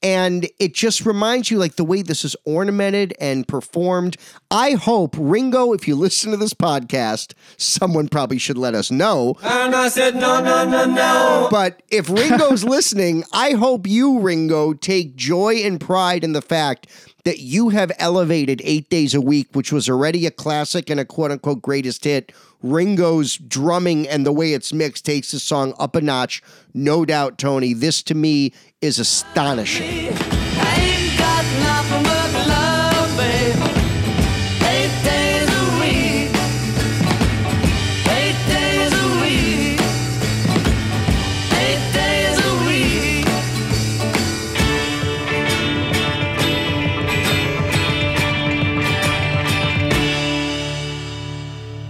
And 0.01 0.49
it 0.59 0.73
just 0.73 1.05
reminds 1.05 1.51
you, 1.51 1.59
like 1.59 1.75
the 1.75 1.83
way 1.83 2.01
this 2.01 2.25
is 2.25 2.35
ornamented 2.45 3.13
and 3.19 3.47
performed. 3.47 4.17
I 4.49 4.71
hope 4.71 5.15
Ringo, 5.19 5.71
if 5.71 5.87
you 5.87 5.95
listen 5.95 6.31
to 6.31 6.37
this 6.37 6.55
podcast, 6.55 7.33
someone 7.57 8.07
probably 8.07 8.39
should 8.39 8.57
let 8.57 8.73
us 8.73 8.89
know. 8.89 9.35
And 9.43 9.75
I 9.75 9.87
said, 9.87 10.15
no, 10.15 10.41
no, 10.43 10.67
no, 10.67 10.85
no. 10.85 11.47
But 11.51 11.83
if 11.89 12.09
Ringo's 12.09 12.63
listening, 12.75 13.23
I 13.31 13.51
hope 13.51 13.85
you, 13.87 14.19
Ringo, 14.19 14.73
take 14.73 15.15
joy 15.15 15.57
and 15.63 15.79
pride 15.79 16.23
in 16.23 16.33
the 16.33 16.41
fact 16.41 16.87
that 17.25 17.39
you 17.39 17.69
have 17.69 17.91
elevated 17.99 18.61
Eight 18.63 18.89
Days 18.89 19.13
a 19.13 19.19
Week, 19.19 19.49
which 19.53 19.71
was 19.71 19.89
already 19.89 20.25
a 20.25 20.31
classic 20.31 20.89
and 20.89 20.99
a 20.99 21.05
quote 21.05 21.31
unquote 21.31 21.61
greatest 21.61 22.05
hit. 22.05 22.31
Ringo's 22.63 23.37
drumming 23.37 24.07
and 24.07 24.25
the 24.25 24.31
way 24.31 24.53
it's 24.53 24.71
mixed 24.71 25.05
takes 25.05 25.31
the 25.31 25.39
song 25.39 25.73
up 25.77 25.95
a 25.95 26.01
notch. 26.01 26.41
No 26.73 27.03
doubt, 27.03 27.37
Tony. 27.37 27.73
This 27.73 28.01
to 28.03 28.15
me 28.15 28.53
is 28.81 28.97
astonishing. 28.97 30.34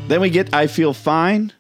Then 0.08 0.22
we 0.22 0.30
get 0.30 0.54
I 0.54 0.68
Feel 0.68 0.94
Fine. 0.94 1.52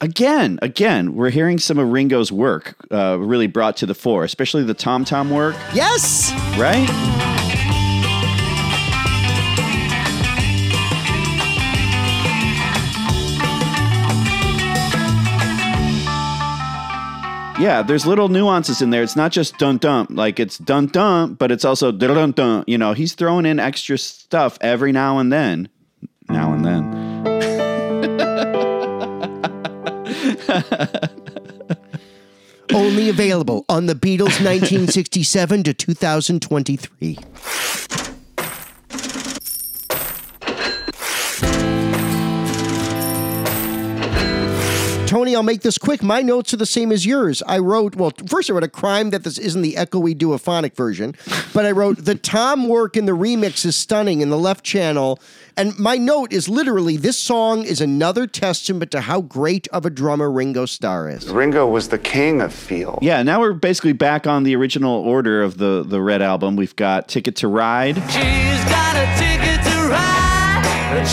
Again, 0.00 0.58
again, 0.60 1.14
we're 1.14 1.30
hearing 1.30 1.58
some 1.58 1.78
of 1.78 1.88
Ringo's 1.88 2.30
work 2.30 2.74
uh, 2.90 3.16
really 3.18 3.46
brought 3.46 3.76
to 3.78 3.86
the 3.86 3.94
fore, 3.94 4.24
especially 4.24 4.62
the 4.64 4.74
tom 4.74 5.04
tom 5.04 5.30
work, 5.30 5.54
Yes! 5.72 6.32
right? 6.58 6.86
Yeah, 17.58 17.80
there's 17.82 18.06
little 18.06 18.28
nuances 18.28 18.82
in 18.82 18.90
there. 18.90 19.02
It's 19.02 19.16
not 19.16 19.32
just 19.32 19.56
dun 19.56 19.78
dun, 19.78 20.08
like 20.10 20.38
it's 20.38 20.58
dun 20.58 20.88
dun, 20.88 21.34
but 21.34 21.50
it's 21.50 21.64
also 21.64 21.90
dun 21.90 22.14
dun 22.14 22.32
dun. 22.32 22.64
You 22.66 22.76
know, 22.76 22.92
he's 22.92 23.14
throwing 23.14 23.46
in 23.46 23.58
extra 23.58 23.96
stuff 23.96 24.58
every 24.60 24.92
now 24.92 25.16
and 25.18 25.32
then. 25.32 25.70
Now 26.28 26.52
and 26.52 26.62
then. 26.62 27.05
Only 32.74 33.08
available 33.08 33.64
on 33.68 33.86
the 33.86 33.94
Beatles 33.94 34.42
1967 34.44 35.62
to 35.64 35.74
2023. 35.74 37.18
Tony, 45.06 45.36
I'll 45.36 45.44
make 45.44 45.60
this 45.62 45.78
quick. 45.78 46.02
My 46.02 46.20
notes 46.20 46.52
are 46.52 46.56
the 46.56 46.66
same 46.66 46.90
as 46.90 47.06
yours. 47.06 47.40
I 47.46 47.58
wrote, 47.58 47.94
well, 47.94 48.12
first 48.26 48.50
I 48.50 48.52
wrote 48.52 48.64
a 48.64 48.68
crime 48.68 49.10
that 49.10 49.22
this 49.22 49.38
isn't 49.38 49.62
the 49.62 49.74
echoey 49.74 50.16
duophonic 50.16 50.74
version, 50.74 51.14
but 51.54 51.64
I 51.64 51.70
wrote 51.70 52.04
the 52.04 52.16
Tom 52.16 52.68
work 52.68 52.96
in 52.96 53.06
the 53.06 53.12
remix 53.12 53.64
is 53.64 53.76
stunning 53.76 54.20
in 54.20 54.30
the 54.30 54.36
left 54.38 54.64
channel. 54.64 55.20
And 55.56 55.78
my 55.78 55.96
note 55.96 56.32
is 56.32 56.48
literally 56.48 56.96
this 56.96 57.16
song 57.16 57.64
is 57.64 57.80
another 57.80 58.26
testament 58.26 58.90
to 58.90 59.00
how 59.02 59.20
great 59.20 59.68
of 59.68 59.86
a 59.86 59.90
drummer 59.90 60.28
Ringo 60.30 60.66
Starr 60.66 61.08
is. 61.08 61.28
Ringo 61.30 61.68
was 61.68 61.88
the 61.88 61.98
king 61.98 62.40
of 62.42 62.52
feel. 62.52 62.98
Yeah, 63.00 63.22
now 63.22 63.40
we're 63.40 63.52
basically 63.52 63.92
back 63.92 64.26
on 64.26 64.42
the 64.42 64.56
original 64.56 64.92
order 64.92 65.40
of 65.42 65.58
the 65.58 65.84
the 65.86 66.02
Red 66.02 66.20
album. 66.20 66.56
We've 66.56 66.76
got 66.76 67.08
Ticket 67.08 67.36
to 67.36 67.48
Ride. 67.48 67.94
She's 68.10 68.64
got 68.64 68.96
a 68.96 69.06
ticket 69.16 69.64
to 69.64 69.88
ride, 69.88 71.06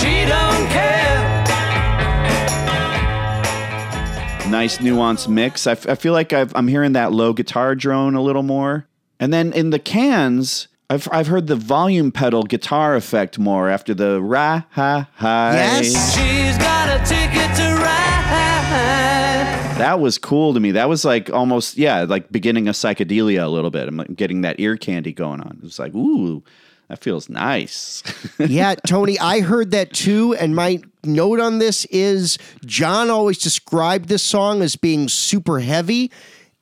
Nice 4.53 4.77
nuanced 4.77 5.27
mix. 5.27 5.65
I, 5.65 5.71
f- 5.71 5.89
I 5.89 5.95
feel 5.95 6.13
like 6.13 6.31
I've, 6.31 6.55
I'm 6.55 6.67
hearing 6.67 6.93
that 6.93 7.11
low 7.11 7.33
guitar 7.33 7.73
drone 7.73 8.13
a 8.13 8.21
little 8.21 8.43
more. 8.43 8.87
And 9.19 9.33
then 9.33 9.51
in 9.51 9.71
the 9.71 9.79
cans, 9.79 10.67
I've, 10.91 11.09
I've 11.11 11.25
heard 11.25 11.47
the 11.47 11.55
volume 11.55 12.11
pedal 12.11 12.43
guitar 12.43 12.95
effect 12.95 13.39
more 13.39 13.67
after 13.67 13.95
the 13.95 14.21
ra 14.21 14.61
ha 14.69 15.09
hi. 15.15 15.81
She's 15.81 16.55
got 16.59 16.87
a 16.87 16.99
ticket 17.03 17.55
to 17.57 17.63
ride. 17.81 19.79
That 19.79 19.99
was 19.99 20.19
cool 20.19 20.53
to 20.53 20.59
me. 20.59 20.69
That 20.69 20.87
was 20.87 21.03
like 21.03 21.31
almost, 21.31 21.75
yeah, 21.75 22.03
like 22.03 22.31
beginning 22.31 22.67
of 22.67 22.75
psychedelia 22.75 23.43
a 23.43 23.49
little 23.49 23.71
bit. 23.71 23.87
I'm 23.87 23.97
like 23.97 24.15
getting 24.15 24.41
that 24.41 24.59
ear 24.59 24.77
candy 24.77 25.13
going 25.13 25.41
on. 25.41 25.57
It 25.57 25.63
was 25.63 25.79
like, 25.79 25.95
ooh, 25.95 26.43
that 26.89 27.03
feels 27.03 27.27
nice. 27.27 28.03
yeah, 28.37 28.75
Tony, 28.85 29.17
I 29.17 29.39
heard 29.39 29.71
that 29.71 29.93
too. 29.93 30.35
And 30.35 30.55
my 30.55 30.79
note 31.05 31.39
on 31.39 31.59
this 31.59 31.85
is 31.85 32.37
John 32.65 33.09
always 33.09 33.37
described 33.37 34.09
this 34.09 34.23
song 34.23 34.61
as 34.61 34.75
being 34.75 35.07
super 35.09 35.59
heavy. 35.59 36.11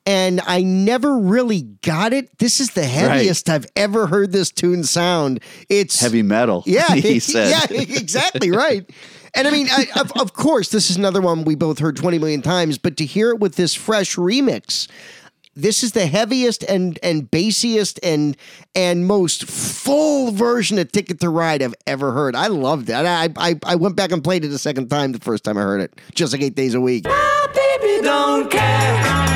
And 0.04 0.40
I 0.44 0.62
never 0.62 1.16
really 1.16 1.62
got 1.62 2.12
it. 2.12 2.36
This 2.38 2.58
is 2.58 2.70
the 2.70 2.82
heaviest 2.84 3.48
I've 3.48 3.66
ever 3.76 4.08
heard 4.08 4.32
this 4.32 4.50
tune 4.50 4.82
sound. 4.82 5.38
It's 5.68 6.00
Heavy 6.00 6.22
metal. 6.22 6.64
Yeah, 6.66 6.88
he 6.96 7.18
said. 7.20 7.50
yeah, 7.70 7.80
exactly 7.80 8.50
right. 8.50 8.84
And 9.34 9.46
I 9.46 9.52
mean, 9.52 9.68
I, 9.70 9.86
of, 10.00 10.10
of 10.20 10.32
course, 10.32 10.70
this 10.70 10.90
is 10.90 10.96
another 10.96 11.20
one 11.20 11.44
we 11.44 11.54
both 11.54 11.78
heard 11.78 11.96
20 11.96 12.18
million 12.18 12.42
times, 12.42 12.78
but 12.78 12.96
to 12.96 13.04
hear 13.06 13.30
it 13.30 13.38
with 13.38 13.54
this 13.54 13.74
fresh 13.74 14.16
remix, 14.16 14.88
this 15.54 15.82
is 15.82 15.92
the 15.92 16.06
heaviest 16.06 16.62
and 16.64 16.98
and 17.02 17.30
bassiest 17.30 17.98
and 18.02 18.36
and 18.74 19.06
most 19.06 19.44
full 19.44 20.30
version 20.32 20.78
of 20.78 20.90
Ticket 20.92 21.20
to 21.20 21.28
Ride 21.28 21.62
I've 21.62 21.74
ever 21.86 22.12
heard. 22.12 22.34
I 22.34 22.46
loved 22.46 22.88
it. 22.88 22.94
I, 22.94 23.28
I 23.36 23.58
I 23.64 23.76
went 23.76 23.96
back 23.96 24.12
and 24.12 24.22
played 24.24 24.44
it 24.44 24.52
a 24.52 24.58
second 24.58 24.88
time 24.88 25.12
the 25.12 25.20
first 25.20 25.44
time 25.44 25.56
I 25.58 25.62
heard 25.62 25.80
it, 25.80 26.00
just 26.14 26.32
like 26.32 26.42
eight 26.42 26.54
days 26.54 26.74
a 26.74 26.80
week. 26.80 27.04
Baby 27.04 28.02
don't 28.02 28.50
care. 28.50 29.31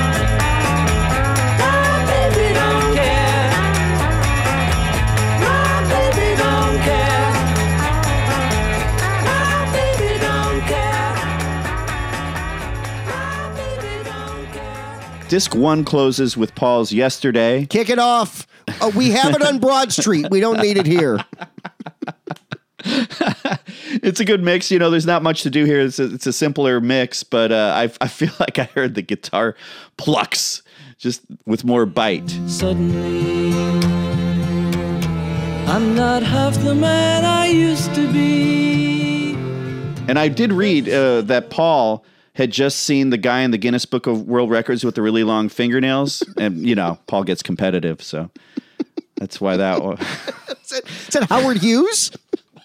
Disc 15.29 15.57
one 15.57 15.85
closes 15.85 16.37
with 16.37 16.55
Paul's 16.55 16.93
Yesterday. 16.93 17.67
Kick 17.67 17.91
it 17.91 17.99
off. 17.99 18.47
Uh, 18.81 18.93
we 18.95 19.11
have 19.11 19.35
it 19.35 19.43
on 19.43 19.59
Broad 19.59 19.93
Street. 19.93 20.29
We 20.31 20.39
don't 20.39 20.61
need 20.61 20.77
it 20.77 20.87
here. 20.87 21.19
it's 22.85 24.21
a 24.21 24.25
good 24.25 24.45
mix. 24.45 24.71
You 24.71 24.79
know, 24.79 24.89
there's 24.89 25.07
not 25.07 25.25
much 25.25 25.43
to 25.43 25.51
do 25.51 25.65
here. 25.65 25.81
It's 25.81 25.99
a, 25.99 26.15
it's 26.15 26.29
a 26.29 26.33
simpler 26.33 26.81
mix, 26.81 27.25
but 27.25 27.51
uh, 27.51 27.73
I, 27.75 27.91
I 28.01 28.07
feel 28.07 28.31
like 28.41 28.61
I 28.61 28.65
heard 28.65 28.95
the 28.95 29.03
guitar 29.03 29.57
plucks 29.97 30.63
just 30.97 31.23
with 31.45 31.65
more 31.65 31.87
bite. 31.87 32.31
Suddenly, 32.47 33.53
I'm 35.67 35.97
not 35.97 36.23
half 36.23 36.55
the 36.63 36.75
man 36.75 37.25
I 37.25 37.47
used 37.49 37.93
to 37.97 38.13
be. 38.13 39.35
And 40.09 40.21
I 40.21 40.29
did 40.29 40.53
read 40.53 40.89
uh, 40.89 41.23
that 41.23 41.51
Paul 41.51 42.05
had 42.37 42.51
just 42.51 42.79
seen 42.83 43.11
the 43.11 43.17
guy 43.19 43.41
in 43.41 43.51
the 43.51 43.59
Guinness 43.59 43.85
Book 43.87 44.07
of 44.07 44.23
World 44.29 44.51
Records 44.51 44.85
with 44.85 44.95
the 44.95 45.03
really 45.03 45.25
long 45.25 45.49
fingernails, 45.49 46.23
and 46.37 46.67
you 46.67 46.75
know, 46.75 46.99
Paul 47.07 47.25
gets 47.25 47.43
competitive, 47.43 48.03
so 48.03 48.31
that's 49.17 49.41
why 49.41 49.57
that 49.57 49.83
was. 49.83 49.99
Is 50.71 51.09
that 51.13 51.27
Howard 51.29 51.59
Hughes? 51.59 52.13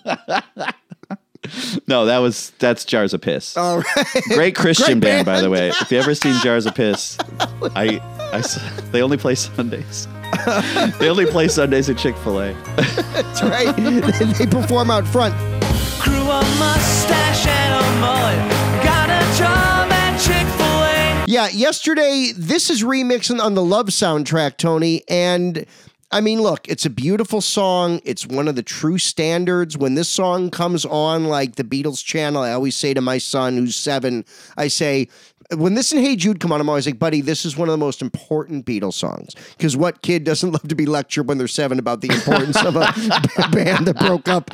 No, 1.88 2.06
that 2.06 2.20
was 2.20 2.52
that's 2.60 2.86
Jars 2.86 3.16
of 3.16 3.22
Piss. 3.22 3.58
All 3.58 3.80
right. 3.80 4.08
Great 4.30 4.56
Christian 4.56 5.00
Great 5.00 5.10
band, 5.10 5.26
by 5.26 5.42
the 5.42 5.50
way. 5.50 5.70
If 5.70 5.92
you 5.92 5.98
ever 5.98 6.14
seen 6.14 6.36
Jars 6.42 6.68
of 6.68 6.76
Piss, 6.76 7.18
I, 7.76 8.00
I 8.32 8.38
s- 8.38 8.60
they 8.92 9.02
only 9.02 9.18
play 9.18 9.34
Sundays. 9.34 10.08
they 11.00 11.10
only 11.10 11.26
play 11.26 11.48
Sundays 11.48 11.90
at 11.90 11.98
Chick 11.98 12.16
Fil 12.18 12.42
A. 12.42 12.54
That's 12.76 13.42
right. 13.42 13.76
they 14.38 14.46
perform 14.46 14.92
out 14.92 15.08
front. 15.08 15.34
Grew 16.00 16.22
a 16.22 16.42
mustache 16.60 17.48
and 17.48 17.74
a 17.74 18.00
mullet. 18.00 18.61
Yeah, 21.32 21.48
yesterday, 21.48 22.34
this 22.36 22.70
is 22.70 22.84
remixing 22.84 23.42
on 23.42 23.54
the 23.54 23.64
Love 23.64 23.86
soundtrack, 23.86 24.58
Tony. 24.58 25.02
And 25.08 25.66
I 26.12 26.20
mean, 26.20 26.42
look, 26.42 26.68
it's 26.68 26.86
a 26.86 26.90
beautiful 26.90 27.40
song. 27.40 28.02
It's 28.04 28.28
one 28.28 28.50
of 28.50 28.58
the 28.58 28.62
true 28.62 28.98
standards. 28.98 29.78
When 29.78 29.96
this 29.96 30.10
song 30.10 30.52
comes 30.52 30.84
on, 30.84 31.30
like 31.30 31.56
the 31.56 31.64
Beatles 31.64 32.04
channel, 32.04 32.44
I 32.44 32.52
always 32.52 32.76
say 32.76 32.94
to 32.94 33.00
my 33.00 33.18
son, 33.18 33.56
who's 33.56 33.78
seven, 33.78 34.26
I 34.58 34.68
say, 34.68 35.08
when 35.56 35.74
this 35.74 35.92
and 35.92 36.02
Hey 36.02 36.16
Jude 36.16 36.40
come 36.40 36.52
on, 36.52 36.62
I'm 36.62 36.70
always 36.70 36.86
like, 36.86 37.00
buddy, 37.00 37.22
this 37.22 37.46
is 37.46 37.58
one 37.58 37.68
of 37.68 37.74
the 37.74 37.78
most 37.78 38.02
important 38.02 38.66
Beatles 38.66 38.94
songs. 38.94 39.36
Because 39.58 39.76
what 39.76 40.02
kid 40.02 40.24
doesn't 40.24 40.52
love 40.54 40.68
to 40.68 40.76
be 40.76 40.86
lectured 40.86 41.28
when 41.28 41.38
they're 41.38 41.48
seven 41.48 41.80
about 41.80 42.02
the 42.02 42.10
importance 42.14 42.62
of 42.64 42.76
a 42.76 42.82
band 43.52 43.88
that 43.88 43.98
broke 44.00 44.28
up 44.28 44.50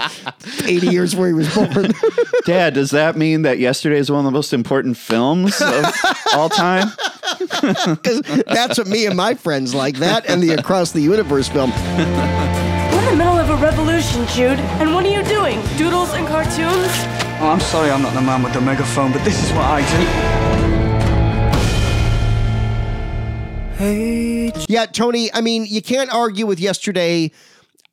80 0.64 0.88
years 0.88 1.12
before 1.12 1.28
he 1.28 1.34
was 1.34 1.54
born? 1.54 1.92
Dad, 2.46 2.74
does 2.74 2.92
that 2.92 3.16
mean 3.16 3.44
that 3.44 3.60
yesterday 3.60 3.98
is 3.98 4.12
one 4.12 4.20
of 4.20 4.26
the 4.26 4.32
most 4.32 4.54
important 4.54 4.98
films 4.98 5.62
of 5.62 5.86
all 6.34 6.50
time? 6.50 6.92
Because 7.40 8.22
that's 8.48 8.78
what 8.78 8.88
me 8.88 9.06
and 9.06 9.16
my 9.16 9.34
friends 9.34 9.74
like. 9.74 9.98
That 9.98 10.30
and 10.30 10.42
the 10.42 10.52
Across 10.52 10.92
the 10.92 11.02
Universe 11.02 11.48
film. 11.48 11.72
We're 11.72 13.00
in 13.00 13.06
the 13.06 13.16
middle 13.16 13.38
of 13.38 13.50
a 13.50 13.56
revolution, 13.58 14.26
Jude. 14.28 14.60
And 14.80 14.94
what 14.94 15.06
are 15.06 15.10
you 15.10 15.24
doing? 15.24 15.62
Doodles 15.78 16.14
and 16.14 16.28
cartoons? 16.28 16.92
Oh, 17.40 17.50
I'm 17.52 17.60
sorry 17.60 17.92
I'm 17.92 18.02
not 18.02 18.14
the 18.14 18.22
man 18.22 18.42
with 18.42 18.54
the 18.54 18.62
megaphone, 18.62 19.12
but 19.12 19.24
this 19.24 19.44
is 19.44 19.52
what 19.52 19.66
I 19.66 19.82
do. 19.82 20.57
Hey. 23.78 24.52
Yeah, 24.68 24.88
Tony, 24.88 25.32
I 25.34 25.42
mean, 25.42 25.66
you 25.68 25.84
can't 25.84 26.12
argue 26.12 26.48
with 26.48 26.60
yesterday. 26.60 27.32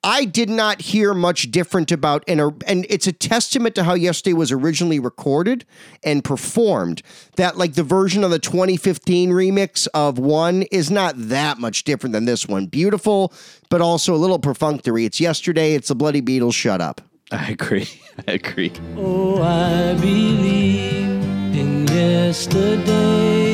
I 0.03 0.25
did 0.25 0.49
not 0.49 0.81
hear 0.81 1.13
much 1.13 1.51
different 1.51 1.93
about 1.93 2.25
and 2.27 2.41
and 2.67 2.87
it's 2.89 3.07
a 3.07 3.13
testament 3.13 3.75
to 3.75 3.85
how 3.85 3.95
yesterday 3.95 4.33
was 4.33 4.51
originally 4.51 4.99
recorded 4.99 5.67
and 6.03 6.25
performed. 6.25 7.03
That 7.37 7.59
like 7.59 7.75
the 7.75 7.83
version 7.83 8.25
of 8.25 8.31
the 8.31 8.39
2015 8.39 9.31
remix 9.31 9.87
of 9.93 10.19
one 10.19 10.63
is 10.71 10.91
not 10.91 11.15
that 11.17 11.59
much 11.59 11.85
different 11.85 12.15
than 12.15 12.25
this 12.25 12.49
one. 12.49 12.67
Beautiful, 12.67 13.33
but 13.69 13.83
also 13.83 14.15
a 14.15 14.17
little 14.17 14.39
perfunctory. 14.39 15.05
It's 15.05 15.21
yesterday, 15.21 15.75
it's 15.75 15.89
the 15.89 15.95
Bloody 15.95 16.23
Beatles, 16.23 16.55
shut 16.55 16.81
up. 16.81 17.03
I 17.31 17.51
agree. 17.51 17.89
I 18.29 18.33
agree. 18.33 18.73
Oh, 18.97 19.43
I 19.43 19.95
believe 19.95 21.25
in 21.55 21.87
yesterday. 21.89 23.54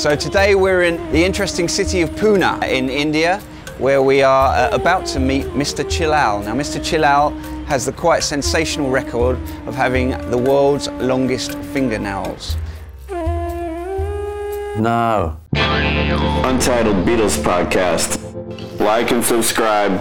So 0.00 0.16
today 0.16 0.54
we're 0.54 0.84
in 0.84 0.96
the 1.12 1.22
interesting 1.22 1.68
city 1.68 2.00
of 2.00 2.08
Pune 2.12 2.64
in 2.64 2.88
India, 2.88 3.38
where 3.76 4.02
we 4.02 4.22
are 4.22 4.46
uh, 4.54 4.70
about 4.74 5.04
to 5.08 5.20
meet 5.20 5.44
Mr. 5.48 5.84
Chillal. 5.84 6.42
Now, 6.42 6.54
Mr. 6.54 6.80
Chillal 6.80 7.38
has 7.66 7.84
the 7.84 7.92
quite 7.92 8.22
sensational 8.22 8.88
record 8.88 9.36
of 9.66 9.74
having 9.74 10.12
the 10.30 10.38
world's 10.38 10.88
longest 10.92 11.54
fingernails. 11.74 12.56
No. 14.80 15.38
Untitled 15.52 17.06
Beatles 17.06 17.36
Podcast. 17.36 18.16
Like 18.80 19.10
and 19.10 19.22
subscribe 19.22 20.00